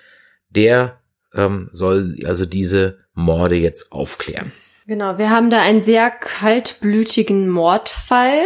der 0.49 0.99
ähm, 1.33 1.69
soll 1.71 2.17
also 2.25 2.45
diese 2.45 2.99
Morde 3.13 3.55
jetzt 3.55 3.91
aufklären. 3.91 4.51
Genau, 4.87 5.17
wir 5.17 5.29
haben 5.29 5.49
da 5.49 5.61
einen 5.61 5.81
sehr 5.81 6.09
kaltblütigen 6.11 7.49
Mordfall. 7.49 8.45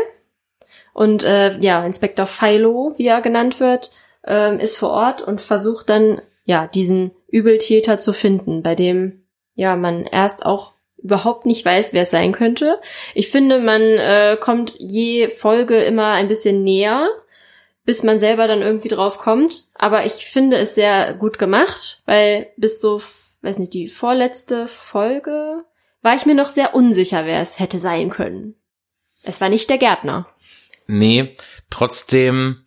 Und 0.93 1.23
äh, 1.23 1.57
ja, 1.59 1.85
Inspektor 1.85 2.25
Philo, 2.25 2.93
wie 2.97 3.07
er 3.07 3.21
genannt 3.21 3.59
wird, 3.59 3.91
ähm, 4.25 4.59
ist 4.59 4.77
vor 4.77 4.91
Ort 4.91 5.21
und 5.21 5.41
versucht 5.41 5.89
dann, 5.89 6.21
ja, 6.43 6.67
diesen 6.67 7.11
Übeltäter 7.27 7.97
zu 7.97 8.13
finden, 8.13 8.61
bei 8.61 8.75
dem, 8.75 9.25
ja, 9.55 9.75
man 9.75 10.03
erst 10.03 10.45
auch 10.45 10.74
überhaupt 10.97 11.45
nicht 11.45 11.63
weiß, 11.63 11.93
wer 11.93 12.03
es 12.03 12.11
sein 12.11 12.31
könnte. 12.31 12.79
Ich 13.13 13.29
finde, 13.29 13.59
man 13.59 13.81
äh, 13.81 14.37
kommt 14.39 14.73
je 14.77 15.29
Folge 15.29 15.83
immer 15.83 16.11
ein 16.11 16.27
bisschen 16.27 16.63
näher, 16.63 17.09
bis 17.85 18.03
man 18.03 18.19
selber 18.19 18.47
dann 18.47 18.61
irgendwie 18.61 18.87
drauf 18.87 19.17
kommt. 19.17 19.65
Aber 19.75 20.05
ich 20.05 20.13
finde 20.13 20.57
es 20.57 20.75
sehr 20.75 21.13
gut 21.13 21.37
gemacht, 21.37 22.01
weil 22.05 22.47
bis 22.57 22.81
so, 22.81 23.01
weiß 23.41 23.59
nicht, 23.59 23.73
die 23.73 23.87
vorletzte 23.87 24.67
Folge 24.67 25.63
war 26.01 26.15
ich 26.15 26.25
mir 26.25 26.35
noch 26.35 26.49
sehr 26.49 26.75
unsicher, 26.75 27.25
wer 27.25 27.41
es 27.41 27.59
hätte 27.59 27.79
sein 27.79 28.09
können. 28.09 28.55
Es 29.23 29.41
war 29.41 29.49
nicht 29.49 29.69
der 29.69 29.77
Gärtner. 29.77 30.27
Nee, 30.87 31.35
trotzdem 31.71 32.65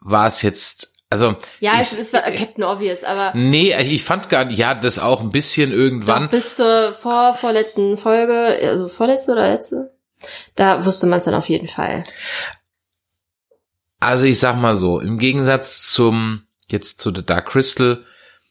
war 0.00 0.26
es 0.28 0.42
jetzt, 0.42 0.95
also 1.10 1.36
Ja, 1.60 1.74
ich, 1.74 1.92
es, 1.92 2.12
war 2.12 2.22
Captain 2.22 2.64
Obvious, 2.64 3.04
aber 3.04 3.32
Nee, 3.34 3.74
also 3.74 3.90
ich 3.90 4.04
fand 4.04 4.28
gar 4.28 4.44
nicht, 4.44 4.58
ja, 4.58 4.74
das 4.74 4.98
auch 4.98 5.20
ein 5.20 5.30
bisschen 5.30 5.72
irgendwann. 5.72 6.24
doch 6.24 6.30
bis 6.30 6.56
zur 6.56 6.92
vor, 6.92 7.34
vorletzten 7.34 7.96
Folge, 7.96 8.58
also 8.62 8.88
vorletzte 8.88 9.32
oder 9.32 9.48
letzte, 9.48 9.94
da 10.54 10.84
wusste 10.84 11.06
man 11.06 11.20
es 11.20 11.26
dann 11.26 11.34
auf 11.34 11.48
jeden 11.48 11.68
Fall. 11.68 12.04
Also 14.00 14.24
ich 14.24 14.38
sag 14.38 14.56
mal 14.56 14.74
so, 14.74 15.00
im 15.00 15.18
Gegensatz 15.18 15.92
zum, 15.92 16.46
jetzt 16.70 17.00
zu 17.00 17.14
The 17.14 17.24
Dark 17.24 17.48
Crystal, 17.48 18.04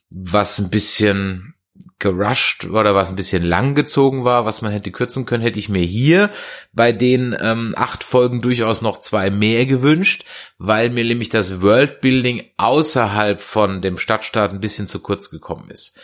was 0.09 0.59
ein 0.59 0.69
bisschen 0.69 1.54
gerusht 1.99 2.65
oder 2.65 2.93
was 2.93 3.09
ein 3.09 3.15
bisschen 3.15 3.43
lang 3.43 3.73
gezogen 3.73 4.23
war, 4.25 4.45
was 4.45 4.61
man 4.61 4.71
hätte 4.71 4.91
kürzen 4.91 5.25
können, 5.25 5.43
hätte 5.43 5.59
ich 5.59 5.69
mir 5.69 5.83
hier 5.83 6.29
bei 6.73 6.91
den 6.91 7.35
ähm, 7.39 7.73
acht 7.77 8.03
Folgen 8.03 8.41
durchaus 8.41 8.81
noch 8.81 8.99
zwei 8.99 9.29
mehr 9.29 9.65
gewünscht, 9.65 10.25
weil 10.57 10.89
mir 10.89 11.05
nämlich 11.05 11.29
das 11.29 11.61
Worldbuilding 11.61 12.43
außerhalb 12.57 13.39
von 13.41 13.81
dem 13.81 13.97
Stadtstaat 13.97 14.51
ein 14.51 14.59
bisschen 14.59 14.87
zu 14.87 15.01
kurz 15.01 15.29
gekommen 15.29 15.69
ist. 15.71 15.99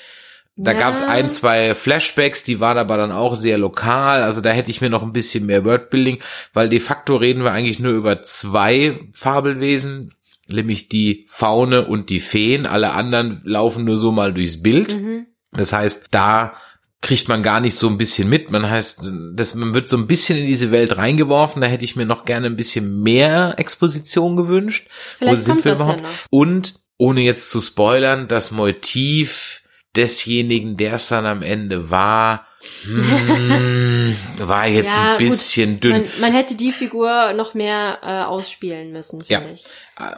Da 0.56 0.72
Ja. 0.74 0.80
gab's 0.80 1.02
ein, 1.02 1.30
zwei 1.30 1.74
Flashbacks, 1.76 2.44
die 2.44 2.60
waren 2.60 2.78
aber 2.78 2.98
dann 2.98 3.12
auch 3.12 3.36
sehr 3.36 3.58
lokal. 3.58 4.22
Also 4.24 4.42
da 4.42 4.52
hätte 4.52 4.70
ich 4.72 4.82
mir 4.82 4.90
noch 4.90 5.02
ein 5.04 5.14
bisschen 5.14 5.46
mehr 5.46 5.66
Wordbuilding, 5.66 6.20
weil 6.54 6.70
de 6.70 6.80
facto 6.80 7.16
reden 7.18 7.44
wir 7.44 7.52
eigentlich 7.52 7.80
nur 7.80 7.94
über 7.94 8.22
zwei 8.22 8.98
Fabelwesen, 9.14 10.14
nämlich 10.48 10.90
die 10.90 11.26
Faune 11.30 11.88
und 11.88 12.10
die 12.10 12.20
Feen. 12.20 12.66
Alle 12.66 12.92
anderen 12.92 13.42
laufen 13.44 13.86
nur 13.86 13.98
so 13.98 14.12
mal 14.12 14.34
durchs 14.34 14.62
Bild. 14.62 14.94
Mhm. 15.02 15.28
Das 15.52 15.74
heißt, 15.74 16.08
da 16.12 16.54
kriegt 17.02 17.28
man 17.28 17.42
gar 17.42 17.60
nicht 17.60 17.76
so 17.76 17.88
ein 17.88 17.98
bisschen 17.98 18.30
mit. 18.30 18.52
Man 18.52 18.70
heißt, 18.70 19.10
das, 19.34 19.56
man 19.56 19.74
wird 19.74 19.90
so 19.90 19.98
ein 19.98 20.08
bisschen 20.08 20.38
in 20.38 20.46
diese 20.46 20.72
Welt 20.72 20.98
reingeworfen. 20.98 21.62
Da 21.62 21.68
hätte 21.68 21.84
ich 21.84 21.96
mir 21.96 22.06
noch 22.06 22.26
gerne 22.26 22.46
ein 22.46 22.56
bisschen 22.56 23.02
mehr 23.02 23.56
Exposition 23.58 24.36
gewünscht. 24.36 24.88
Vielleicht 25.18 25.46
kommt 25.46 25.66
das 25.66 25.80
ja 25.80 25.86
noch. 25.86 26.04
Und 26.30 26.76
ohne 26.98 27.22
jetzt 27.22 27.50
zu 27.50 27.60
spoilern, 27.60 28.28
das 28.28 28.52
Motiv 28.52 29.61
desjenigen, 29.96 30.78
der 30.78 30.94
es 30.94 31.08
dann 31.10 31.26
am 31.26 31.42
Ende 31.42 31.90
war, 31.90 32.48
hm, 32.84 34.16
war 34.38 34.68
jetzt 34.68 34.96
Ja, 34.96 35.14
ein 35.14 35.18
bisschen 35.18 35.74
gut, 35.74 35.84
dünn. 35.84 35.92
Man, 35.94 36.06
man 36.22 36.34
hätte 36.34 36.56
die 36.56 36.72
Figur 36.74 37.34
noch 37.34 37.54
mehr 37.56 37.98
äh, 38.04 38.24
ausspielen 38.24 38.92
müssen, 38.92 39.22
finde 39.24 39.46
Ja. 39.48 39.52
ich. 39.52 39.64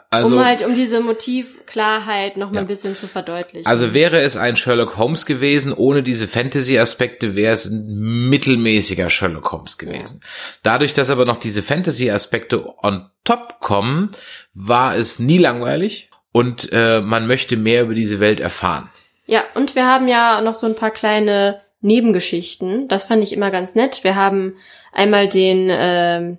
also, 0.10 0.36
um 0.38 0.44
halt, 0.46 0.62
um 0.66 0.76
diese 0.76 1.00
Motivklarheit 1.02 2.38
noch 2.38 2.50
mal 2.50 2.56
Ja. 2.56 2.62
ein 2.62 2.68
bisschen 2.68 2.96
zu 2.96 3.08
verdeutlichen. 3.08 3.66
Also 3.66 3.94
wäre 3.94 4.20
es 4.22 4.38
ein 4.38 4.56
Sherlock 4.56 4.98
Holmes 4.98 5.26
gewesen, 5.26 5.74
ohne 5.74 6.04
diese 6.04 6.28
Fantasy-Aspekte, 6.28 7.36
wäre 7.36 7.54
es 7.54 7.66
ein 7.66 8.30
mittelmäßiger 8.30 9.10
Sherlock 9.10 9.52
Holmes 9.52 9.78
gewesen. 9.78 10.22
Dadurch, 10.64 10.94
dass 10.94 11.10
aber 11.10 11.26
noch 11.26 11.38
diese 11.40 11.64
Fantasy-Aspekte 11.64 12.66
on 12.82 13.10
top 13.24 13.60
kommen, 13.60 14.12
war 14.54 14.96
es 14.96 15.20
nie 15.20 15.38
langweilig 15.38 16.10
und 16.32 16.70
äh, 16.72 17.02
man 17.02 17.28
möchte 17.28 17.58
mehr 17.58 17.84
über 17.84 17.94
diese 17.94 18.20
Welt 18.20 18.40
erfahren. 18.40 18.90
Ja, 19.26 19.44
und 19.56 19.76
wir 19.76 19.86
haben 19.86 20.08
ja 20.08 20.42
noch 20.42 20.54
so 20.54 20.68
ein 20.68 20.76
paar 20.76 20.92
kleine 20.92 21.62
Nebengeschichten. 21.82 22.88
Das 22.88 23.04
fand 23.04 23.24
ich 23.24 23.34
immer 23.34 23.52
ganz 23.52 23.76
nett. 23.76 24.04
Wir 24.04 24.16
haben 24.16 24.56
einmal 24.92 25.28
den, 25.28 25.68
ähm, 25.70 26.38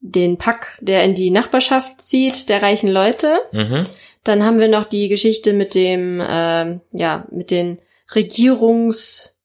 den 0.00 0.38
Pack, 0.38 0.78
der 0.80 1.04
in 1.04 1.14
die 1.14 1.30
Nachbarschaft 1.30 2.00
zieht, 2.00 2.48
der 2.48 2.62
reichen 2.62 2.88
Leute. 2.90 3.40
Mhm. 3.52 3.84
Dann 4.24 4.44
haben 4.44 4.58
wir 4.58 4.68
noch 4.68 4.84
die 4.84 5.08
Geschichte 5.08 5.52
mit 5.52 5.74
dem, 5.74 6.22
ähm, 6.26 6.80
ja, 6.92 7.26
mit 7.30 7.50
den 7.50 7.78
Regierungs, 8.14 9.40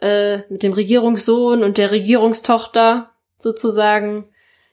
äh, 0.00 0.38
mit 0.48 0.62
dem 0.62 0.72
Regierungssohn 0.72 1.62
und 1.62 1.78
der 1.78 1.90
Regierungstochter 1.90 3.10
sozusagen, 3.38 4.28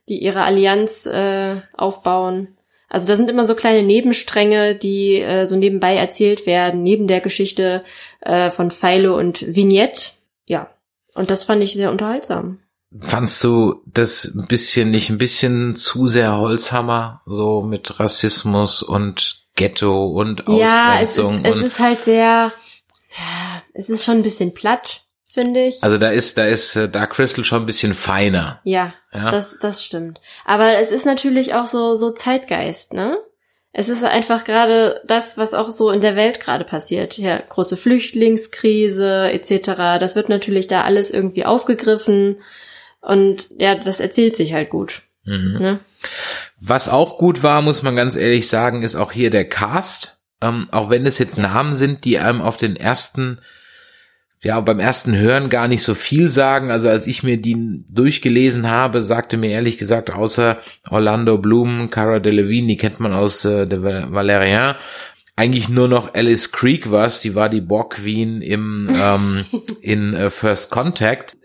die 0.10 0.22
ihre 0.22 0.44
Allianz 0.44 1.06
äh, 1.06 1.62
aufbauen. 1.74 2.58
Also 2.94 3.08
da 3.08 3.18
sind 3.18 3.28
immer 3.28 3.44
so 3.44 3.56
kleine 3.56 3.82
Nebenstränge, 3.82 4.76
die 4.76 5.20
äh, 5.20 5.48
so 5.48 5.56
nebenbei 5.56 5.96
erzählt 5.96 6.46
werden, 6.46 6.84
neben 6.84 7.08
der 7.08 7.22
Geschichte 7.22 7.84
äh, 8.22 8.52
von 8.52 8.70
Philo 8.70 9.18
und 9.18 9.56
Vignette. 9.56 10.12
Ja, 10.46 10.70
und 11.16 11.32
das 11.32 11.44
fand 11.44 11.64
ich 11.64 11.74
sehr 11.74 11.90
unterhaltsam. 11.90 12.60
Fandst 13.02 13.44
du 13.44 13.82
das 13.88 14.36
ein 14.36 14.46
bisschen 14.46 14.92
nicht 14.92 15.10
ein 15.10 15.18
bisschen 15.18 15.76
zu 15.76 16.06
sehr 16.06 16.38
Holzhammer, 16.38 17.24
so 17.26 17.64
mit 17.64 18.00
Rassismus 18.00 18.84
und 18.84 19.48
Ghetto 19.56 20.12
und 20.12 20.44
Ja, 20.48 21.00
es 21.02 21.18
ist, 21.18 21.20
Ausgrenzung? 21.26 21.52
es 21.52 21.62
ist 21.64 21.80
halt 21.80 22.02
sehr, 22.02 22.52
es 23.74 23.90
ist 23.90 24.06
schon 24.06 24.18
ein 24.18 24.24
bisschen 24.24 24.54
platt, 24.54 25.03
finde 25.34 25.66
ich. 25.66 25.84
also 25.84 25.98
da 25.98 26.10
ist, 26.10 26.38
da 26.38 26.46
ist 26.46 26.76
äh, 26.76 26.88
Dark 26.88 27.12
Crystal 27.12 27.44
schon 27.44 27.64
ein 27.64 27.66
bisschen 27.66 27.94
feiner. 27.94 28.62
ja, 28.64 28.94
Ja? 29.14 29.32
Das, 29.32 29.60
das 29.60 29.84
stimmt. 29.84 30.22
Aber 30.46 30.78
es 30.78 30.92
ist 30.92 31.06
natürlich 31.06 31.54
auch 31.54 31.68
so, 31.68 31.96
so 31.96 32.12
Zeitgeist, 32.12 32.94
ne? 32.94 33.18
Es 33.76 33.90
ist 33.90 34.04
einfach 34.04 34.44
gerade 34.44 35.02
das, 35.08 35.40
was 35.40 35.56
auch 35.56 35.72
so 35.72 35.90
in 35.90 36.02
der 36.02 36.16
Welt 36.16 36.40
gerade 36.40 36.64
passiert. 36.64 37.18
Ja, 37.18 37.40
große 37.40 37.76
Flüchtlingskrise 37.76 39.32
etc. 39.32 40.00
Das 40.00 40.16
wird 40.16 40.30
natürlich 40.30 40.68
da 40.68 40.84
alles 40.84 41.10
irgendwie 41.10 41.44
aufgegriffen. 41.44 42.38
Und 43.02 43.50
ja, 43.58 43.74
das 43.74 44.00
erzählt 44.00 44.36
sich 44.36 44.54
halt 44.54 44.70
gut. 44.70 45.02
Mhm. 45.26 45.58
Ne? 45.60 45.80
Was 46.60 46.88
auch 46.88 47.18
gut 47.18 47.42
war, 47.42 47.64
muss 47.64 47.82
man 47.82 47.96
ganz 47.96 48.16
ehrlich 48.16 48.48
sagen, 48.48 48.84
ist 48.84 48.96
auch 48.96 49.12
hier 49.12 49.32
der 49.32 49.50
Cast. 49.50 50.22
Ähm, 50.40 50.68
auch 50.72 50.92
wenn 50.92 51.08
es 51.08 51.18
jetzt 51.18 51.40
Namen 51.40 51.74
sind, 51.74 52.06
die 52.06 52.20
einem 52.20 52.42
auf 52.42 52.58
den 52.58 52.76
ersten, 52.76 53.40
ja, 54.44 54.60
beim 54.60 54.80
ersten 54.80 55.16
Hören 55.18 55.50
gar 55.50 55.68
nicht 55.68 55.84
so 55.84 55.96
viel 55.96 56.30
sagen. 56.30 56.70
Also 56.70 56.90
als 56.90 57.08
ich 57.08 57.24
mir 57.24 57.38
die 57.38 57.84
durchgelesen 57.90 58.70
habe, 58.70 59.02
sagte 59.02 59.38
mir 59.38 59.52
ehrlich 59.52 59.78
gesagt, 59.78 60.12
außer 60.12 60.58
Orlando 60.90 61.38
Bloom, 61.38 61.90
Cara 61.90 62.20
Delevingne, 62.20 62.68
die 62.74 62.78
kennt 62.78 63.00
man 63.00 63.14
aus 63.14 63.46
äh, 63.46 63.66
der 63.66 63.84
Val- 63.84 64.12
Valerian, 64.12 64.76
eigentlich 65.36 65.70
nur 65.70 65.88
noch 65.88 66.14
Alice 66.14 66.52
Creek 66.52 66.92
was, 66.92 67.22
die 67.22 67.36
war 67.36 67.50
die 67.50 67.62
Borg 67.62 67.96
Queen 67.96 68.42
im 68.42 68.90
ähm, 68.94 69.46
in 69.82 70.14
äh, 70.14 70.30
First 70.30 70.70
Contact. 70.72 71.38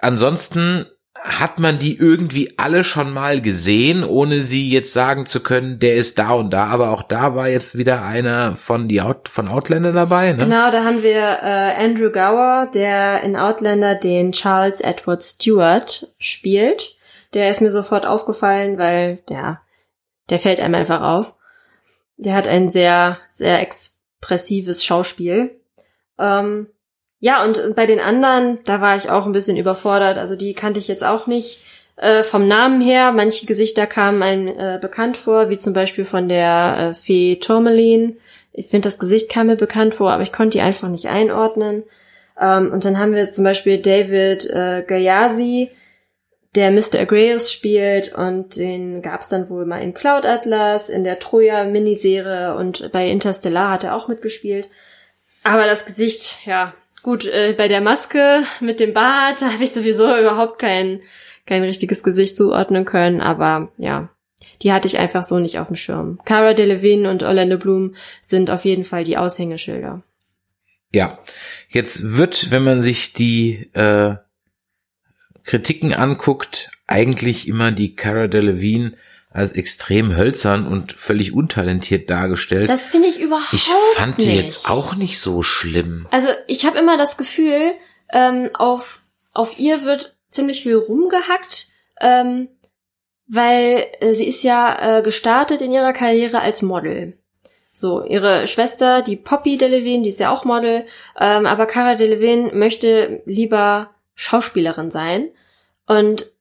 Ansonsten 0.00 0.86
hat 1.22 1.58
man 1.58 1.78
die 1.78 1.98
irgendwie 1.98 2.54
alle 2.56 2.84
schon 2.84 3.12
mal 3.12 3.40
gesehen, 3.40 4.04
ohne 4.04 4.40
sie 4.40 4.70
jetzt 4.70 4.92
sagen 4.92 5.26
zu 5.26 5.42
können, 5.42 5.78
der 5.78 5.96
ist 5.96 6.18
da 6.18 6.30
und 6.30 6.50
da. 6.50 6.66
Aber 6.66 6.90
auch 6.90 7.02
da 7.02 7.34
war 7.34 7.48
jetzt 7.48 7.76
wieder 7.78 8.02
einer 8.02 8.54
von 8.54 8.88
die 8.88 9.00
Out 9.00 9.28
von 9.28 9.48
Outlander 9.48 9.92
dabei. 9.92 10.32
Ne? 10.32 10.44
Genau, 10.44 10.70
da 10.70 10.84
haben 10.84 11.02
wir 11.02 11.20
äh, 11.42 11.84
Andrew 11.84 12.10
Gower, 12.10 12.70
der 12.72 13.22
in 13.22 13.36
Outlander 13.36 13.94
den 13.94 14.32
Charles 14.32 14.80
Edward 14.80 15.22
Stewart 15.22 16.12
spielt. 16.18 16.96
Der 17.34 17.50
ist 17.50 17.60
mir 17.60 17.70
sofort 17.70 18.06
aufgefallen, 18.06 18.78
weil 18.78 19.18
der, 19.28 19.60
der 20.30 20.38
fällt 20.38 20.60
einem 20.60 20.74
einfach 20.74 21.00
auf. 21.00 21.34
Der 22.16 22.34
hat 22.34 22.48
ein 22.48 22.68
sehr, 22.68 23.18
sehr 23.30 23.60
expressives 23.60 24.84
Schauspiel. 24.84 25.60
Ähm, 26.18 26.68
ja, 27.20 27.42
und, 27.44 27.74
bei 27.74 27.86
den 27.86 28.00
anderen, 28.00 28.58
da 28.64 28.80
war 28.80 28.96
ich 28.96 29.08
auch 29.08 29.26
ein 29.26 29.32
bisschen 29.32 29.56
überfordert. 29.56 30.18
Also 30.18 30.36
die 30.36 30.54
kannte 30.54 30.80
ich 30.80 30.88
jetzt 30.88 31.04
auch 31.04 31.26
nicht 31.26 31.60
äh, 31.96 32.22
vom 32.22 32.46
Namen 32.46 32.80
her. 32.80 33.12
Manche 33.12 33.46
Gesichter 33.46 33.86
kamen 33.86 34.22
einem 34.22 34.48
äh, 34.48 34.78
bekannt 34.80 35.16
vor, 35.16 35.48
wie 35.48 35.58
zum 35.58 35.72
Beispiel 35.72 36.04
von 36.04 36.28
der 36.28 36.90
äh, 36.90 36.94
Fee 36.94 37.36
Tourmaline. 37.36 38.16
Ich 38.52 38.66
finde, 38.68 38.86
das 38.86 38.98
Gesicht 38.98 39.30
kam 39.30 39.46
mir 39.46 39.56
bekannt 39.56 39.94
vor, 39.94 40.12
aber 40.12 40.22
ich 40.22 40.32
konnte 40.32 40.58
die 40.58 40.62
einfach 40.62 40.88
nicht 40.88 41.08
einordnen. 41.08 41.84
Ähm, 42.38 42.70
und 42.72 42.84
dann 42.84 42.98
haben 42.98 43.14
wir 43.14 43.30
zum 43.30 43.44
Beispiel 43.44 43.78
David 43.78 44.48
äh, 44.50 44.84
Gayasi, 44.86 45.70
der 46.54 46.70
Mr. 46.70 47.00
Agreus 47.00 47.52
spielt 47.52 48.14
und 48.14 48.56
den 48.56 49.02
gab 49.02 49.20
es 49.20 49.28
dann 49.28 49.50
wohl 49.50 49.66
mal 49.66 49.82
in 49.82 49.92
Cloud 49.92 50.24
Atlas, 50.24 50.88
in 50.88 51.04
der 51.04 51.18
Troja-Miniserie 51.18 52.56
und 52.56 52.90
bei 52.92 53.08
Interstellar 53.08 53.70
hat 53.70 53.84
er 53.84 53.94
auch 53.94 54.08
mitgespielt. 54.08 54.68
Aber 55.44 55.66
das 55.66 55.84
Gesicht, 55.84 56.46
ja, 56.46 56.74
gut, 57.06 57.24
äh, 57.24 57.54
bei 57.56 57.68
der 57.68 57.80
Maske 57.80 58.42
mit 58.58 58.80
dem 58.80 58.92
Bart 58.92 59.40
habe 59.52 59.62
ich 59.62 59.72
sowieso 59.72 60.04
überhaupt 60.18 60.58
kein, 60.58 61.02
kein 61.46 61.62
richtiges 61.62 62.02
Gesicht 62.02 62.36
zuordnen 62.36 62.84
können, 62.84 63.20
aber 63.20 63.70
ja, 63.78 64.10
die 64.62 64.72
hatte 64.72 64.88
ich 64.88 64.98
einfach 64.98 65.22
so 65.22 65.38
nicht 65.38 65.60
auf 65.60 65.68
dem 65.68 65.76
Schirm. 65.76 66.18
Cara 66.24 66.52
Delevingne 66.52 67.08
und 67.08 67.22
Orlando 67.22 67.58
Bloom 67.58 67.94
sind 68.22 68.50
auf 68.50 68.64
jeden 68.64 68.82
Fall 68.82 69.04
die 69.04 69.16
Aushängeschilder. 69.16 70.02
Ja, 70.92 71.20
jetzt 71.68 72.16
wird, 72.16 72.50
wenn 72.50 72.64
man 72.64 72.82
sich 72.82 73.12
die 73.12 73.70
äh, 73.72 74.16
Kritiken 75.44 75.94
anguckt, 75.94 76.70
eigentlich 76.88 77.46
immer 77.46 77.70
die 77.70 77.94
Cara 77.94 78.26
Delevingne 78.26 78.96
als 79.36 79.52
extrem 79.52 80.16
hölzern 80.16 80.66
und 80.66 80.92
völlig 80.92 81.34
untalentiert 81.34 82.08
dargestellt. 82.08 82.70
Das 82.70 82.86
finde 82.86 83.08
ich 83.08 83.20
überhaupt 83.20 83.52
ich 83.52 83.68
fand 83.94 84.18
die 84.22 84.28
nicht. 84.28 84.42
jetzt 84.42 84.70
auch 84.70 84.94
nicht 84.94 85.20
so 85.20 85.42
schlimm. 85.42 86.06
Also 86.10 86.28
ich 86.46 86.64
habe 86.64 86.78
immer 86.78 86.96
das 86.96 87.18
Gefühl, 87.18 87.72
ähm, 88.12 88.50
auf, 88.54 89.02
auf 89.32 89.58
ihr 89.58 89.84
wird 89.84 90.16
ziemlich 90.30 90.62
viel 90.62 90.76
rumgehackt, 90.76 91.68
ähm, 92.00 92.48
weil 93.28 93.86
äh, 94.00 94.12
sie 94.12 94.26
ist 94.26 94.42
ja 94.42 94.98
äh, 94.98 95.02
gestartet 95.02 95.60
in 95.60 95.72
ihrer 95.72 95.92
Karriere 95.92 96.40
als 96.40 96.62
Model. 96.62 97.18
So, 97.72 98.04
ihre 98.04 98.46
Schwester, 98.46 99.02
die 99.02 99.16
Poppy 99.16 99.58
Delevingne, 99.58 100.02
die 100.02 100.08
ist 100.08 100.20
ja 100.20 100.32
auch 100.32 100.46
Model, 100.46 100.86
ähm, 101.20 101.44
aber 101.44 101.66
Cara 101.66 101.94
Delevingne 101.94 102.54
möchte 102.54 103.20
lieber 103.26 103.90
Schauspielerin 104.14 104.90
sein. 104.90 105.28
Und 105.86 106.32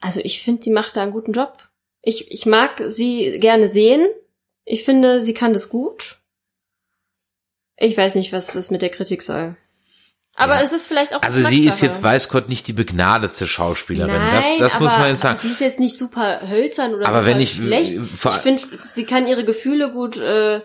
also 0.00 0.20
ich 0.22 0.42
finde, 0.42 0.62
sie 0.62 0.70
macht 0.70 0.96
da 0.96 1.02
einen 1.02 1.10
guten 1.10 1.32
Job. 1.32 1.65
Ich, 2.08 2.30
ich 2.30 2.46
mag 2.46 2.80
sie 2.86 3.38
gerne 3.40 3.66
sehen. 3.66 4.06
Ich 4.64 4.84
finde, 4.84 5.20
sie 5.20 5.34
kann 5.34 5.52
das 5.52 5.68
gut. 5.68 6.18
Ich 7.76 7.96
weiß 7.96 8.14
nicht, 8.14 8.32
was 8.32 8.52
das 8.52 8.70
mit 8.70 8.80
der 8.80 8.90
Kritik 8.90 9.22
soll. 9.22 9.56
Aber 10.34 10.54
Ja. 10.56 10.60
es 10.62 10.72
ist 10.72 10.86
vielleicht 10.86 11.14
auch 11.14 11.22
Also 11.22 11.42
sie 11.42 11.64
ist 11.66 11.80
jetzt, 11.80 12.02
weiß 12.02 12.28
Gott, 12.28 12.48
nicht 12.48 12.68
die 12.68 12.72
begnadete 12.74 13.46
Schauspielerin. 13.46 14.12
Nein, 14.12 14.30
das 14.30 14.46
das 14.58 14.80
muss 14.80 14.92
aber- 14.92 15.00
man 15.02 15.10
jetzt 15.10 15.22
sagen. 15.22 15.38
Sie 15.42 15.48
ist 15.50 15.60
jetzt 15.60 15.80
nicht 15.80 15.96
super 15.98 16.48
hölzern 16.48 16.94
oder 16.94 17.08
Aber 17.08 17.24
wenn 17.26 17.40
ich- 17.40 17.54
schlecht. 17.56 17.98
vor- 18.16 18.32
Ich 18.36 18.38
finde, 18.42 18.62
sie 18.88 19.04
kann 19.04 19.26
ihre 19.26 19.44
Gefühle 19.44 19.90
gut 19.90 20.16
äh, 20.18 20.60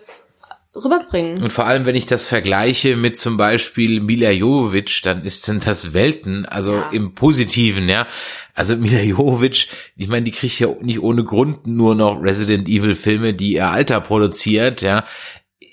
rüberbringen. 0.74 1.42
Und 1.42 1.52
vor 1.52 1.66
allem, 1.66 1.84
wenn 1.84 1.94
ich 1.94 2.06
das 2.06 2.26
vergleiche 2.26 2.96
mit 2.96 3.18
zum 3.18 3.36
Beispiel 3.36 4.00
Mila 4.00 4.30
Jovovich, 4.30 5.02
dann 5.02 5.24
ist 5.24 5.44
sind 5.44 5.66
das 5.66 5.92
Welten, 5.92 6.46
also 6.46 6.76
Ja. 6.76 6.90
im 6.90 7.14
Positiven, 7.14 7.88
ja. 7.88 8.06
Also 8.54 8.76
Mila 8.76 9.00
Jovovich, 9.00 9.68
ich 9.96 10.08
meine, 10.08 10.24
die 10.24 10.30
kriegt 10.30 10.58
ja 10.58 10.68
nicht 10.80 11.00
ohne 11.00 11.24
Grund 11.24 11.66
nur 11.66 11.94
noch 11.94 12.22
Resident 12.22 12.68
Evil 12.68 12.94
Filme, 12.94 13.34
die 13.34 13.54
ihr 13.54 13.68
Alter 13.68 14.00
produziert, 14.00 14.80
ja. 14.82 15.04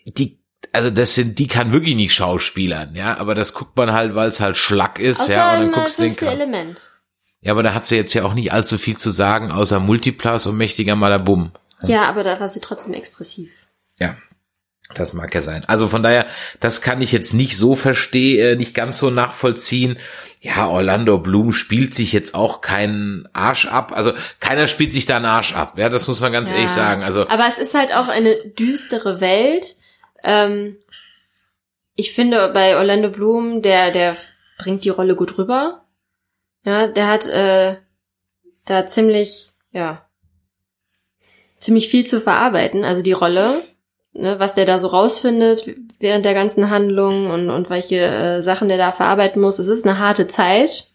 Die, 0.05 0.39
also 0.73 0.89
das 0.89 1.15
sind, 1.15 1.39
die 1.39 1.47
kann 1.47 1.71
wirklich 1.71 1.95
nicht 1.95 2.13
schauspielern, 2.13 2.95
ja. 2.95 3.17
Aber 3.17 3.35
das 3.35 3.53
guckt 3.53 3.77
man 3.77 3.93
halt, 3.93 4.15
weil 4.15 4.27
es 4.29 4.39
halt 4.39 4.57
Schlack 4.57 4.99
ist, 4.99 5.21
Außer 5.21 5.33
ja. 5.33 5.53
Und 5.53 5.59
dann 5.61 5.69
äh, 5.69 5.73
guckst 5.73 5.99
du 5.99 6.03
den. 6.03 6.17
Element. 6.27 6.81
Ja, 7.41 7.53
aber 7.53 7.63
da 7.63 7.73
hat 7.73 7.85
sie 7.85 7.95
jetzt 7.95 8.13
ja 8.13 8.25
auch 8.25 8.33
nicht 8.33 8.51
allzu 8.51 8.77
viel 8.77 8.97
zu 8.97 9.11
sagen, 9.11 9.49
außer 9.49 9.79
Multiplas 9.79 10.45
und 10.45 10.57
mächtiger 10.57 10.97
Malabum. 10.97 11.51
Ja, 11.83 12.09
aber 12.09 12.25
da 12.25 12.37
war 12.39 12.49
sie 12.49 12.59
trotzdem 12.59 12.93
expressiv. 12.93 13.49
Ja. 13.97 14.17
Das 14.95 15.13
mag 15.13 15.33
ja 15.35 15.41
sein. 15.43 15.63
Also 15.67 15.87
von 15.87 16.01
daher, 16.01 16.25
das 16.59 16.81
kann 16.81 17.01
ich 17.01 17.11
jetzt 17.11 17.33
nicht 17.33 17.57
so 17.57 17.75
verstehen, 17.75 18.39
äh, 18.39 18.55
nicht 18.55 18.73
ganz 18.73 18.97
so 18.97 19.11
nachvollziehen. 19.11 19.99
Ja, 20.41 20.67
Orlando 20.67 21.19
Bloom 21.19 21.51
spielt 21.51 21.93
sich 21.93 22.11
jetzt 22.11 22.33
auch 22.33 22.61
keinen 22.61 23.27
Arsch 23.33 23.67
ab. 23.67 23.91
Also 23.93 24.13
keiner 24.39 24.65
spielt 24.67 24.93
sich 24.93 25.05
da 25.05 25.17
einen 25.17 25.25
Arsch 25.25 25.53
ab. 25.53 25.77
Ja, 25.77 25.89
das 25.89 26.07
muss 26.07 26.21
man 26.21 26.31
ganz 26.31 26.49
Ja. 26.49 26.55
ehrlich 26.57 26.71
sagen. 26.71 27.03
Also 27.03 27.27
Aber 27.29 27.45
es 27.47 27.59
ist 27.59 27.75
halt 27.75 27.93
auch 27.93 28.07
eine 28.07 28.35
düstere 28.45 29.21
Welt. 29.21 29.75
Ähm, 30.23 30.77
ich 31.95 32.13
finde 32.13 32.49
bei 32.49 32.75
Orlando 32.77 33.09
Bloom, 33.09 33.61
der, 33.61 33.91
der 33.91 34.17
bringt 34.57 34.85
die 34.85 34.89
Rolle 34.89 35.15
gut 35.15 35.37
rüber. 35.37 35.85
Ja, 36.65 36.87
der 36.87 37.07
hat 37.07 37.27
äh, 37.27 37.77
da 38.65 38.85
ziemlich, 38.85 39.49
ja, 39.71 40.05
ziemlich 41.57 41.89
viel 41.89 42.05
zu 42.05 42.21
verarbeiten, 42.21 42.83
also 42.85 43.01
die 43.01 43.11
Rolle, 43.11 43.63
ne, 44.19 44.39
was 44.39 44.53
der 44.53 44.65
da 44.65 44.77
so 44.77 44.87
rausfindet 44.87 45.69
während 45.99 46.25
der 46.25 46.33
ganzen 46.33 46.69
Handlung 46.69 47.29
und, 47.29 47.49
und 47.49 47.69
welche 47.69 47.99
äh, 47.99 48.41
Sachen 48.41 48.67
der 48.67 48.77
da 48.77 48.91
verarbeiten 48.91 49.41
muss. 49.41 49.59
Es 49.59 49.67
ist 49.67 49.85
eine 49.85 49.99
harte 49.99 50.27
Zeit, 50.27 50.91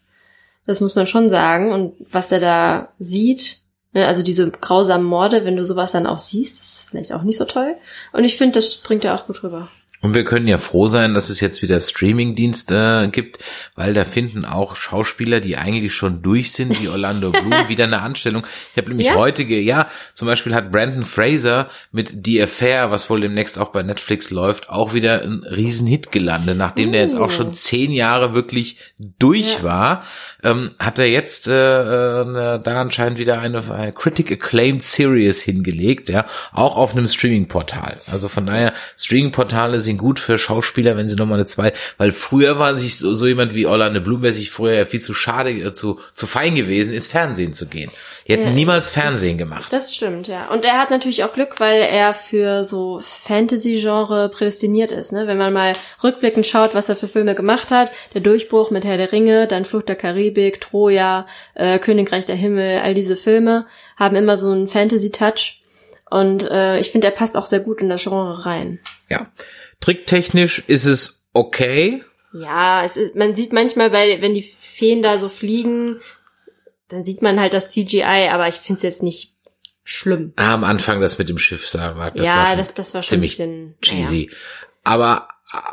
das 0.67 0.81
muss 0.81 0.95
man 0.95 1.07
schon 1.07 1.29
sagen. 1.29 1.73
Und 1.73 1.95
was 2.11 2.29
der 2.29 2.41
da 2.41 2.89
sieht, 2.99 3.59
ne, 3.93 4.07
also 4.07 4.23
diese 4.23 4.51
grausamen 4.51 5.07
Morde, 5.07 5.45
wenn 5.45 5.57
du 5.57 5.65
sowas 5.65 5.93
dann 5.93 6.07
auch 6.07 6.19
siehst, 6.19 6.63
ist 6.63 6.91
vielleicht 6.91 7.13
auch 7.13 7.23
nicht 7.23 7.39
so 7.39 7.45
toll. 7.45 7.77
Und 8.13 8.25
ich 8.25 8.37
finde, 8.37 8.59
das 8.59 8.77
bringt 8.77 9.05
er 9.05 9.15
auch 9.15 9.27
gut 9.27 9.43
rüber. 9.43 9.69
Und 10.05 10.15
wir 10.15 10.25
können 10.25 10.47
ja 10.47 10.59
froh 10.59 10.87
sein, 10.87 11.15
dass 11.15 11.31
es 11.31 11.41
jetzt 11.41 11.63
wieder 11.63 11.81
Streamingdienste 11.81 13.05
äh, 13.07 13.09
gibt, 13.09 13.39
weil 13.75 13.95
da 13.95 14.05
finden 14.05 14.45
auch 14.45 14.77
Schauspieler, 14.77 15.41
die 15.41 15.57
eigentlich 15.57 15.95
schon 15.95 16.21
durch 16.23 16.53
sind, 16.53 16.79
wie 16.83 16.89
Orlando 16.89 17.31
Bloom, 17.33 17.69
wieder 17.69 17.85
eine 17.85 18.03
Anstellung. 18.03 18.47
Ich 18.73 18.77
habe 18.77 18.91
nämlich 18.91 19.07
Ja? 19.09 19.15
heute, 19.15 19.43
ja, 19.45 19.89
zum 20.13 20.27
Beispiel 20.27 20.55
hat 20.55 20.71
Brandon 20.71 21.05
Fraser 21.05 21.71
mit 21.91 22.15
The 22.25 22.43
Affair, 22.43 22.91
was 22.91 23.09
wohl 23.09 23.23
demnächst 23.23 23.59
auch 23.59 23.69
bei 23.71 23.83
Netflix 23.83 24.31
läuft, 24.31 24.69
auch 24.69 24.93
wieder 24.93 25.23
ein 25.23 25.43
Riesenhit 25.45 26.13
gelandet. 26.13 26.59
Nachdem 26.59 26.93
der 26.93 27.01
jetzt 27.01 27.17
auch 27.17 27.29
Uh. 27.29 27.31
schon 27.31 27.55
zehn 27.55 27.91
Jahre 27.91 28.35
wirklich 28.35 28.79
durch 28.99 29.55
Ja. 29.55 29.63
war, 29.63 30.05
ähm, 30.43 30.73
hat 30.79 30.99
er 30.99 31.07
jetzt 31.09 31.49
äh, 31.49 31.53
äh, 31.55 32.21
eine- 32.27 32.61
da 32.63 32.81
anscheinend 32.81 33.19
wieder 33.19 33.41
eine, 33.41 33.63
eine 33.73 33.93
Critic 33.93 34.31
Acclaimed 34.31 34.83
Series 34.83 35.41
hingelegt, 35.41 36.11
ja, 36.11 36.27
auch 36.53 36.77
auf 36.77 36.93
einem 36.95 37.07
Streaming-Portal. 37.07 37.97
Also 38.13 38.29
von 38.29 38.45
daher, 38.45 38.75
Streaming-Portale 38.99 39.81
sind 39.81 39.94
gut 39.99 40.21
für 40.21 40.39
Schauspieler, 40.39 40.97
wenn 40.97 41.09
sie 41.09 41.17
nochmal 41.17 41.39
eine 41.39 41.47
zweite, 41.47 41.77
weil 41.99 42.13
früher 42.13 42.59
war 42.59 42.79
sich 42.79 42.99
so, 42.99 43.15
so 43.15 43.27
jemand 43.27 43.55
wie 43.55 43.67
Orlando 43.67 44.01
Bloom, 44.01 44.23
wäre 44.23 44.33
sich 44.33 44.51
früher 44.51 44.75
ja 44.75 44.85
viel 44.87 45.01
zu 45.01 45.15
schade, 45.15 45.51
äh, 45.51 45.73
zu, 45.73 46.01
zu 46.15 46.27
fein 46.27 46.55
gewesen, 46.55 46.93
ins 46.95 47.07
Fernsehen 47.07 47.53
zu 47.53 47.67
gehen. 47.67 47.91
Die 48.27 48.33
hätten 48.33 48.45
Ja, 48.45 48.51
niemals 48.51 48.91
Fernsehen 48.91 49.37
gemacht. 49.37 49.73
Das 49.73 49.95
stimmt, 49.95 50.29
ja. 50.29 50.51
Und 50.51 50.65
er 50.65 50.79
hat 50.79 50.91
natürlich 50.91 51.25
auch 51.25 51.33
Glück, 51.33 51.61
weil 51.61 51.83
er 51.83 52.13
für 52.13 52.65
so 52.65 52.99
Fantasy-Genre 53.01 54.31
prädestiniert 54.31 54.93
ist. 54.93 55.13
Ne? 55.13 55.27
Wenn 55.27 55.37
man 55.37 55.53
mal 55.53 55.75
rückblickend 56.03 56.47
schaut, 56.47 56.75
was 56.75 56.89
er 56.89 56.97
für 56.97 57.09
Filme 57.09 57.35
gemacht 57.35 57.71
hat, 57.71 57.93
der 58.15 58.23
Durchbruch 58.23 58.71
mit 58.71 58.85
Herr 58.85 58.97
der 58.97 59.13
Ringe, 59.13 59.47
dann 59.47 59.65
Flucht 59.65 59.89
der 59.89 59.97
Karibik, 59.97 60.61
Troja, 60.61 61.27
äh, 61.55 61.79
Königreich 61.79 62.25
der 62.25 62.37
Himmel, 62.37 62.81
all 62.81 62.95
diese 62.95 63.17
Filme 63.17 63.67
haben 63.97 64.17
immer 64.17 64.37
so 64.37 64.51
einen 64.51 64.69
Fantasy-Touch. 64.69 65.61
Und 66.09 66.49
äh, 66.49 66.79
ich 66.79 66.91
finde, 66.91 67.09
er 67.09 67.13
passt 67.13 67.37
auch 67.37 67.47
sehr 67.47 67.61
gut 67.61 67.81
in 67.81 67.89
das 67.89 68.05
Genre 68.05 68.47
rein. 68.47 68.79
ja. 69.11 69.27
Tricktechnisch 69.85 70.65
ist 70.67 70.87
es 70.87 71.27
okay. 71.35 72.03
Ja, 72.33 72.83
es 72.83 72.97
ist, 72.97 73.15
man 73.15 73.35
sieht 73.35 73.53
manchmal, 73.53 73.91
bei, 73.91 74.23
wenn 74.23 74.33
die 74.33 74.41
Feen 74.43 75.03
da 75.03 75.19
so 75.19 75.29
fliegen, 75.29 76.01
dann 76.89 77.05
sieht 77.05 77.21
man 77.21 77.39
halt 77.39 77.53
das 77.53 77.71
CGI, 77.71 78.31
aber 78.33 78.49
ich 78.49 78.55
finde 78.55 78.79
es 78.79 78.83
jetzt 78.83 79.03
nicht 79.03 79.35
schlimm. 79.85 80.33
Ah, 80.37 80.55
Am 80.55 80.65
Anfang 80.65 81.03
das 81.03 81.19
mit 81.19 81.29
dem 81.29 81.37
Schiff 81.37 81.69
sah, 81.69 81.97
war, 81.97 82.13
das 82.13 82.27
war 82.27 82.35
ja, 82.35 82.47
schon 82.49 82.59
das, 82.59 82.75
das 82.75 82.95
war 82.95 83.03
schon 83.03 83.11
ziemlich 83.11 83.39
ein 83.43 83.75
bisschen 83.79 83.99
cheesy. 83.99 84.31
Aber 84.85 85.29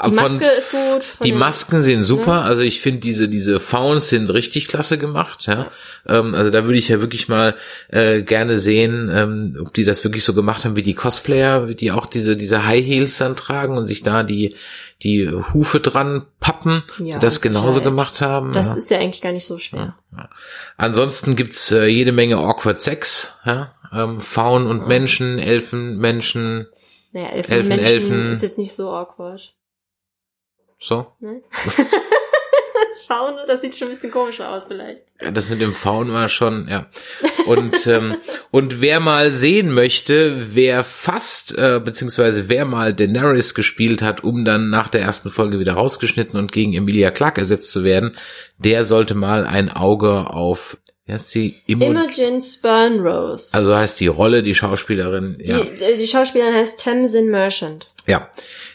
Die 0.05 0.11
von 0.11 0.15
Maske 0.15 0.45
ist 0.57 0.71
gut. 0.71 1.03
von 1.03 1.25
Die 1.25 1.31
Masken 1.31 1.81
sind 1.81 2.03
super, 2.03 2.41
also 2.43 2.61
ich 2.61 2.81
finde 2.81 2.99
diese 2.99 3.27
diese 3.29 3.59
Fauns 3.59 4.09
sind 4.09 4.29
richtig 4.33 4.67
klasse 4.67 4.97
gemacht, 4.97 5.47
ja. 5.47 5.71
Ähm, 6.07 6.33
also 6.35 6.49
da 6.49 6.63
würde 6.65 6.77
ich 6.77 6.87
ja 6.89 7.01
wirklich 7.01 7.27
mal 7.29 7.55
äh, 7.89 8.21
gerne 8.23 8.57
sehen, 8.57 9.09
ähm, 9.13 9.57
ob 9.59 9.73
die 9.73 9.83
das 9.83 10.03
wirklich 10.03 10.23
so 10.23 10.33
gemacht 10.33 10.65
haben 10.65 10.75
wie 10.75 10.81
die 10.83 10.95
Cosplayer, 10.95 11.67
die 11.73 11.91
auch 11.91 12.05
diese 12.05 12.35
diese 12.37 12.65
High 12.65 12.85
Heels 12.85 13.17
dann 13.17 13.35
tragen 13.35 13.77
und 13.77 13.85
sich 13.87 14.03
da 14.03 14.23
die 14.23 14.55
die 15.03 15.29
Hufe 15.53 15.79
dran 15.79 16.25
pappen, 16.39 16.83
Ja, 16.99 17.15
die 17.15 17.19
das 17.19 17.41
genauso 17.41 17.71
Sicherheit. 17.71 17.83
gemacht 17.85 18.21
haben. 18.21 18.53
Das 18.53 18.67
ja. 18.67 18.75
ist 18.75 18.91
ja 18.91 18.99
eigentlich 18.99 19.21
gar 19.21 19.31
nicht 19.31 19.45
so 19.45 19.57
schwer. 19.57 19.95
Ansonsten 20.77 21.35
gibt's 21.35 21.71
äh, 21.71 21.85
jede 21.85 22.11
Menge 22.11 22.37
awkward 22.37 22.81
Sex, 22.81 23.35
ja. 23.45 23.73
Ähm, 23.93 24.21
Faun 24.21 24.67
und 24.67 24.87
Menschen, 24.87 25.37
Elfen, 25.39 25.97
Menschen, 25.97 26.67
Naja, 27.11 27.27
Elfen, 27.29 27.51
Elfen, 27.51 27.67
Menschen 27.69 27.85
Elfen. 27.85 28.31
ist 28.31 28.41
jetzt 28.41 28.57
nicht 28.57 28.73
so 28.73 28.89
awkward. 28.91 29.53
So. 30.81 31.07
Ne? 31.19 31.41
Faun, 33.07 33.35
das 33.45 33.61
sieht 33.61 33.75
schon 33.75 33.89
ein 33.89 33.93
bisschen 33.93 34.11
komischer 34.11 34.49
aus 34.49 34.67
vielleicht. 34.67 35.03
Ja, 35.21 35.31
das 35.31 35.49
mit 35.49 35.59
dem 35.59 35.75
Faun 35.75 36.13
war 36.13 36.29
schon, 36.29 36.67
ja. 36.69 36.87
Und, 37.45 37.85
ähm, 37.87 38.15
und 38.51 38.79
wer 38.79 38.99
mal 38.99 39.33
sehen 39.33 39.73
möchte, 39.73 40.55
wer 40.55 40.83
fast, 40.83 41.57
äh, 41.57 41.81
beziehungsweise 41.83 42.47
wer 42.47 42.63
mal 42.63 42.93
Daenerys 42.93 43.53
gespielt 43.53 44.01
hat, 44.01 44.23
um 44.23 44.45
dann 44.45 44.69
nach 44.69 44.87
der 44.87 45.01
ersten 45.01 45.29
Folge 45.29 45.59
wieder 45.59 45.73
rausgeschnitten 45.73 46.39
und 46.39 46.53
gegen 46.53 46.73
Emilia 46.73 47.11
Clarke 47.11 47.41
ersetzt 47.41 47.71
zu 47.71 47.83
werden, 47.83 48.15
der 48.57 48.85
sollte 48.85 49.13
mal 49.13 49.45
ein 49.45 49.69
Auge 49.69 50.29
auf, 50.29 50.77
wie 51.05 51.11
heißt 51.11 51.31
sie? 51.31 51.61
Imo 51.65 51.87
Imogen 51.87 52.39
Spurnrose. 52.39 53.53
also 53.53 53.75
heißt 53.75 53.99
die 53.99 54.07
Rolle, 54.07 54.41
die 54.41 54.55
Schauspielerin, 54.55 55.37
ja. 55.43 55.59
die, 55.59 55.97
die 55.97 56.07
Schauspielerin 56.07 56.53
heißt 56.53 56.81
Tamsin 56.81 57.29
Merchant. 57.29 57.90
Ja, 58.07 58.29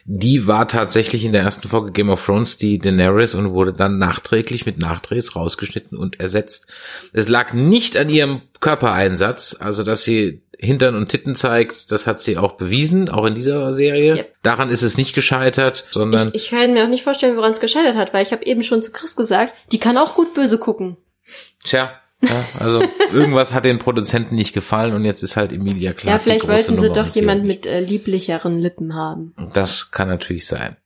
die 0.05 0.47
war 0.47 0.69
tatsächlich 0.69 1.25
in 1.25 1.33
der 1.33 1.43
ersten 1.43 1.69
Folge 1.69 1.91
Game 1.91 2.11
of 2.11 2.25
Thrones 2.25 2.59
die 2.59 2.79
Daenerys 2.79 3.35
und 3.35 3.53
wurde 3.53 3.73
dann 3.73 3.99
nachträglich 3.99 4.65
mit 4.67 4.79
Nachdrehs 4.79 5.35
rausgeschnitten 5.35 5.99
und 5.99 6.21
ersetzt. 6.21 6.69
Es 7.13 7.29
lag 7.29 7.53
nicht 7.53 7.97
an 7.97 8.09
ihrem 8.09 8.43
Körpereinsatz, 8.61 9.57
also 9.59 9.83
dass 9.83 10.05
sie 10.05 10.43
Hintern 10.59 10.95
und 10.95 11.09
Titten 11.09 11.35
zeigt, 11.35 11.91
das 11.91 12.07
hat 12.07 12.21
sie 12.21 12.39
auch 12.39 12.53
bewiesen, 12.53 13.09
auch 13.09 13.25
in 13.27 13.35
dieser 13.35 13.73
Serie. 13.73 14.17
Yep. 14.17 14.35
Daran 14.43 14.71
ist 14.71 14.83
es 14.83 14.97
nicht 14.97 15.15
gescheitert, 15.15 15.87
sondern 15.91 16.29
Ich, 16.33 16.45
ich 16.45 16.51
kann 16.51 16.73
mir 16.73 16.85
auch 16.85 16.89
nicht 16.89 17.05
vorstellen, 17.05 17.37
woran 17.37 17.53
es 17.53 17.61
gescheitert 17.61 17.97
hat, 17.97 18.15
weil 18.15 18.23
ich 18.23 18.33
habe 18.33 18.47
eben 18.47 18.63
schon 18.63 18.83
zu 18.83 18.93
Chris 18.93 19.17
gesagt, 19.17 19.55
die 19.73 19.79
kann 19.79 19.99
auch 19.99 20.15
gut 20.15 20.35
böse 20.35 20.59
gucken. 20.59 20.97
tja, 21.65 21.91
ja, 22.23 22.45
also 22.59 22.83
irgendwas 23.13 23.53
hat 23.53 23.65
den 23.65 23.79
Produzenten 23.79 24.35
nicht 24.35 24.55
gefallen 24.55 24.95
und 24.95 25.05
jetzt 25.05 25.23
ist 25.23 25.37
halt 25.37 25.53
Emilia 25.53 25.93
Clarke 25.93 26.17
ja, 26.17 26.19
vielleicht 26.19 26.49
wollten 26.49 26.77
sie 26.77 26.89
Nummer 26.89 26.95
doch 26.95 27.09
jemand 27.15 27.45
mit 27.45 27.67
äh, 27.67 27.81
lieblicheren 27.81 28.59
Lippen 28.59 28.95
haben. 28.95 29.35
Das 29.53 29.91
kann 29.91 30.09
natürlich 30.09 30.47
sein. 30.47 30.77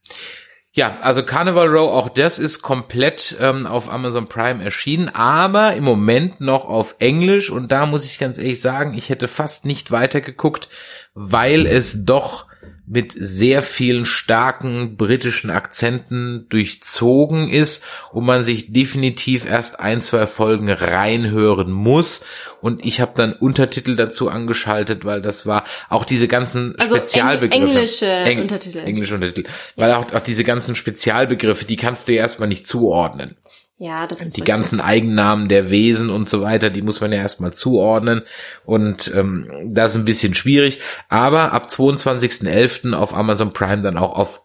Ja, 0.73 0.99
also 1.01 1.23
Carnival 1.23 1.67
Row, 1.67 1.91
auch 1.91 2.07
das 2.07 2.39
ist 2.39 2.61
komplett 2.61 3.35
ähm, 3.41 3.67
auf 3.67 3.89
Amazon 3.89 4.27
Prime 4.27 4.63
erschienen, 4.63 5.09
aber 5.09 5.73
im 5.75 5.83
Moment 5.83 6.39
noch 6.39 6.63
auf 6.65 6.95
Englisch 6.99 7.49
und 7.49 7.73
da 7.73 7.85
muss 7.85 8.05
ich 8.05 8.19
ganz 8.19 8.37
ehrlich 8.37 8.61
sagen, 8.61 8.93
ich 8.93 9.09
hätte 9.09 9.27
fast 9.27 9.65
nicht 9.65 9.91
weitergeguckt, 9.91 10.69
weil 11.13 11.65
es 11.65 12.05
doch 12.05 12.47
mit 12.93 13.15
sehr 13.17 13.61
vielen 13.61 14.03
starken 14.03 14.97
britischen 14.97 15.49
Akzenten 15.49 16.45
durchzogen 16.49 17.47
ist 17.49 17.85
und 18.11 18.25
man 18.25 18.43
sich 18.43 18.73
definitiv 18.73 19.45
erst 19.45 19.79
ein, 19.79 20.01
zwei 20.01 20.27
Folgen 20.27 20.69
reinhören 20.69 21.71
muss. 21.71 22.25
Und 22.59 22.85
ich 22.85 22.99
habe 22.99 23.13
dann 23.15 23.31
Untertitel 23.31 23.95
dazu 23.95 24.29
angeschaltet, 24.29 25.05
weil 25.05 25.21
das 25.21 25.45
war 25.47 25.63
auch 25.87 26.03
diese 26.03 26.27
ganzen 26.27 26.75
Also 26.79 26.97
Spezialbegriffe. 26.97 27.63
Eng- 27.63 27.69
englische 27.69 28.41
Untertitel. 28.41 28.77
Englische 28.79 29.15
Untertitel. 29.15 29.49
Weil 29.77 29.93
auch, 29.93 30.13
auch 30.13 30.21
diese 30.21 30.43
ganzen 30.43 30.75
Spezialbegriffe, 30.75 31.63
die 31.63 31.77
kannst 31.77 32.09
du 32.09 32.13
ja 32.13 32.19
erstmal 32.21 32.49
nicht 32.49 32.67
zuordnen. 32.67 33.37
Ja, 33.81 34.05
das 34.05 34.19
ist 34.19 34.37
Die 34.37 34.41
richtig. 34.41 34.45
ganzen 34.45 34.79
Eigennamen 34.79 35.47
der 35.47 35.71
Wesen 35.71 36.11
und 36.11 36.29
so 36.29 36.43
weiter, 36.43 36.69
die 36.69 36.83
muss 36.83 37.01
man 37.01 37.11
ja 37.11 37.17
erstmal 37.17 37.51
zuordnen. 37.51 38.21
Und 38.63 39.11
ähm, 39.15 39.71
das 39.73 39.93
ist 39.93 39.97
ein 39.97 40.05
bisschen 40.05 40.35
schwierig. 40.35 40.79
Aber 41.09 41.51
ab 41.51 41.65
22.11. 41.65 42.93
auf 42.93 43.15
Amazon 43.15 43.53
Prime 43.53 43.81
dann 43.81 43.97
auch 43.97 44.15
auf 44.15 44.43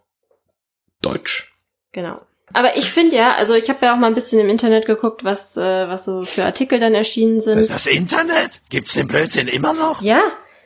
Deutsch. 1.03 1.55
Genau. 1.91 2.19
Aber 2.51 2.77
ich 2.77 2.89
finde 2.89 3.15
ja, 3.15 3.35
also 3.35 3.53
ich 3.53 3.69
habe 3.69 3.85
ja 3.85 3.93
auch 3.93 3.99
mal 3.99 4.07
ein 4.07 4.15
bisschen 4.15 4.39
im 4.39 4.49
Internet 4.49 4.87
geguckt, 4.87 5.23
was 5.23 5.55
äh, 5.55 5.87
was 5.87 6.05
so 6.05 6.23
für 6.23 6.43
Artikel 6.43 6.79
dann 6.79 6.95
erschienen 6.95 7.39
sind. 7.39 7.57
Das 7.69 7.85
Internet? 7.85 8.61
Gibt's 8.71 8.93
den 8.93 9.05
Blödsinn 9.05 9.47
immer 9.47 9.75
noch? 9.75 10.01
Ja, 10.01 10.21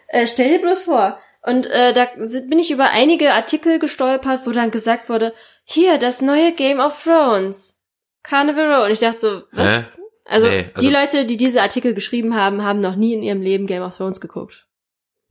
äh, 0.07 0.27
stell 0.27 0.47
dir 0.47 0.61
bloß 0.61 0.83
vor. 0.83 1.19
Und 1.41 1.65
äh, 1.65 1.91
da 1.91 2.05
bin 2.15 2.57
ich 2.57 2.71
über 2.71 2.91
einige 2.91 3.33
Artikel 3.33 3.79
gestolpert, 3.79 4.45
wo 4.45 4.51
dann 4.51 4.71
gesagt 4.71 5.09
wurde, 5.09 5.33
hier, 5.65 5.97
das 5.97 6.21
neue 6.21 6.53
Game 6.53 6.79
of 6.79 7.03
Thrones. 7.03 7.80
Carnival 8.23 8.71
Row. 8.71 8.85
Und 8.85 8.91
ich 8.91 8.99
dachte 8.99 9.19
so, 9.19 9.41
was? 9.51 9.67
Hä? 9.97 10.01
Also, 10.25 10.47
Nee, 10.47 10.69
also- 10.73 10.87
die 10.87 10.93
Leute, 10.93 11.25
die 11.25 11.37
diese 11.37 11.61
Artikel 11.61 11.93
geschrieben 11.93 12.35
haben, 12.35 12.63
haben 12.63 12.79
noch 12.79 12.95
nie 12.95 13.13
in 13.13 13.23
ihrem 13.23 13.41
Leben 13.41 13.67
Game 13.67 13.81
of 13.83 13.97
Thrones 13.97 14.21
geguckt. 14.21 14.67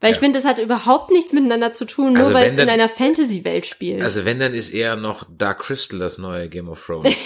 Weil 0.03 0.13
ich 0.13 0.17
Ja. 0.17 0.21
finde, 0.21 0.39
das 0.39 0.47
hat 0.49 0.59
überhaupt 0.59 1.11
nichts 1.11 1.35
miteinander 1.35 1.73
zu 1.73 1.85
tun, 1.85 2.15
nur 2.15 2.23
Also 2.23 2.33
weil 2.33 2.51
es 2.51 2.57
in 2.57 2.71
einer 2.71 2.89
Fantasy-Welt 2.89 3.67
spielt. 3.67 4.01
Also 4.03 4.25
wenn, 4.25 4.39
dann 4.41 4.55
ist 4.55 4.71
eher 4.71 4.97
noch 4.97 5.27
Dark 5.31 5.59
Crystal 5.61 5.99
das 5.99 6.17
neue 6.17 6.49
Game 6.49 6.69
of 6.69 6.85
Thrones. 6.85 7.15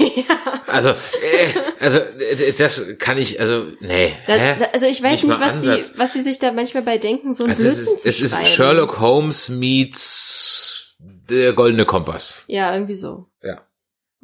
Also, 0.66 0.88
äh, 0.90 1.52
also 1.78 1.98
äh, 1.98 2.52
das 2.58 2.98
kann 2.98 3.16
ich, 3.16 3.38
also, 3.38 3.66
nee. 3.78 4.12
Da, 4.26 4.32
hä? 4.34 4.56
da, 4.58 4.64
also 4.72 4.86
ich 4.86 5.00
weiß 5.00 5.22
Nicht 5.22 5.24
nicht, 5.26 5.40
was 5.40 5.52
Ansatz. 5.52 5.92
die, 5.92 5.98
was 6.00 6.12
die 6.12 6.20
sich 6.20 6.40
da 6.40 6.50
manchmal 6.50 6.82
bei 6.82 6.98
denken, 6.98 7.32
so 7.32 7.44
ein 7.44 7.50
Also 7.50 7.68
es 7.68 7.74
Blödsinn 7.76 7.94
ist, 7.94 8.02
zu 8.02 8.08
es 8.08 8.20
ist 8.22 8.30
schreiben. 8.32 8.46
Sherlock 8.46 8.98
Holmes 8.98 9.50
meets 9.50 10.96
der 10.98 11.52
goldene 11.52 11.84
Kompass. 11.84 12.42
Ja, 12.48 12.72
irgendwie 12.74 12.94
so. 12.96 13.26
Ja. 13.42 13.60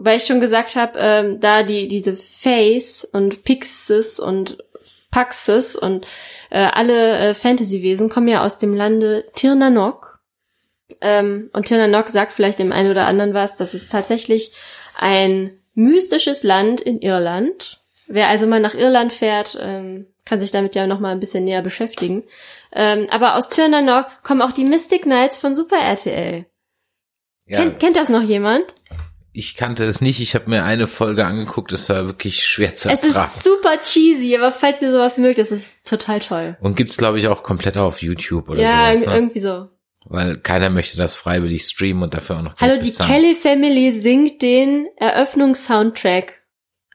Wobei 0.01 0.17
ich 0.17 0.25
schon 0.25 0.41
gesagt 0.41 0.77
habe, 0.77 0.99
ähm, 0.99 1.41
da 1.41 1.63
die 1.63 1.87
diese 1.87 2.17
Face 2.17 3.05
und 3.05 3.45
Pixis 3.45 4.19
und 4.19 4.65
Paxis 5.11 5.77
und 5.77 6.07
äh, 6.49 6.61
alle 6.73 7.19
äh, 7.19 7.35
Fantasy-Wesen 7.35 8.09
kommen 8.09 8.27
ja 8.27 8.43
aus 8.43 8.57
dem 8.57 8.73
Lande 8.73 9.27
Tirnanok. 9.35 10.21
Ähm, 11.03 11.51
und 11.53 11.67
Tirnanok 11.67 12.09
sagt 12.09 12.33
vielleicht 12.33 12.61
dem 12.61 12.73
einen 12.73 12.91
oder 12.91 13.07
anderen 13.07 13.35
was. 13.35 13.57
Das 13.57 13.75
ist 13.75 13.93
tatsächlich 13.93 14.53
ein 14.97 15.59
mystisches 15.75 16.45
Land 16.45 16.81
in 16.81 17.03
Irland. 17.03 17.83
Wer 18.07 18.29
also 18.29 18.47
mal 18.47 18.61
nach 18.61 18.75
Irland 18.75 19.13
fährt, 19.13 19.59
ähm, 19.61 20.07
kann 20.25 20.41
sich 20.41 20.51
damit 20.51 20.75
ja 20.75 20.87
noch 20.87 21.01
mal 21.01 21.13
ein 21.13 21.21
bisschen 21.21 21.45
näher 21.45 21.61
beschäftigen. 21.61 22.25
Ähm, 22.73 23.07
aber 23.11 23.37
aus 23.37 23.51
Tirnanok 23.51 24.07
kommen 24.23 24.41
auch 24.41 24.53
die 24.53 24.65
Mystic 24.65 25.03
Knights 25.03 25.37
von 25.37 25.55
Super 25.55 25.77
RTL. 25.77 26.47
Ja, 27.45 27.59
Kennt, 27.59 27.81
kennt 27.81 27.97
das 27.97 28.09
noch 28.09 28.23
jemand? 28.23 28.75
Ich 29.33 29.57
kannte 29.57 29.85
es 29.85 30.01
nicht. 30.01 30.21
Ich 30.21 30.35
habe 30.35 30.51
mir 30.51 30.65
eine 30.65 30.87
Folge 30.87 31.25
angeguckt. 31.25 31.73
Es 31.73 31.89
war 31.89 32.07
wirklich 32.07 32.45
schwer 32.45 32.75
zu 32.75 32.89
Es 32.89 33.05
ertragen. 33.05 33.27
ist 33.27 33.45
super 33.45 33.81
cheesy, 33.83 34.37
aber 34.37 34.51
falls 34.51 34.83
ihr 34.83 34.93
sowas 34.93 35.19
mögt, 35.19 35.39
das 35.39 35.53
ist 35.53 35.87
total 35.87 36.21
toll. 36.21 36.57
Und 36.61 36.77
gibt's 36.77 36.97
glaube 36.97 37.19
ich 37.19 37.29
auch 37.29 37.43
komplett 37.43 37.77
auf 37.77 38.03
YouTube 38.03 38.49
oder 38.49 38.61
ja, 38.61 38.95
sowas. 38.95 39.07
Ne? 39.07 39.15
irgendwie 39.15 39.41
so. 39.41 39.69
Weil 40.07 40.39
keiner 40.39 40.71
möchte 40.71 40.97
das 40.97 41.15
freiwillig 41.15 41.63
streamen 41.63 42.03
und 42.03 42.15
dafür 42.15 42.39
auch 42.39 42.43
noch 42.43 42.57
Geld 42.57 42.71
Hallo, 42.71 42.83
die 42.83 42.89
bezahlen. 42.89 43.11
Kelly 43.11 43.35
Family 43.35 43.93
singt 43.93 44.43
den 44.43 44.89
Eröffnungssoundtrack. 44.97 46.43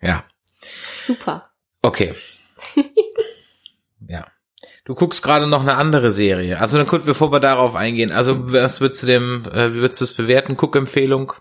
Ja, 0.02 0.26
Super. 0.62 1.52
okay. 1.82 2.16
ja. 4.08 4.28
Du 4.84 4.94
guckst 4.94 5.24
gerade 5.24 5.48
noch 5.48 5.62
eine 5.62 5.76
andere 5.76 6.12
Serie. 6.12 6.60
Also 6.60 6.78
dann 6.78 6.86
kurz, 6.86 7.06
bevor 7.06 7.32
wir 7.32 7.40
darauf 7.40 7.76
eingehen. 7.76 8.12
Also 8.12 8.52
was 8.52 8.82
würdest 8.82 9.02
du 9.04 9.08
dem, 9.08 9.46
äh, 9.52 9.74
wie 9.74 9.78
würdest 9.80 10.02
du 10.02 10.06
es 10.06 10.14
bewerten? 10.14 10.58
Guckempfehlung? 10.58 11.34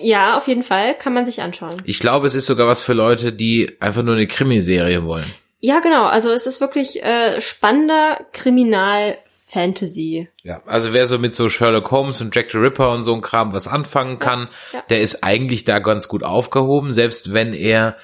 Ja, 0.00 0.36
auf 0.36 0.48
jeden 0.48 0.62
Fall. 0.62 0.94
Kann 0.94 1.12
man 1.14 1.24
sich 1.24 1.42
anschauen. 1.42 1.74
Ich 1.84 1.98
glaube, 1.98 2.26
es 2.26 2.34
ist 2.34 2.46
sogar 2.46 2.66
was 2.66 2.82
für 2.82 2.92
Leute, 2.92 3.32
die 3.32 3.76
einfach 3.80 4.02
nur 4.02 4.14
eine 4.14 4.26
Krimiserie 4.26 5.04
wollen. 5.04 5.24
Ja, 5.60 5.80
genau. 5.80 6.06
Also 6.06 6.30
es 6.30 6.46
ist 6.46 6.60
wirklich 6.60 7.02
äh, 7.02 7.40
spannender 7.40 8.20
Kriminal-Fantasy. 8.32 10.28
Ja, 10.42 10.62
also 10.66 10.92
wer 10.92 11.06
so 11.06 11.18
mit 11.18 11.34
so 11.34 11.48
Sherlock 11.48 11.90
Holmes 11.90 12.20
und 12.20 12.34
Jack 12.34 12.50
the 12.52 12.58
Ripper 12.58 12.92
und 12.92 13.04
so 13.04 13.14
ein 13.14 13.22
Kram 13.22 13.52
was 13.52 13.66
anfangen 13.68 14.18
kann, 14.18 14.48
ja. 14.72 14.82
der 14.88 15.00
ist 15.00 15.24
eigentlich 15.24 15.64
da 15.64 15.78
ganz 15.78 16.08
gut 16.08 16.22
aufgehoben, 16.22 16.92
selbst 16.92 17.32
wenn 17.32 17.54
er 17.54 17.96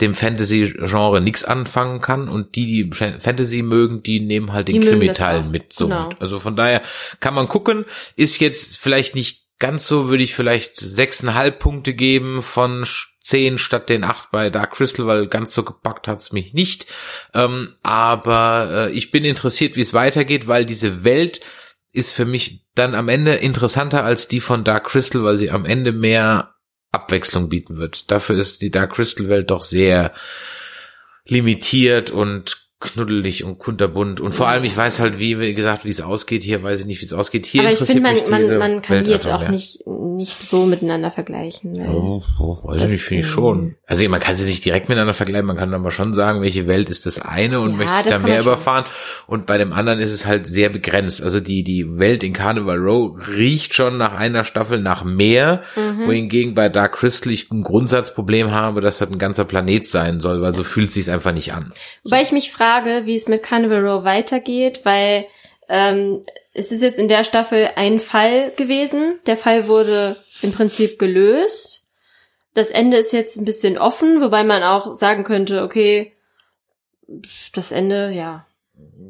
dem 0.00 0.14
Fantasy-Genre 0.14 1.20
nichts 1.20 1.44
anfangen 1.44 2.00
kann 2.00 2.28
und 2.28 2.56
die, 2.56 2.88
die 2.88 2.90
Fantasy 2.92 3.62
mögen, 3.62 4.02
die 4.02 4.20
nehmen 4.20 4.52
halt 4.52 4.68
den 4.68 4.80
Krimi-Teil 4.80 5.44
mit. 5.44 5.72
So 5.72 5.86
Genau. 5.86 6.08
mit. 6.08 6.20
Also 6.20 6.38
von 6.38 6.56
daher 6.56 6.82
kann 7.20 7.34
man 7.34 7.46
gucken, 7.46 7.84
ist 8.16 8.40
jetzt 8.40 8.78
vielleicht 8.78 9.14
nicht 9.14 9.41
ganz 9.62 9.86
so, 9.86 10.10
würde 10.10 10.24
ich 10.24 10.34
vielleicht 10.34 10.76
sechseinhalb 10.76 11.60
Punkte 11.60 11.94
geben 11.94 12.42
von 12.42 12.84
zehn 13.20 13.58
statt 13.58 13.88
den 13.88 14.02
acht 14.02 14.32
bei 14.32 14.50
Dark 14.50 14.72
Crystal, 14.72 15.06
weil 15.06 15.28
ganz 15.28 15.54
so 15.54 15.62
gepackt 15.62 16.08
hat's 16.08 16.32
mich 16.32 16.52
nicht. 16.52 16.86
Ähm, 17.32 17.76
aber 17.84 18.88
äh, 18.88 18.90
ich 18.90 19.12
bin 19.12 19.24
interessiert, 19.24 19.76
wie 19.76 19.80
es 19.80 19.94
weitergeht, 19.94 20.48
weil 20.48 20.66
diese 20.66 21.04
Welt 21.04 21.42
ist 21.92 22.12
für 22.12 22.24
mich 22.24 22.66
dann 22.74 22.96
am 22.96 23.08
Ende 23.08 23.34
interessanter 23.34 24.02
als 24.02 24.26
die 24.26 24.40
von 24.40 24.64
Dark 24.64 24.88
Crystal, 24.88 25.22
weil 25.22 25.36
sie 25.36 25.52
am 25.52 25.64
Ende 25.64 25.92
mehr 25.92 26.56
Abwechslung 26.90 27.48
bieten 27.48 27.76
wird. 27.76 28.10
Dafür 28.10 28.36
ist 28.36 28.62
die 28.62 28.72
Dark 28.72 28.94
Crystal 28.94 29.28
Welt 29.28 29.52
doch 29.52 29.62
sehr 29.62 30.12
limitiert 31.24 32.10
und 32.10 32.66
knuddelig 32.82 33.44
und 33.44 33.58
kunterbunt 33.58 34.20
und 34.20 34.34
vor 34.34 34.48
allem 34.48 34.64
ich 34.64 34.76
weiß 34.76 35.00
halt 35.00 35.18
wie 35.18 35.38
wie 35.40 35.54
gesagt 35.54 35.84
wie 35.84 35.88
es 35.90 36.00
ausgeht 36.02 36.42
hier 36.42 36.62
weiß 36.62 36.80
ich 36.80 36.86
nicht 36.86 37.00
wie 37.00 37.06
es 37.06 37.12
ausgeht 37.12 37.46
hier 37.46 37.62
Aber 37.62 37.70
ich 37.70 37.80
interessiert 37.80 37.98
finde, 38.04 38.12
mich 38.12 38.28
man, 38.30 38.40
diese 38.40 38.58
man, 38.58 38.72
man 38.74 38.82
kann 38.82 38.96
Welt 38.96 39.06
die 39.06 39.10
jetzt 39.10 39.28
auch 39.28 39.40
mehr. 39.40 39.50
nicht, 39.50 39.86
nicht 39.86 40.44
so 40.44 40.66
miteinander 40.66 41.10
vergleichen. 41.10 41.78
Weil 41.78 41.88
Oh, 41.88 42.22
oh, 42.40 42.58
weiß 42.68 42.82
ich 42.82 42.90
nicht, 42.90 43.02
finde 43.02 43.22
ich 43.24 43.28
schon. 43.30 43.76
Also 43.86 44.08
man 44.08 44.20
kann 44.20 44.34
sie 44.36 44.46
nicht 44.46 44.64
direkt 44.64 44.88
miteinander 44.88 45.14
vergleichen, 45.14 45.46
man 45.46 45.56
kann 45.56 45.72
aber 45.72 45.90
schon 45.90 46.12
sagen, 46.12 46.40
welche 46.42 46.66
Welt 46.66 46.90
ist 46.90 47.06
das 47.06 47.20
eine 47.20 47.60
und 47.60 47.70
Ja, 47.70 47.76
möchte 47.76 47.94
ich 48.04 48.10
da 48.10 48.18
mehr 48.18 48.42
schon. 48.42 48.52
überfahren. 48.52 48.84
Und 49.26 49.46
bei 49.46 49.58
dem 49.58 49.72
anderen 49.72 49.98
ist 50.00 50.12
es 50.12 50.26
halt 50.26 50.46
sehr 50.46 50.68
begrenzt. 50.68 51.22
Also 51.22 51.40
die, 51.40 51.62
die 51.62 51.98
Welt 51.98 52.22
in 52.22 52.32
Carnival 52.32 52.78
Row 52.78 53.16
riecht 53.28 53.74
schon 53.74 53.96
nach 53.96 54.14
einer 54.14 54.44
Staffel 54.44 54.80
nach 54.80 55.04
mehr, 55.04 55.62
Mhm. 55.76 56.06
wohingegen 56.06 56.54
bei 56.54 56.68
Dark 56.68 56.94
Crystal 56.96 57.32
ich 57.32 57.50
ein 57.50 57.62
Grundsatzproblem 57.62 58.50
habe, 58.50 58.80
dass 58.80 58.98
das 58.98 59.10
ein 59.10 59.18
ganzer 59.18 59.44
Planet 59.44 59.86
sein 59.86 60.20
soll, 60.20 60.40
weil 60.42 60.54
so 60.54 60.64
fühlt 60.64 60.88
es 60.88 60.94
sich 60.94 61.10
einfach 61.10 61.32
nicht 61.32 61.52
an. 61.52 61.72
Wobei 62.04 62.22
ich 62.22 62.32
mich 62.32 62.50
frage, 62.50 62.71
wie 63.06 63.14
es 63.14 63.28
mit 63.28 63.42
Carnival 63.42 63.86
Row 63.86 64.04
weitergeht, 64.04 64.80
weil 64.84 65.26
ähm, 65.68 66.24
es 66.54 66.72
ist 66.72 66.82
jetzt 66.82 66.98
in 66.98 67.08
der 67.08 67.24
Staffel 67.24 67.70
ein 67.76 68.00
Fall 68.00 68.50
gewesen. 68.56 69.18
Der 69.26 69.36
Fall 69.36 69.68
wurde 69.68 70.16
im 70.42 70.52
Prinzip 70.52 70.98
gelöst. 70.98 71.84
Das 72.54 72.70
Ende 72.70 72.98
ist 72.98 73.12
jetzt 73.12 73.38
ein 73.38 73.44
bisschen 73.44 73.78
offen, 73.78 74.20
wobei 74.20 74.44
man 74.44 74.62
auch 74.62 74.92
sagen 74.92 75.24
könnte, 75.24 75.62
okay, 75.62 76.12
das 77.54 77.72
Ende, 77.72 78.10
ja. 78.10 78.46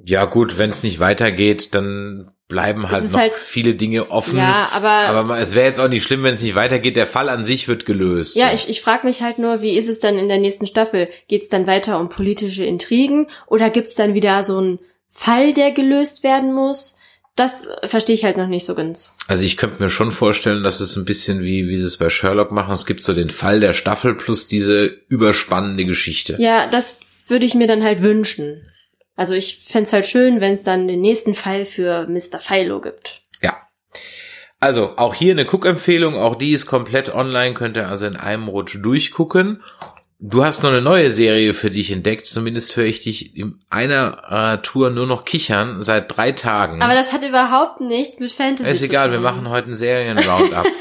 Ja 0.05 0.25
gut, 0.25 0.59
wenn 0.59 0.71
es 0.71 0.83
nicht 0.83 0.99
weitergeht, 1.01 1.75
dann 1.75 2.31
bleiben 2.49 2.91
halt 2.91 3.11
noch 3.13 3.19
halt- 3.19 3.35
viele 3.35 3.75
Dinge 3.75 4.11
offen. 4.11 4.37
Ja, 4.37 4.69
aber, 4.73 4.91
aber 4.91 5.39
es 5.39 5.55
wäre 5.55 5.67
jetzt 5.67 5.79
auch 5.81 5.89
nicht 5.89 6.03
schlimm, 6.03 6.23
wenn 6.23 6.35
es 6.35 6.43
nicht 6.43 6.55
weitergeht. 6.55 6.97
Der 6.97 7.07
Fall 7.07 7.29
an 7.29 7.45
sich 7.45 7.69
wird 7.69 7.87
gelöst. 7.87 8.37
ja, 8.37 8.49
So. 8.49 8.55
ich, 8.55 8.69
ich 8.69 8.81
frage 8.83 9.07
mich 9.07 9.23
halt 9.23 9.39
nur, 9.39 9.63
wie 9.63 9.77
ist 9.77 9.89
es 9.89 10.01
dann 10.01 10.19
in 10.19 10.29
der 10.29 10.39
nächsten 10.39 10.67
Staffel? 10.67 11.09
Geht 11.29 11.43
es 11.43 11.49
dann 11.49 11.67
weiter 11.67 11.99
um 12.01 12.09
politische 12.09 12.65
Intrigen 12.65 13.29
oder 13.47 13.71
gibt's 13.71 13.95
dann 13.95 14.15
wieder 14.15 14.43
so 14.43 14.59
einen 14.59 14.79
Fall, 15.09 15.55
der 15.55 15.71
gelöst 15.71 16.25
werden 16.25 16.53
muss? 16.53 16.99
Das 17.35 17.67
verstehe 17.85 18.15
ich 18.15 18.25
halt 18.25 18.37
noch 18.37 18.49
nicht 18.49 18.67
so 18.67 18.75
ganz. 18.75 19.17
Also 19.29 19.45
ich 19.45 19.57
könnte 19.57 19.83
mir 19.83 19.89
schon 19.89 20.13
vorstellen, 20.13 20.63
dass 20.63 20.81
es 20.81 20.97
ein 20.97 21.07
bisschen 21.07 21.43
wie, 21.43 21.67
wie 21.69 21.79
sie 21.79 21.87
es 21.87 21.97
bei 21.97 22.11
Sherlock 22.11 22.53
machen. 22.53 22.75
Es 22.75 22.85
gibt 22.85 23.03
so 23.03 23.15
den 23.15 23.31
Fall 23.31 23.61
der 23.61 23.73
Staffel 23.73 24.15
plus 24.15 24.49
diese 24.49 24.85
überspannende 25.09 25.87
Geschichte. 25.87 26.37
Ja, 26.39 26.67
das 26.67 26.99
würde 27.29 27.47
ich 27.47 27.55
mir 27.55 27.67
dann 27.67 27.83
halt 27.83 28.03
wünschen. 28.03 28.67
Also 29.17 29.35
ich 29.35 29.65
fänd's 29.69 29.93
halt 29.93 30.07
schön, 30.07 30.41
wenn 30.41 30.53
es 30.53 30.65
dann 30.65 30.89
den 30.89 31.01
nächsten 31.01 31.35
Fall 31.35 31.65
für 31.65 32.07
Mr. 32.07 32.39
Philo 32.41 32.81
gibt. 32.81 33.23
Ja. 33.43 33.57
Also 34.59 34.97
auch 34.97 35.15
hier 35.15 35.33
eine 35.33 35.45
Cook-Empfehlung. 35.45 36.17
Auch 36.17 36.37
die 36.37 36.53
ist 36.53 36.67
komplett 36.67 37.15
online. 37.15 37.55
Könnt 37.55 37.77
ihr 37.77 37.89
also 37.89 38.07
in 38.07 38.17
einem 38.17 38.49
Rutsch 38.49 38.79
durchgucken. 38.81 39.63
Du 40.25 40.45
hast 40.45 40.63
noch 40.63 40.71
eine 40.71 40.81
neue 40.81 41.11
Serie 41.11 41.53
für 41.53 41.69
dich 41.69 41.91
entdeckt. 41.91 42.27
Zumindest 42.27 42.77
höre 42.77 42.85
ich 42.85 43.03
dich 43.03 43.37
in 43.37 43.59
einer 43.71 44.55
äh, 44.55 44.63
Tour 44.63 44.91
nur 44.91 45.07
noch 45.07 45.25
kichern 45.25 45.83
seit 45.83 46.17
drei 46.17 46.31
Tagen. 46.31 46.81
Aber 46.81 46.95
das 46.95 47.13
hat 47.13 47.25
überhaupt 47.25 47.81
nichts 47.81 48.21
mit 48.21 48.31
Fantasy 48.31 48.71
ist 48.71 48.79
zu 48.79 48.85
egal, 48.85 49.07
tun. 49.09 49.15
wir 49.15 49.21
machen 49.21 49.49
heute 49.49 49.67
einen 49.67 49.77
Serien-Roundup. 49.77 50.67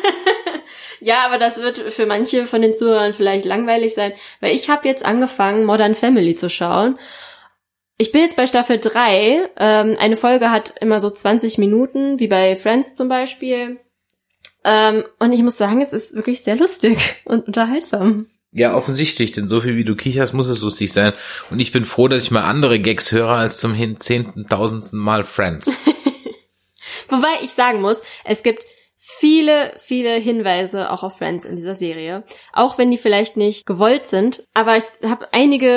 Ja, 1.04 1.26
aber 1.26 1.40
das 1.40 1.58
wird 1.58 1.80
für 1.80 2.06
manche 2.06 2.46
von 2.46 2.62
den 2.62 2.76
Zuhörern 2.76 3.14
vielleicht 3.14 3.46
langweilig 3.46 3.96
sein, 3.96 4.14
weil 4.40 4.54
ich 4.54 4.70
habe 4.70 4.88
jetzt 4.88 5.04
angefangen, 5.04 5.66
Modern 5.66 5.96
Family 5.96 6.36
zu 6.36 6.48
schauen. 6.48 7.00
Ich 8.02 8.12
bin 8.12 8.24
jetzt 8.24 8.36
bei 8.36 8.48
Staffel 8.48 8.80
3. 8.80 9.52
Ähm, 9.58 9.96
eine 10.00 10.18
Folge 10.18 10.50
hat 10.50 10.74
immer 10.82 11.00
so 11.00 11.08
20 11.08 11.60
Minuten, 11.60 12.20
wie 12.20 12.28
bei 12.28 12.56
Friends 12.56 12.96
zum 12.96 13.10
Beispiel. 13.10 13.80
Ähm, 14.64 15.04
und 15.20 15.34
ich 15.34 15.44
muss 15.44 15.56
sagen, 15.56 15.82
es 15.82 15.94
ist 15.94 16.16
wirklich 16.16 16.42
sehr 16.42 16.56
lustig 16.56 16.98
und 17.26 17.46
unterhaltsam. 17.46 18.26
Ja, 18.52 18.74
offensichtlich, 18.74 19.34
denn 19.34 19.48
so 19.48 19.62
viel 19.62 19.78
wie 19.78 19.84
du 19.84 19.96
kicherst, 19.96 20.34
muss 20.34 20.48
es 20.48 20.64
lustig 20.64 20.92
sein. 20.92 21.14
Und 21.52 21.60
ich 21.60 21.72
bin 21.72 21.86
froh, 21.86 22.08
dass 22.08 22.24
ich 22.24 22.32
mal 22.32 22.42
andere 22.42 22.80
Gags 22.80 23.12
höre 23.12 23.30
als 23.30 23.60
zum 23.60 23.78
zehnten, 24.00 24.48
tausendsten 24.48 25.00
Mal 25.00 25.24
Friends. 25.24 25.68
Wobei 27.08 27.44
ich 27.44 27.52
sagen 27.52 27.82
muss, 27.82 28.02
es 28.26 28.42
gibt 28.42 28.66
viele, 28.98 29.76
viele 29.78 30.16
Hinweise 30.16 30.90
auch 30.90 31.04
auf 31.04 31.20
Friends 31.20 31.46
in 31.46 31.56
dieser 31.56 31.76
Serie. 31.76 32.24
Auch 32.52 32.80
wenn 32.80 32.90
die 32.90 32.98
vielleicht 32.98 33.38
nicht 33.38 33.68
gewollt 33.68 34.08
sind. 34.08 34.48
Aber 34.56 34.76
ich 34.76 34.86
habe 35.04 35.32
einige 35.34 35.68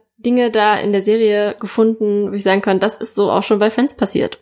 äh, 0.00 0.03
Dinge 0.16 0.50
da 0.50 0.76
in 0.76 0.92
der 0.92 1.02
Serie 1.02 1.56
gefunden, 1.58 2.30
wo 2.30 2.34
ich 2.34 2.42
sagen 2.42 2.62
kann, 2.62 2.80
das 2.80 2.96
ist 2.96 3.14
so 3.14 3.30
auch 3.30 3.42
schon 3.42 3.58
bei 3.58 3.70
Friends 3.70 3.96
passiert. 3.96 4.38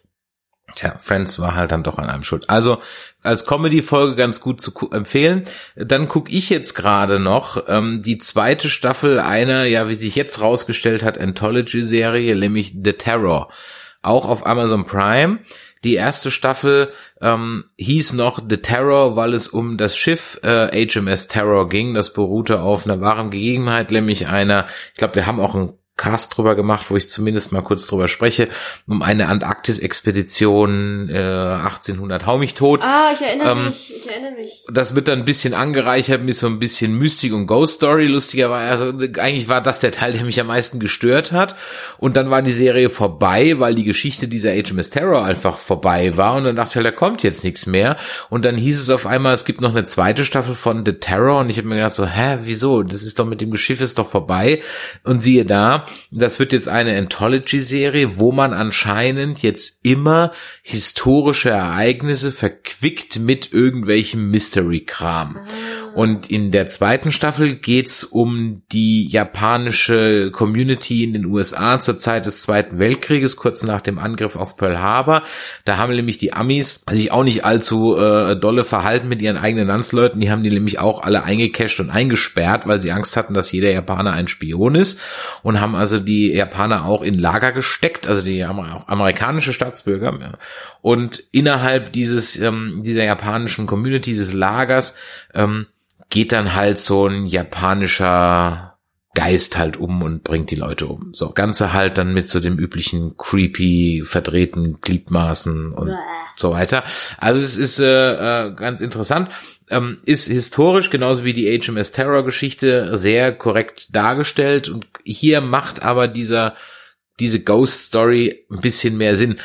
Tja, 0.74 0.96
Friends 0.98 1.38
war 1.38 1.54
halt 1.54 1.70
dann 1.70 1.82
doch 1.82 1.98
an 1.98 2.08
einem 2.08 2.22
schuld. 2.22 2.48
Also 2.48 2.78
als 3.22 3.46
Comedy-Folge 3.46 4.16
ganz 4.16 4.40
gut 4.40 4.60
zu 4.60 4.72
empfehlen. 4.90 5.44
Dann 5.76 6.08
gucke 6.08 6.30
ich 6.30 6.50
jetzt 6.50 6.74
gerade 6.74 7.18
noch 7.18 7.64
ähm, 7.68 8.02
die 8.02 8.18
zweite 8.18 8.70
Staffel 8.70 9.18
einer, 9.18 9.64
ja, 9.64 9.88
wie 9.88 9.94
sich 9.94 10.16
jetzt 10.16 10.40
rausgestellt 10.40 11.02
hat, 11.02 11.18
Anthology-Serie, 11.18 12.36
nämlich 12.36 12.74
The 12.82 12.94
Terror. 12.94 13.50
Auch 14.02 14.26
auf 14.28 14.46
Amazon 14.46 14.86
Prime. 14.86 15.40
Die 15.84 15.94
erste 15.94 16.30
Staffel 16.30 16.92
ähm, 17.20 17.64
hieß 17.76 18.12
noch 18.12 18.40
The 18.48 18.58
Terror, 18.58 19.16
weil 19.16 19.34
es 19.34 19.48
um 19.48 19.76
das 19.76 19.96
Schiff 19.96 20.38
äh, 20.42 20.86
HMS 20.86 21.28
Terror 21.28 21.68
ging. 21.68 21.94
Das 21.94 22.12
beruhte 22.12 22.60
auf 22.60 22.84
einer 22.84 23.00
wahren 23.00 23.30
Gegebenheit, 23.30 23.90
nämlich 23.90 24.28
einer, 24.28 24.68
ich 24.92 24.98
glaube, 24.98 25.16
wir 25.16 25.26
haben 25.26 25.40
auch 25.40 25.54
einen 25.54 25.72
Cast 25.96 26.36
drüber 26.36 26.56
gemacht, 26.56 26.86
wo 26.90 26.96
ich 26.96 27.08
zumindest 27.08 27.52
mal 27.52 27.62
kurz 27.62 27.86
drüber 27.86 28.08
spreche, 28.08 28.48
um 28.88 29.02
eine 29.02 29.28
Antarktis-Expedition 29.28 31.08
äh, 31.10 31.18
1800 31.18 32.26
Hau 32.26 32.38
mich 32.38 32.54
tot. 32.54 32.80
Ah, 32.82 33.10
ich 33.12 33.20
erinnere 33.20 33.52
Ähm, 33.52 33.64
mich, 33.66 33.94
ich 33.94 34.10
erinnere 34.10 34.32
mich. 34.32 34.64
Das 34.72 34.94
wird 34.94 35.08
dann 35.08 35.20
ein 35.20 35.24
bisschen 35.24 35.52
angereichert 35.54 36.22
mit 36.22 36.34
so 36.34 36.46
ein 36.46 36.58
bisschen 36.58 36.98
Mystik 36.98 37.34
und 37.34 37.46
Ghost 37.46 37.76
Story, 37.76 38.06
lustigerweise. 38.06 38.84
Also 38.84 38.98
eigentlich 39.20 39.48
war 39.48 39.60
das 39.60 39.80
der 39.80 39.92
Teil, 39.92 40.14
der 40.14 40.24
mich 40.24 40.40
am 40.40 40.46
meisten 40.46 40.80
gestört 40.80 41.30
hat. 41.30 41.56
Und 41.98 42.16
dann 42.16 42.30
war 42.30 42.42
die 42.42 42.52
Serie 42.52 42.88
vorbei, 42.88 43.58
weil 43.58 43.74
die 43.74 43.84
Geschichte 43.84 44.28
dieser 44.28 44.52
HMS 44.54 44.90
Terror 44.90 45.24
einfach 45.24 45.58
vorbei 45.58 46.16
war. 46.16 46.34
Und 46.36 46.44
dann 46.44 46.56
dachte 46.56 46.70
ich, 46.70 46.76
halt, 46.76 46.86
da 46.86 46.90
kommt 46.90 47.22
jetzt 47.22 47.44
nichts 47.44 47.66
mehr. 47.66 47.96
Und 48.30 48.44
dann 48.44 48.56
hieß 48.56 48.80
es 48.80 48.90
auf 48.90 49.06
einmal, 49.06 49.34
es 49.34 49.44
gibt 49.44 49.60
noch 49.60 49.70
eine 49.70 49.84
zweite 49.84 50.24
Staffel 50.24 50.54
von 50.54 50.84
The 50.86 50.94
Terror. 50.94 51.40
Und 51.40 51.50
ich 51.50 51.58
habe 51.58 51.68
mir 51.68 51.76
gedacht 51.76 51.92
so, 51.92 52.06
hä, 52.06 52.38
wieso? 52.42 52.82
Das 52.82 53.02
ist 53.02 53.18
doch 53.18 53.26
mit 53.26 53.40
dem 53.40 53.54
Schiff 53.56 53.80
ist 53.80 53.98
doch 53.98 54.08
vorbei. 54.08 54.62
Und 55.04 55.22
siehe 55.22 55.44
da, 55.44 55.86
das 56.10 56.38
wird 56.38 56.52
jetzt 56.52 56.68
eine 56.68 56.96
Anthology-Serie, 56.98 58.18
wo 58.18 58.32
man 58.32 58.52
anscheinend 58.52 59.42
jetzt 59.42 59.80
immer 59.84 60.32
historische 60.62 61.50
Ereignisse 61.50 62.32
verquickt 62.32 63.18
mit 63.18 63.52
irgendwelchem 63.52 64.30
Mystery-Kram. 64.30 65.38
Und 65.94 66.30
in 66.30 66.50
der 66.52 66.66
zweiten 66.68 67.12
Staffel 67.12 67.56
geht's 67.56 68.02
um 68.02 68.62
die 68.72 69.06
japanische 69.08 70.30
Community 70.30 71.04
in 71.04 71.12
den 71.12 71.26
USA 71.26 71.80
zur 71.80 71.98
Zeit 71.98 72.24
des 72.24 72.42
Zweiten 72.42 72.78
Weltkrieges, 72.78 73.36
kurz 73.36 73.62
nach 73.62 73.82
dem 73.82 73.98
Angriff 73.98 74.36
auf 74.36 74.56
Pearl 74.56 74.80
Harbor. 74.80 75.22
Da 75.64 75.76
haben 75.76 75.94
nämlich 75.94 76.18
die 76.18 76.32
Amis 76.32 76.84
sich 76.90 77.12
auch 77.12 77.24
nicht 77.24 77.44
allzu 77.44 77.96
äh, 77.96 78.36
dolle 78.36 78.64
verhalten 78.64 79.08
mit 79.08 79.20
ihren 79.20 79.36
eigenen 79.36 79.66
Landsleuten. 79.66 80.20
Die 80.20 80.30
haben 80.30 80.42
die 80.42 80.50
nämlich 80.50 80.78
auch 80.78 81.02
alle 81.02 81.24
eingecasht 81.24 81.78
und 81.80 81.90
eingesperrt, 81.90 82.66
weil 82.66 82.80
sie 82.80 82.92
Angst 82.92 83.16
hatten, 83.16 83.34
dass 83.34 83.52
jeder 83.52 83.70
Japaner 83.70 84.12
ein 84.12 84.28
Spion 84.28 84.74
ist 84.74 85.00
und 85.42 85.60
haben 85.60 85.74
also 85.74 85.98
die 85.98 86.32
Japaner 86.32 86.86
auch 86.86 87.02
in 87.02 87.18
Lager 87.18 87.52
gesteckt, 87.52 88.06
also 88.06 88.22
die 88.22 88.44
haben 88.46 88.60
auch 88.60 88.88
amerikanische 88.88 89.52
Staatsbürger. 89.52 90.18
Ja. 90.20 90.32
Und 90.80 91.22
innerhalb 91.32 91.92
dieses 91.92 92.38
ähm, 92.40 92.82
dieser 92.84 93.04
japanischen 93.04 93.66
Community, 93.66 94.10
dieses 94.10 94.32
Lagers, 94.32 94.96
ähm, 95.34 95.66
geht 96.12 96.32
dann 96.32 96.54
halt 96.54 96.78
so 96.78 97.06
ein 97.06 97.24
japanischer 97.24 98.78
Geist 99.14 99.56
halt 99.56 99.78
um 99.78 100.02
und 100.02 100.22
bringt 100.22 100.50
die 100.50 100.56
Leute 100.56 100.86
um. 100.86 101.14
So, 101.14 101.30
Ganze 101.30 101.72
halt 101.72 101.96
dann 101.96 102.12
mit 102.12 102.28
so 102.28 102.38
dem 102.38 102.58
üblichen 102.58 103.16
creepy 103.16 104.02
verdrehten 104.04 104.80
Gliedmaßen 104.82 105.72
und 105.72 105.90
so 106.36 106.52
weiter. 106.52 106.84
Also 107.16 107.40
es 107.40 107.56
ist 107.56 107.80
äh, 107.80 108.46
äh, 108.46 108.54
ganz 108.54 108.82
interessant. 108.82 109.30
Ähm, 109.70 110.00
ist 110.04 110.28
historisch, 110.28 110.90
genauso 110.90 111.24
wie 111.24 111.32
die 111.32 111.58
HMS 111.58 111.92
Terror 111.92 112.24
Geschichte, 112.26 112.94
sehr 112.96 113.32
korrekt 113.32 113.94
dargestellt 113.96 114.68
und 114.68 114.86
hier 115.04 115.40
macht 115.40 115.82
aber 115.82 116.08
dieser 116.08 116.56
diese 117.20 117.42
Ghost 117.42 117.84
Story 117.84 118.46
ein 118.50 118.60
bisschen 118.60 118.96
mehr 118.98 119.16
Sinn. 119.16 119.40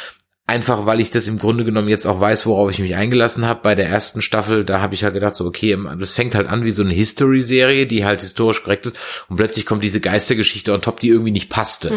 Einfach 0.49 0.85
weil 0.85 1.01
ich 1.01 1.09
das 1.09 1.27
im 1.27 1.39
Grunde 1.39 1.65
genommen 1.65 1.89
jetzt 1.89 2.05
auch 2.05 2.21
weiß, 2.21 2.45
worauf 2.45 2.71
ich 2.71 2.79
mich 2.79 2.95
eingelassen 2.95 3.45
habe. 3.45 3.59
Bei 3.63 3.75
der 3.75 3.89
ersten 3.89 4.21
Staffel, 4.21 4.63
da 4.63 4.79
habe 4.79 4.93
ich 4.93 5.03
halt 5.03 5.13
gedacht, 5.13 5.35
so, 5.35 5.45
okay, 5.45 5.77
das 5.99 6.13
fängt 6.13 6.35
halt 6.35 6.47
an 6.47 6.63
wie 6.63 6.71
so 6.71 6.83
eine 6.83 6.93
History-Serie, 6.93 7.85
die 7.85 8.05
halt 8.05 8.21
historisch 8.21 8.63
korrekt 8.63 8.85
ist. 8.85 8.97
Und 9.27 9.35
plötzlich 9.35 9.65
kommt 9.65 9.83
diese 9.83 9.99
Geistergeschichte 9.99 10.73
on 10.73 10.81
top, 10.81 11.01
die 11.01 11.09
irgendwie 11.09 11.31
nicht 11.31 11.49
passte. 11.49 11.89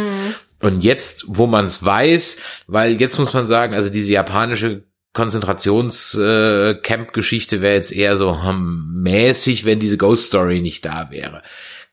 Und 0.60 0.80
jetzt, 0.80 1.26
wo 1.28 1.46
man 1.46 1.64
es 1.64 1.84
weiß, 1.84 2.42
weil 2.66 3.00
jetzt 3.00 3.20
muss 3.20 3.32
man 3.32 3.46
sagen, 3.46 3.72
also 3.72 3.88
diese 3.88 4.10
japanische 4.10 4.82
Konzentrations-Camp-Geschichte 5.12 7.60
wäre 7.60 7.74
jetzt 7.74 7.92
eher 7.92 8.16
so 8.16 8.44
hm, 8.44 9.00
mäßig, 9.02 9.64
wenn 9.64 9.78
diese 9.78 9.96
Ghost 9.96 10.26
Story 10.26 10.60
nicht 10.60 10.84
da 10.84 11.06
wäre. 11.10 11.44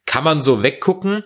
Kann 0.05 0.23
man 0.23 0.41
so 0.41 0.63
weggucken, 0.63 1.23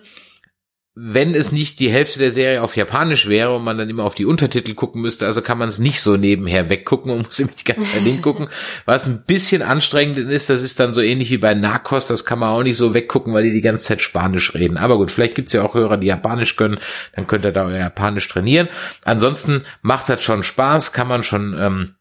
wenn 0.94 1.34
es 1.34 1.52
nicht 1.52 1.80
die 1.80 1.90
Hälfte 1.90 2.18
der 2.18 2.30
Serie 2.30 2.62
auf 2.62 2.76
Japanisch 2.76 3.26
wäre 3.26 3.56
und 3.56 3.64
man 3.64 3.78
dann 3.78 3.88
immer 3.88 4.04
auf 4.04 4.14
die 4.14 4.26
Untertitel 4.26 4.74
gucken 4.74 5.00
müsste, 5.00 5.24
also 5.24 5.40
kann 5.40 5.56
man 5.56 5.70
es 5.70 5.78
nicht 5.78 6.02
so 6.02 6.18
nebenher 6.18 6.68
weggucken 6.68 7.10
und 7.10 7.22
muss 7.24 7.40
immer 7.40 7.52
die 7.58 7.64
ganze 7.64 7.94
Zeit 7.94 8.02
hingucken. 8.02 8.48
Was 8.84 9.06
ein 9.06 9.24
bisschen 9.26 9.62
anstrengend 9.62 10.18
ist, 10.18 10.50
das 10.50 10.62
ist 10.62 10.78
dann 10.80 10.92
so 10.92 11.00
ähnlich 11.00 11.30
wie 11.30 11.38
bei 11.38 11.54
Narcos, 11.54 12.08
das 12.08 12.26
kann 12.26 12.38
man 12.38 12.50
auch 12.50 12.62
nicht 12.62 12.76
so 12.76 12.92
weggucken, 12.92 13.32
weil 13.32 13.44
die 13.44 13.52
die 13.52 13.62
ganze 13.62 13.84
Zeit 13.84 14.02
Spanisch 14.02 14.54
reden. 14.54 14.76
Aber 14.76 14.98
gut, 14.98 15.10
vielleicht 15.10 15.34
gibt's 15.34 15.54
ja 15.54 15.62
auch 15.62 15.74
Hörer, 15.74 15.96
die 15.96 16.08
Japanisch 16.08 16.56
können, 16.56 16.78
dann 17.16 17.26
könnt 17.26 17.46
ihr 17.46 17.52
da 17.52 17.64
euer 17.64 17.78
Japanisch 17.78 18.28
trainieren. 18.28 18.68
Ansonsten 19.04 19.62
macht 19.80 20.10
das 20.10 20.22
schon 20.22 20.42
Spaß, 20.42 20.92
kann 20.92 21.08
man 21.08 21.22
schon 21.22 21.56
ähm, 21.58 21.94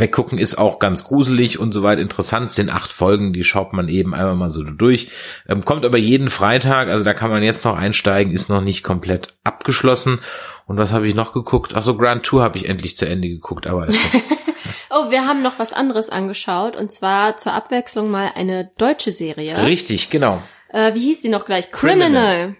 weggucken, 0.00 0.38
ist 0.38 0.56
auch 0.56 0.78
ganz 0.78 1.04
gruselig 1.04 1.58
und 1.58 1.72
soweit 1.72 1.98
interessant, 1.98 2.52
sind 2.52 2.70
acht 2.70 2.92
Folgen, 2.92 3.32
die 3.32 3.44
schaut 3.44 3.72
man 3.72 3.88
eben 3.88 4.14
einmal 4.14 4.34
mal 4.34 4.50
so 4.50 4.62
durch. 4.62 5.10
Ähm, 5.48 5.64
kommt 5.64 5.84
aber 5.84 5.98
jeden 5.98 6.28
Freitag, 6.28 6.88
also 6.88 7.04
da 7.04 7.14
kann 7.14 7.30
man 7.30 7.42
jetzt 7.42 7.64
noch 7.64 7.76
einsteigen, 7.76 8.32
ist 8.32 8.48
noch 8.48 8.62
nicht 8.62 8.82
komplett 8.82 9.34
abgeschlossen. 9.44 10.20
Und 10.66 10.78
was 10.78 10.92
habe 10.92 11.06
ich 11.08 11.14
noch 11.14 11.32
geguckt? 11.32 11.72
Ach 11.74 11.82
so, 11.82 11.96
Grand 11.96 12.22
Tour 12.22 12.42
habe 12.42 12.56
ich 12.56 12.68
endlich 12.68 12.96
zu 12.96 13.08
Ende 13.08 13.28
geguckt, 13.28 13.66
aber 13.66 13.88
Oh, 14.94 15.10
wir 15.10 15.26
haben 15.26 15.42
noch 15.42 15.58
was 15.58 15.72
anderes 15.72 16.10
angeschaut 16.10 16.76
und 16.76 16.92
zwar 16.92 17.38
zur 17.38 17.54
Abwechslung 17.54 18.10
mal 18.10 18.32
eine 18.34 18.70
deutsche 18.76 19.10
Serie. 19.10 19.56
richtig, 19.66 20.10
genau. 20.10 20.42
Äh, 20.68 20.94
wie 20.94 21.00
hieß 21.00 21.20
die 21.20 21.28
noch 21.30 21.46
gleich? 21.46 21.70
Criminal. 21.70 22.12
Criminal. 22.12 22.56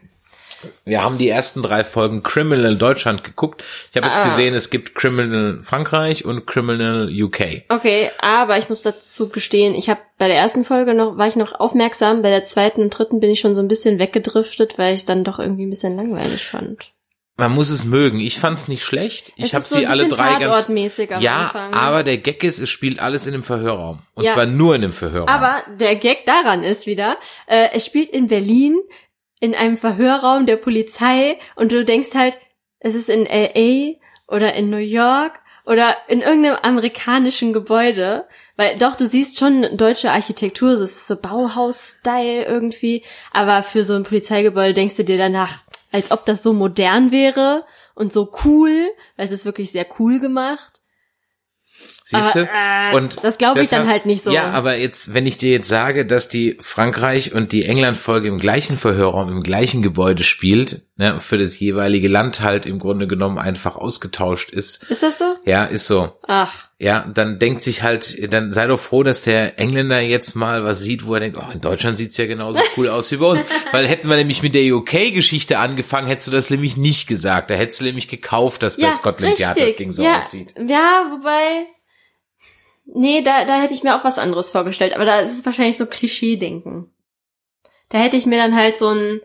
Wir 0.84 1.02
haben 1.02 1.18
die 1.18 1.28
ersten 1.28 1.62
drei 1.62 1.84
Folgen 1.84 2.22
Criminal 2.22 2.76
Deutschland 2.76 3.24
geguckt. 3.24 3.62
Ich 3.90 3.96
habe 3.96 4.06
jetzt 4.08 4.20
Ah. 4.22 4.24
gesehen, 4.24 4.54
es 4.54 4.70
gibt 4.70 4.94
Criminal 4.94 5.60
Frankreich 5.62 6.24
und 6.24 6.46
Criminal 6.46 7.08
UK. 7.10 7.64
Okay, 7.68 8.10
aber 8.18 8.58
ich 8.58 8.68
muss 8.68 8.82
dazu 8.82 9.28
gestehen, 9.28 9.74
ich 9.74 9.88
habe 9.88 10.00
bei 10.18 10.28
der 10.28 10.36
ersten 10.36 10.64
Folge 10.64 10.94
noch 10.94 11.16
war 11.18 11.26
ich 11.26 11.36
noch 11.36 11.58
aufmerksam, 11.58 12.22
bei 12.22 12.30
der 12.30 12.42
zweiten 12.42 12.82
und 12.82 12.90
dritten 12.90 13.20
bin 13.20 13.30
ich 13.30 13.40
schon 13.40 13.54
so 13.54 13.60
ein 13.60 13.68
bisschen 13.68 13.98
weggedriftet, 13.98 14.78
weil 14.78 14.94
ich 14.94 15.00
es 15.00 15.04
dann 15.06 15.24
doch 15.24 15.38
irgendwie 15.38 15.66
ein 15.66 15.70
bisschen 15.70 15.96
langweilig 15.96 16.44
fand. 16.44 16.92
Man 17.38 17.52
muss 17.52 17.70
es 17.70 17.86
mögen. 17.86 18.20
Ich 18.20 18.38
fand's 18.38 18.68
nicht 18.68 18.84
schlecht. 18.84 19.32
Ich 19.36 19.54
habe 19.54 19.64
so 19.64 19.78
sie 19.78 19.86
alle 19.86 20.06
drei 20.06 20.34
ganz 20.38 20.68
Ja, 21.20 21.44
Anfang. 21.44 21.72
aber 21.72 22.02
der 22.04 22.18
Gag 22.18 22.44
ist, 22.44 22.58
es 22.58 22.68
spielt 22.68 23.00
alles 23.00 23.26
in 23.26 23.32
dem 23.32 23.42
Verhörraum 23.42 24.00
und 24.14 24.24
Ja. 24.24 24.34
zwar 24.34 24.44
nur 24.46 24.74
in 24.74 24.82
dem 24.82 24.92
Verhörraum. 24.92 25.28
Aber 25.28 25.62
der 25.80 25.96
Gag 25.96 26.26
daran 26.26 26.62
ist 26.62 26.86
wieder, 26.86 27.16
äh, 27.46 27.68
es 27.72 27.86
spielt 27.86 28.10
in 28.10 28.28
Berlin 28.28 28.78
in 29.42 29.56
einem 29.56 29.76
Verhörraum 29.76 30.46
der 30.46 30.56
Polizei 30.56 31.36
und 31.56 31.72
du 31.72 31.84
denkst 31.84 32.14
halt, 32.14 32.38
es 32.78 32.94
ist 32.94 33.08
in 33.08 33.24
LA 33.24 33.94
oder 34.28 34.54
in 34.54 34.70
New 34.70 34.76
York 34.76 35.40
oder 35.66 35.96
in 36.06 36.20
irgendeinem 36.20 36.58
amerikanischen 36.62 37.52
Gebäude, 37.52 38.28
weil 38.56 38.78
doch 38.78 38.94
du 38.94 39.04
siehst 39.04 39.40
schon 39.40 39.66
deutsche 39.76 40.12
Architektur, 40.12 40.70
es 40.70 40.80
ist 40.80 41.08
so 41.08 41.16
Bauhaus-Style 41.16 42.44
irgendwie, 42.44 43.02
aber 43.32 43.64
für 43.64 43.84
so 43.84 43.94
ein 43.94 44.04
Polizeigebäude 44.04 44.74
denkst 44.74 44.94
du 44.94 45.02
dir 45.02 45.18
danach, 45.18 45.58
als 45.90 46.12
ob 46.12 46.24
das 46.24 46.44
so 46.44 46.52
modern 46.52 47.10
wäre 47.10 47.64
und 47.96 48.12
so 48.12 48.32
cool, 48.44 48.90
weil 49.16 49.26
es 49.26 49.32
ist 49.32 49.44
wirklich 49.44 49.72
sehr 49.72 49.86
cool 49.98 50.20
gemacht. 50.20 50.71
Siehst 52.12 52.34
du? 52.34 52.40
Äh, 52.40 52.94
Und 52.94 53.18
das 53.22 53.38
glaube 53.38 53.62
ich 53.62 53.68
dann 53.68 53.88
halt 53.88 54.06
nicht 54.06 54.22
so. 54.22 54.30
Ja, 54.30 54.50
aber 54.52 54.76
jetzt, 54.76 55.14
wenn 55.14 55.26
ich 55.26 55.38
dir 55.38 55.50
jetzt 55.50 55.68
sage, 55.68 56.06
dass 56.06 56.28
die 56.28 56.56
Frankreich 56.60 57.34
und 57.34 57.52
die 57.52 57.64
England-Folge 57.64 58.28
im 58.28 58.38
gleichen 58.38 58.76
Verhörraum, 58.78 59.30
im 59.30 59.42
gleichen 59.42 59.82
Gebäude 59.82 60.24
spielt, 60.24 60.82
ne, 60.96 61.20
für 61.20 61.38
das 61.38 61.58
jeweilige 61.58 62.08
Land 62.08 62.40
halt 62.42 62.66
im 62.66 62.78
Grunde 62.78 63.06
genommen 63.06 63.38
einfach 63.38 63.76
ausgetauscht 63.76 64.50
ist. 64.50 64.84
Ist 64.84 65.02
das 65.02 65.18
so? 65.18 65.36
Ja, 65.44 65.64
ist 65.64 65.86
so. 65.86 66.12
Ach. 66.28 66.68
Ja, 66.78 67.06
dann 67.14 67.38
denkt 67.38 67.62
sich 67.62 67.84
halt, 67.84 68.32
dann 68.32 68.52
sei 68.52 68.66
doch 68.66 68.80
froh, 68.80 69.04
dass 69.04 69.22
der 69.22 69.58
Engländer 69.60 70.00
jetzt 70.00 70.34
mal 70.34 70.64
was 70.64 70.80
sieht, 70.80 71.06
wo 71.06 71.14
er 71.14 71.20
denkt, 71.20 71.38
oh, 71.40 71.52
in 71.52 71.60
Deutschland 71.60 71.96
sieht's 71.96 72.16
ja 72.16 72.26
genauso 72.26 72.60
cool 72.76 72.88
aus 72.88 73.10
wie 73.12 73.18
bei 73.18 73.26
uns. 73.26 73.42
Weil 73.70 73.86
hätten 73.86 74.08
wir 74.08 74.16
nämlich 74.16 74.42
mit 74.42 74.54
der 74.54 74.74
UK-Geschichte 74.74 75.58
angefangen, 75.58 76.08
hättest 76.08 76.26
du 76.26 76.32
das 76.32 76.50
nämlich 76.50 76.76
nicht 76.76 77.06
gesagt. 77.06 77.50
Da 77.50 77.54
hättest 77.54 77.80
du 77.80 77.84
nämlich 77.84 78.08
gekauft, 78.08 78.64
dass 78.64 78.76
bei 78.76 78.90
Scotland 78.92 79.38
Yard 79.38 79.60
das 79.60 79.76
Ding 79.76 79.92
so 79.92 80.02
ja, 80.02 80.18
aussieht. 80.18 80.54
Ja, 80.58 81.06
wobei. 81.10 81.66
Nee, 82.84 83.22
da, 83.22 83.44
da 83.44 83.60
hätte 83.60 83.74
ich 83.74 83.82
mir 83.82 83.96
auch 83.96 84.04
was 84.04 84.18
anderes 84.18 84.50
vorgestellt, 84.50 84.94
aber 84.94 85.04
da 85.04 85.20
ist 85.20 85.38
es 85.38 85.46
wahrscheinlich 85.46 85.76
so 85.76 85.86
Klischee-Denken. 85.86 86.90
Da 87.88 87.98
hätte 87.98 88.16
ich 88.16 88.26
mir 88.26 88.38
dann 88.38 88.56
halt 88.56 88.76
so 88.76 88.88
ein. 88.88 89.20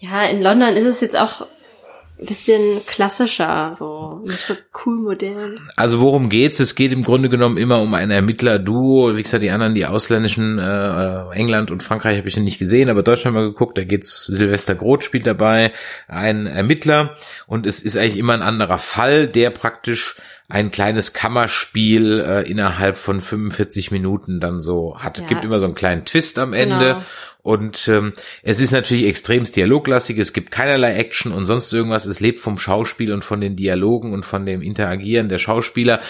Ja, 0.00 0.24
in 0.24 0.42
London 0.42 0.76
ist 0.76 0.86
es 0.86 1.00
jetzt 1.00 1.16
auch 1.16 1.46
ein 2.18 2.26
bisschen 2.26 2.84
klassischer, 2.86 3.72
so 3.74 4.20
nicht 4.24 4.40
so 4.40 4.54
cool 4.84 4.96
modern. 4.96 5.68
Also 5.76 6.00
worum 6.00 6.28
geht's? 6.28 6.60
Es 6.60 6.74
geht 6.74 6.92
im 6.92 7.02
Grunde 7.02 7.28
genommen 7.28 7.56
immer 7.56 7.80
um 7.80 7.92
ein 7.94 8.10
Ermittler-Duo. 8.10 9.16
Wie 9.16 9.22
gesagt, 9.22 9.42
die 9.42 9.50
anderen, 9.50 9.74
die 9.74 9.86
ausländischen, 9.86 10.58
äh, 10.58 11.30
England 11.34 11.70
und 11.70 11.82
Frankreich 11.82 12.18
habe 12.18 12.28
ich 12.28 12.36
noch 12.36 12.44
nicht 12.44 12.58
gesehen, 12.58 12.90
aber 12.90 13.02
Deutschland 13.02 13.34
mal 13.34 13.44
geguckt. 13.44 13.76
Da 13.76 13.84
geht's, 13.84 14.24
Silvester 14.26 14.74
Groth 14.74 15.04
spielt 15.04 15.26
dabei, 15.26 15.72
ein 16.08 16.46
Ermittler 16.46 17.16
und 17.46 17.66
es 17.66 17.82
ist 17.82 17.96
eigentlich 17.96 18.18
immer 18.18 18.34
ein 18.34 18.42
anderer 18.42 18.78
Fall, 18.78 19.26
der 19.26 19.50
praktisch 19.50 20.16
ein 20.52 20.70
kleines 20.70 21.14
Kammerspiel 21.14 22.20
äh, 22.20 22.42
innerhalb 22.42 22.98
von 22.98 23.22
45 23.22 23.90
Minuten 23.90 24.38
dann 24.38 24.60
so 24.60 24.98
hat. 24.98 25.18
Ja. 25.18 25.26
Gibt 25.26 25.46
immer 25.46 25.58
so 25.58 25.64
einen 25.64 25.74
kleinen 25.74 26.04
Twist 26.04 26.38
am 26.38 26.52
Ende. 26.52 26.78
Genau. 26.78 27.02
Und 27.40 27.88
ähm, 27.88 28.12
es 28.42 28.60
ist 28.60 28.70
natürlich 28.70 29.06
extremst 29.06 29.56
dialoglastig, 29.56 30.18
es 30.18 30.34
gibt 30.34 30.50
keinerlei 30.50 30.94
Action 30.94 31.32
und 31.32 31.46
sonst 31.46 31.72
irgendwas. 31.72 32.04
Es 32.04 32.20
lebt 32.20 32.38
vom 32.38 32.58
Schauspiel 32.58 33.14
und 33.14 33.24
von 33.24 33.40
den 33.40 33.56
Dialogen 33.56 34.12
und 34.12 34.26
von 34.26 34.44
dem 34.44 34.60
Interagieren 34.60 35.30
der 35.30 35.38
Schauspieler. 35.38 36.02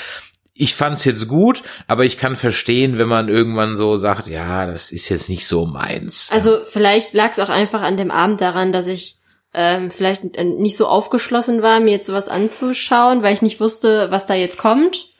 Ich 0.55 0.74
fand's 0.74 1.05
jetzt 1.05 1.28
gut, 1.28 1.62
aber 1.86 2.05
ich 2.05 2.18
kann 2.18 2.34
verstehen, 2.34 2.99
wenn 2.99 3.09
man 3.09 3.28
irgendwann 3.28 3.76
so 3.76 3.95
sagt, 3.95 4.26
ja, 4.26 4.66
das 4.66 4.90
ist 4.90 5.09
jetzt 5.09 5.28
nicht 5.28 5.47
so 5.47 5.66
meins. 5.66 6.30
Also 6.32 6.64
vielleicht 6.64 7.14
lag 7.14 7.30
es 7.30 7.38
auch 7.38 7.49
einfach 7.49 7.80
an 7.80 7.97
dem 7.97 8.11
Abend 8.11 8.40
daran, 8.40 8.72
dass 8.72 8.88
ich 8.88 9.18
ähm, 9.55 9.90
vielleicht 9.90 10.36
äh, 10.36 10.44
nicht 10.44 10.76
so 10.76 10.86
aufgeschlossen 10.86 11.62
war, 11.62 11.80
mir 11.80 11.92
jetzt 11.92 12.07
sowas 12.07 12.28
anzuschauen, 12.28 13.22
weil 13.22 13.34
ich 13.34 13.42
nicht 13.42 13.61
wusste, 13.61 14.11
was 14.11 14.26
da 14.26 14.34
jetzt 14.34 14.59
kommt. 14.59 15.11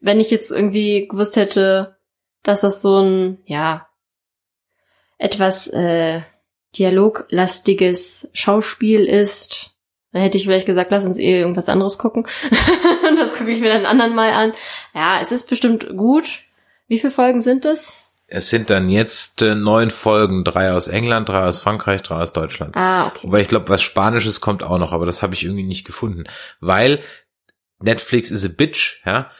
Wenn 0.00 0.20
ich 0.20 0.30
jetzt 0.30 0.50
irgendwie 0.50 1.08
gewusst 1.08 1.36
hätte, 1.36 1.96
dass 2.42 2.62
das 2.62 2.80
so 2.80 3.00
ein, 3.00 3.38
ja, 3.44 3.86
etwas 5.18 5.68
äh, 5.68 6.22
dialoglastiges 6.76 8.30
Schauspiel 8.32 9.04
ist, 9.04 9.72
dann 10.12 10.22
hätte 10.22 10.38
ich 10.38 10.44
vielleicht 10.44 10.66
gesagt, 10.66 10.90
lass 10.90 11.06
uns 11.06 11.18
eh 11.18 11.38
irgendwas 11.38 11.68
anderes 11.68 11.98
gucken. 11.98 12.26
das 13.16 13.34
gucke 13.34 13.50
ich 13.50 13.60
mir 13.60 13.68
dann 13.68 13.86
anderen 13.86 14.14
mal 14.14 14.32
an. 14.32 14.54
Ja, 14.94 15.20
es 15.22 15.30
ist 15.30 15.48
bestimmt 15.48 15.96
gut. 15.96 16.40
Wie 16.88 16.98
viele 16.98 17.12
Folgen 17.12 17.40
sind 17.40 17.64
es? 17.64 17.92
Es 18.32 18.48
sind 18.48 18.70
dann 18.70 18.88
jetzt 18.88 19.42
äh, 19.42 19.54
neun 19.54 19.90
Folgen, 19.90 20.44
drei 20.44 20.72
aus 20.72 20.86
England, 20.88 21.28
drei 21.28 21.44
aus 21.44 21.60
Frankreich, 21.60 22.02
drei 22.02 22.22
aus 22.22 22.32
Deutschland. 22.32 22.76
Ah, 22.76 23.08
okay. 23.08 23.20
Wobei 23.24 23.40
ich 23.40 23.48
glaube, 23.48 23.68
was 23.68 23.82
Spanisches 23.82 24.40
kommt 24.40 24.62
auch 24.62 24.78
noch, 24.78 24.92
aber 24.92 25.04
das 25.04 25.20
habe 25.20 25.34
ich 25.34 25.44
irgendwie 25.44 25.64
nicht 25.64 25.84
gefunden. 25.84 26.24
Weil 26.60 27.00
Netflix 27.80 28.30
is 28.30 28.44
a 28.44 28.48
bitch, 28.48 29.02
ja 29.04 29.30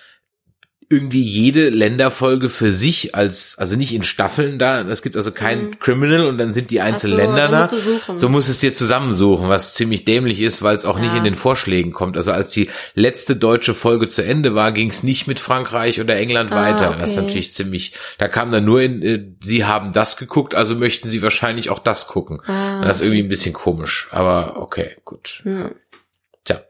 irgendwie 0.92 1.22
jede 1.22 1.68
Länderfolge 1.68 2.50
für 2.50 2.72
sich 2.72 3.14
als, 3.14 3.56
also 3.58 3.76
nicht 3.76 3.94
in 3.94 4.02
Staffeln 4.02 4.58
da. 4.58 4.80
Es 4.80 5.02
gibt 5.02 5.16
also 5.16 5.30
kein 5.30 5.66
mhm. 5.66 5.78
Criminal 5.78 6.26
und 6.26 6.36
dann 6.36 6.52
sind 6.52 6.72
die 6.72 6.80
einzelnen 6.80 7.16
so, 7.16 7.22
Länder 7.22 7.48
da. 7.48 8.18
So 8.18 8.28
musst 8.28 8.48
es 8.48 8.58
dir 8.58 8.72
zusammensuchen, 8.72 9.48
was 9.48 9.74
ziemlich 9.74 10.04
dämlich 10.04 10.40
ist, 10.40 10.64
weil 10.64 10.74
es 10.74 10.84
auch 10.84 10.96
ja. 10.96 11.02
nicht 11.02 11.14
in 11.14 11.22
den 11.22 11.36
Vorschlägen 11.36 11.92
kommt. 11.92 12.16
Also 12.16 12.32
als 12.32 12.50
die 12.50 12.70
letzte 12.94 13.36
deutsche 13.36 13.72
Folge 13.72 14.08
zu 14.08 14.24
Ende 14.24 14.56
war, 14.56 14.72
ging 14.72 14.90
es 14.90 15.04
nicht 15.04 15.28
mit 15.28 15.38
Frankreich 15.38 16.00
oder 16.00 16.16
England 16.16 16.50
ah, 16.50 16.56
weiter. 16.56 16.88
Okay. 16.88 16.98
Das 16.98 17.10
ist 17.10 17.16
natürlich 17.18 17.54
ziemlich, 17.54 17.94
da 18.18 18.26
kam 18.26 18.50
dann 18.50 18.64
nur 18.64 18.82
in, 18.82 19.02
äh, 19.02 19.24
sie 19.44 19.64
haben 19.64 19.92
das 19.92 20.16
geguckt, 20.16 20.56
also 20.56 20.74
möchten 20.74 21.08
sie 21.08 21.22
wahrscheinlich 21.22 21.70
auch 21.70 21.78
das 21.78 22.08
gucken. 22.08 22.40
Ah, 22.46 22.84
das 22.84 22.96
ist 22.96 23.02
irgendwie 23.02 23.22
ein 23.22 23.28
bisschen 23.28 23.52
komisch, 23.52 24.08
aber 24.10 24.56
okay, 24.56 24.96
gut. 25.04 25.42
Hm. 25.44 25.70
Tja. 26.44 26.62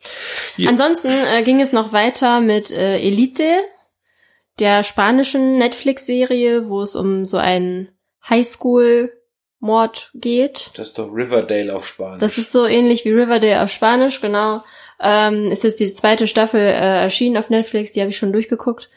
Hier. 0.57 0.69
Ansonsten 0.69 1.09
äh, 1.09 1.43
ging 1.43 1.63
es 1.63 1.73
noch 1.73 1.95
weiter 1.95 2.43
mit 2.43 2.71
äh, 2.71 2.99
Elite 2.99 3.45
der 4.61 4.83
spanischen 4.83 5.59
Netflix-Serie, 5.59 6.69
wo 6.69 6.83
es 6.83 6.95
um 6.95 7.27
so 7.27 7.39
einen 7.39 7.89
Highschool-Mord 8.29 10.11
geht. 10.15 10.71
Das 10.75 10.89
ist 10.89 10.99
doch 10.99 11.13
Riverdale 11.13 11.75
auf 11.75 11.87
Spanisch. 11.87 12.21
Das 12.21 12.39
ist 12.39 12.53
so 12.53 12.67
ähnlich 12.67 13.05
wie 13.05 13.13
Riverdale 13.13 13.63
auf 13.63 13.71
Spanisch, 13.71 14.21
genau. 14.21 14.63
Ähm, 15.01 15.51
ist 15.51 15.65
jetzt 15.65 15.81
die 15.81 15.93
zweite 15.93 16.27
Staffel 16.27 16.61
äh, 16.61 17.03
erschienen 17.03 17.39
auf 17.39 17.51
Netflix, 17.51 17.93
die 17.93 18.01
habe 18.01 18.11
ich 18.11 18.19
schon 18.19 18.33
durchgeguckt. 18.33 18.91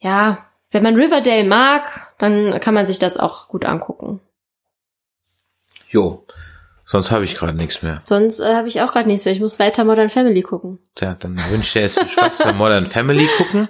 Ja, 0.00 0.46
wenn 0.70 0.82
man 0.82 0.96
Riverdale 0.96 1.44
mag, 1.44 2.14
dann 2.18 2.58
kann 2.60 2.74
man 2.74 2.86
sich 2.86 2.98
das 2.98 3.16
auch 3.16 3.48
gut 3.48 3.64
angucken. 3.64 4.20
Jo. 5.88 6.24
Sonst 6.90 7.12
habe 7.12 7.22
ich 7.22 7.36
gerade 7.36 7.56
nichts 7.56 7.84
mehr. 7.84 7.98
Sonst 8.00 8.40
äh, 8.40 8.54
habe 8.54 8.66
ich 8.66 8.80
auch 8.80 8.90
gerade 8.90 9.06
nichts 9.06 9.24
mehr. 9.24 9.32
Ich 9.32 9.40
muss 9.40 9.60
weiter 9.60 9.84
Modern 9.84 10.08
Family 10.08 10.42
gucken. 10.42 10.80
Tja, 10.96 11.16
dann 11.18 11.38
wünsche 11.50 11.68
ich 11.68 11.72
dir 11.72 11.82
jetzt 11.82 11.98
viel 12.00 12.08
Spaß 12.08 12.38
beim 12.38 12.56
Modern 12.56 12.86
Family 12.86 13.28
gucken. 13.36 13.68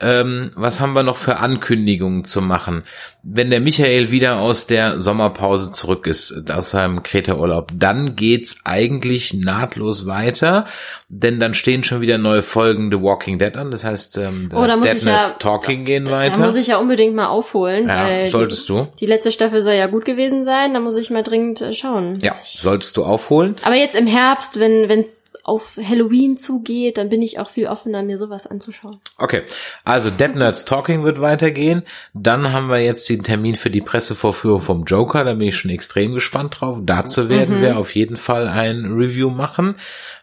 Ähm, 0.00 0.52
was 0.54 0.80
haben 0.80 0.94
wir 0.94 1.02
noch 1.02 1.16
für 1.16 1.38
Ankündigungen 1.38 2.24
zu 2.24 2.40
machen? 2.40 2.84
Wenn 3.22 3.50
der 3.50 3.60
Michael 3.60 4.10
wieder 4.10 4.38
aus 4.38 4.66
der 4.66 4.98
Sommerpause 4.98 5.72
zurück 5.72 6.06
ist, 6.06 6.50
aus 6.50 6.70
seinem 6.70 7.02
Kreta-Urlaub, 7.02 7.70
dann 7.74 8.16
geht's 8.16 8.60
eigentlich 8.64 9.34
nahtlos 9.34 10.06
weiter, 10.06 10.66
denn 11.08 11.38
dann 11.38 11.52
stehen 11.52 11.84
schon 11.84 12.00
wieder 12.00 12.16
neue 12.16 12.42
Folgen 12.42 12.90
The 12.90 13.02
Walking 13.02 13.38
Dead 13.38 13.54
an. 13.56 13.70
Das 13.70 13.84
heißt, 13.84 14.16
ähm, 14.16 14.50
oh, 14.54 14.66
da 14.66 14.76
Dead 14.78 15.02
ja, 15.02 15.22
Talking 15.38 15.84
gehen 15.84 16.06
da, 16.06 16.12
weiter. 16.12 16.38
Da 16.38 16.46
muss 16.46 16.56
ich 16.56 16.68
ja 16.68 16.78
unbedingt 16.78 17.14
mal 17.14 17.28
aufholen. 17.28 17.88
Ja, 17.88 18.26
solltest 18.30 18.68
die, 18.70 18.72
du. 18.72 18.88
Die 19.00 19.06
letzte 19.06 19.30
Staffel 19.32 19.60
soll 19.62 19.74
ja 19.74 19.86
gut 19.86 20.06
gewesen 20.06 20.42
sein. 20.42 20.72
Da 20.72 20.80
muss 20.80 20.96
ich 20.96 21.10
mal 21.10 21.22
dringend 21.22 21.60
äh, 21.60 21.74
schauen. 21.74 22.18
Ja, 22.22 22.32
solltest 22.32 22.96
du 22.96 23.04
aufholen. 23.04 23.56
Aber 23.64 23.74
jetzt 23.74 23.94
im 23.94 24.06
Herbst, 24.06 24.58
wenn 24.58 24.88
wenn's 24.88 25.24
auf 25.50 25.76
Halloween 25.82 26.36
zugeht, 26.36 26.96
dann 26.96 27.08
bin 27.08 27.22
ich 27.22 27.40
auch 27.40 27.50
viel 27.50 27.66
offener, 27.66 28.04
mir 28.04 28.18
sowas 28.18 28.46
anzuschauen. 28.46 29.00
Okay, 29.18 29.42
also 29.84 30.08
Dead 30.08 30.36
Nerds 30.36 30.64
Talking 30.64 31.02
wird 31.02 31.20
weitergehen. 31.20 31.82
Dann 32.14 32.52
haben 32.52 32.68
wir 32.68 32.78
jetzt 32.78 33.08
den 33.08 33.24
Termin 33.24 33.56
für 33.56 33.68
die 33.68 33.80
Pressevorführung 33.80 34.60
vom 34.60 34.84
Joker. 34.84 35.24
Da 35.24 35.34
bin 35.34 35.48
ich 35.48 35.56
schon 35.56 35.72
extrem 35.72 36.14
gespannt 36.14 36.60
drauf. 36.60 36.78
Dazu 36.82 37.28
werden 37.28 37.58
mhm. 37.58 37.62
wir 37.62 37.78
auf 37.78 37.96
jeden 37.96 38.16
Fall 38.16 38.46
ein 38.46 38.92
Review 38.92 39.28
machen. 39.28 39.74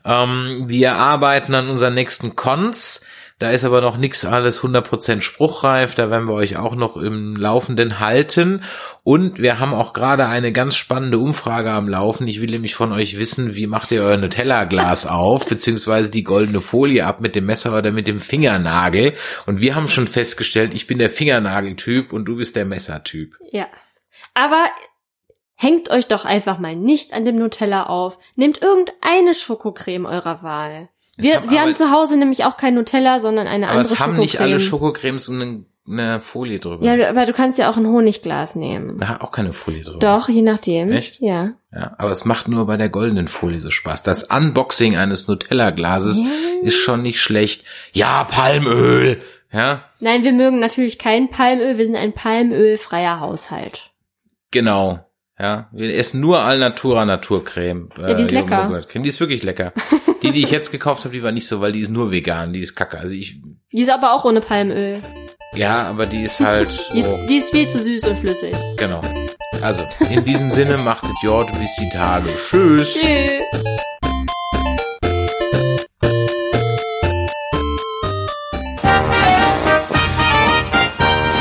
Ähm, 0.06 0.64
wir 0.68 0.94
arbeiten 0.94 1.54
an 1.56 1.70
unseren 1.70 1.94
nächsten 1.94 2.38
Cons. 2.38 3.06
Da 3.40 3.52
ist 3.52 3.64
aber 3.64 3.82
noch 3.82 3.98
nichts 3.98 4.26
alles 4.26 4.64
100% 4.64 5.22
spruchreif. 5.22 5.94
Da 5.94 6.10
werden 6.10 6.28
wir 6.28 6.34
euch 6.34 6.58
auch 6.58 6.76
noch 6.76 6.98
im 6.98 7.36
Laufenden 7.36 8.00
halten. 8.00 8.64
Und 9.04 9.38
wir 9.38 9.60
haben 9.60 9.76
auch 9.76 9.94
gerade 9.94 10.28
eine 10.28 10.52
ganz 10.52 10.76
spannende 10.76 11.20
Umfrage 11.20 11.72
am 11.72 11.88
Laufen. 11.88 12.28
Ich 12.28 12.42
will 12.42 12.50
nämlich 12.50 12.74
von 12.74 12.92
euch 12.92 13.20
wissen, 13.20 13.56
wie 13.56 13.68
macht 13.68 13.92
ihr 13.92 14.02
euer 14.02 14.18
Nutella-Glas 14.18 15.06
auf, 15.08 15.46
beziehungsweise 15.46 16.10
die 16.10 16.24
goldene 16.24 16.62
Folie 16.62 17.06
ab 17.06 17.22
mit 17.22 17.36
dem 17.36 17.46
Messer 17.46 17.78
oder 17.78 17.92
mit 17.92 18.08
dem 18.08 18.22
Fingernagel. 18.22 19.14
Und 19.46 19.62
wir 19.62 19.76
haben 19.76 19.88
schon 19.88 20.08
festgestellt, 20.08 20.74
ich 20.74 20.88
bin 20.88 20.98
der 20.98 21.12
Fingernageltyp 21.12 22.14
und 22.14 22.26
du 22.26 22.38
bist 22.38 22.56
der 22.56 22.66
Messertyp. 22.66 23.36
Ja. 23.52 23.68
Aber 24.34 24.66
hängt 25.54 25.92
euch 25.92 26.08
doch 26.08 26.26
einfach 26.26 26.58
mal 26.58 26.76
nicht 26.76 27.14
an 27.14 27.24
dem 27.24 27.36
Nutella 27.36 27.84
auf. 27.84 28.18
Nehmt 28.36 28.64
irgendeine 28.64 29.36
Schokocreme 29.36 30.08
eurer 30.08 30.42
Wahl. 30.42 30.90
Wir, 31.18 31.38
haben 31.38 31.50
wir 31.50 31.62
haben 31.62 31.76
zu 31.76 31.92
Hause 31.92 32.18
nämlich 32.18 32.46
auch 32.46 32.58
kein 32.58 32.76
Nutella, 32.76 33.20
sondern 33.20 33.48
eine 33.48 33.68
aber 33.68 33.80
andere 33.80 33.94
es 33.94 34.00
haben 34.00 34.12
Schokocreme. 34.12 34.22
nicht 34.22 34.40
alle 34.40 34.60
Schokocremes 34.60 35.30
eine, 35.30 35.66
eine 35.88 36.22
Folie 36.22 36.60
drüber. 36.60 36.86
Ja, 36.86 37.10
aber 37.10 37.26
du 37.26 37.34
kannst 37.34 37.58
ja 37.58 37.70
auch 37.70 37.78
ein 37.78 37.88
Honigglas 37.88 38.56
nehmen. 38.56 39.00
Da 39.00 39.10
hat 39.10 39.22
auch 39.22 39.32
keine 39.32 39.52
Folie 39.52 39.84
drüber. 39.84 40.00
Doch, 40.00 40.30
je 40.30 40.44
nachdem. 40.44 40.92
Echt? 40.92 41.20
Ja. 41.20 41.54
Ja, 41.74 41.96
aber 41.98 42.12
es 42.12 42.24
macht 42.24 42.48
nur 42.48 42.68
bei 42.68 42.78
der 42.78 42.90
goldenen 42.90 43.28
Folie 43.28 43.60
so 43.60 43.72
Spaß. 43.72 44.04
Das 44.04 44.24
Unboxing 44.24 44.96
eines 44.96 45.28
Nutella-Glases 45.28 46.20
ja. 46.20 46.26
ist 46.62 46.78
schon 46.78 47.02
nicht 47.02 47.20
schlecht. 47.20 47.66
Ja, 47.94 48.24
Palmöl. 48.24 49.20
Ja. 49.52 49.84
Nein, 50.00 50.24
wir 50.24 50.34
mögen 50.34 50.60
natürlich 50.60 51.00
kein 51.00 51.30
Palmöl. 51.32 51.78
Wir 51.78 51.86
sind 51.86 51.96
ein 51.96 52.14
palmölfreier 52.14 53.20
Haushalt. 53.20 53.92
Genau. 54.52 55.00
Ja, 55.40 55.70
wir 55.72 55.96
essen 55.96 56.20
nur 56.20 56.42
Alnatura 56.42 57.06
Naturcreme. 57.06 57.90
Äh, 57.98 58.02
ja, 58.02 58.14
die 58.16 58.24
ist 58.24 58.32
lecker. 58.32 58.82
Die 58.96 59.08
ist 59.08 59.20
wirklich 59.20 59.44
lecker. 59.44 59.74
die, 60.22 60.32
die 60.32 60.44
ich 60.44 60.52
jetzt 60.52 60.72
gekauft 60.72 61.04
habe, 61.06 61.14
die 61.14 61.24
war 61.24 61.32
nicht 61.32 61.48
so, 61.48 61.62
weil 61.62 61.72
die 61.72 61.82
ist 61.82 61.90
nur 61.90 62.12
vegan, 62.12 62.54
die 62.54 62.60
ist 62.60 62.76
kacke. 62.76 62.98
Also 62.98 63.14
ich. 63.14 63.40
Die 63.72 63.82
ist 63.82 63.90
aber 63.90 64.14
auch 64.14 64.26
ohne 64.26 64.42
Palmöl. 64.42 65.02
Ja, 65.54 65.88
aber 65.88 66.06
die 66.06 66.24
ist 66.24 66.40
halt. 66.40 66.70
die, 66.94 67.00
ist, 67.00 67.26
die 67.28 67.38
ist 67.38 67.52
viel 67.52 67.68
zu 67.68 67.80
süß 67.80 68.04
und 68.06 68.18
flüssig. 68.18 68.56
Genau. 68.78 69.02
Also, 69.62 69.84
in 70.10 70.24
diesem 70.24 70.52
Sinne, 70.52 70.78
machtet 70.78 71.12
Jord 71.24 71.50
bis 71.60 71.76
die 71.76 71.90
Tage. 71.90 72.30
Tschüss. 72.36 72.94
Tschüss. 72.94 73.44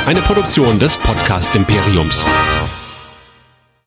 Eine 0.07 0.20
Produktion 0.20 0.79
des 0.79 0.97
Podcast 0.99 1.57
Imperiums. 1.57 2.29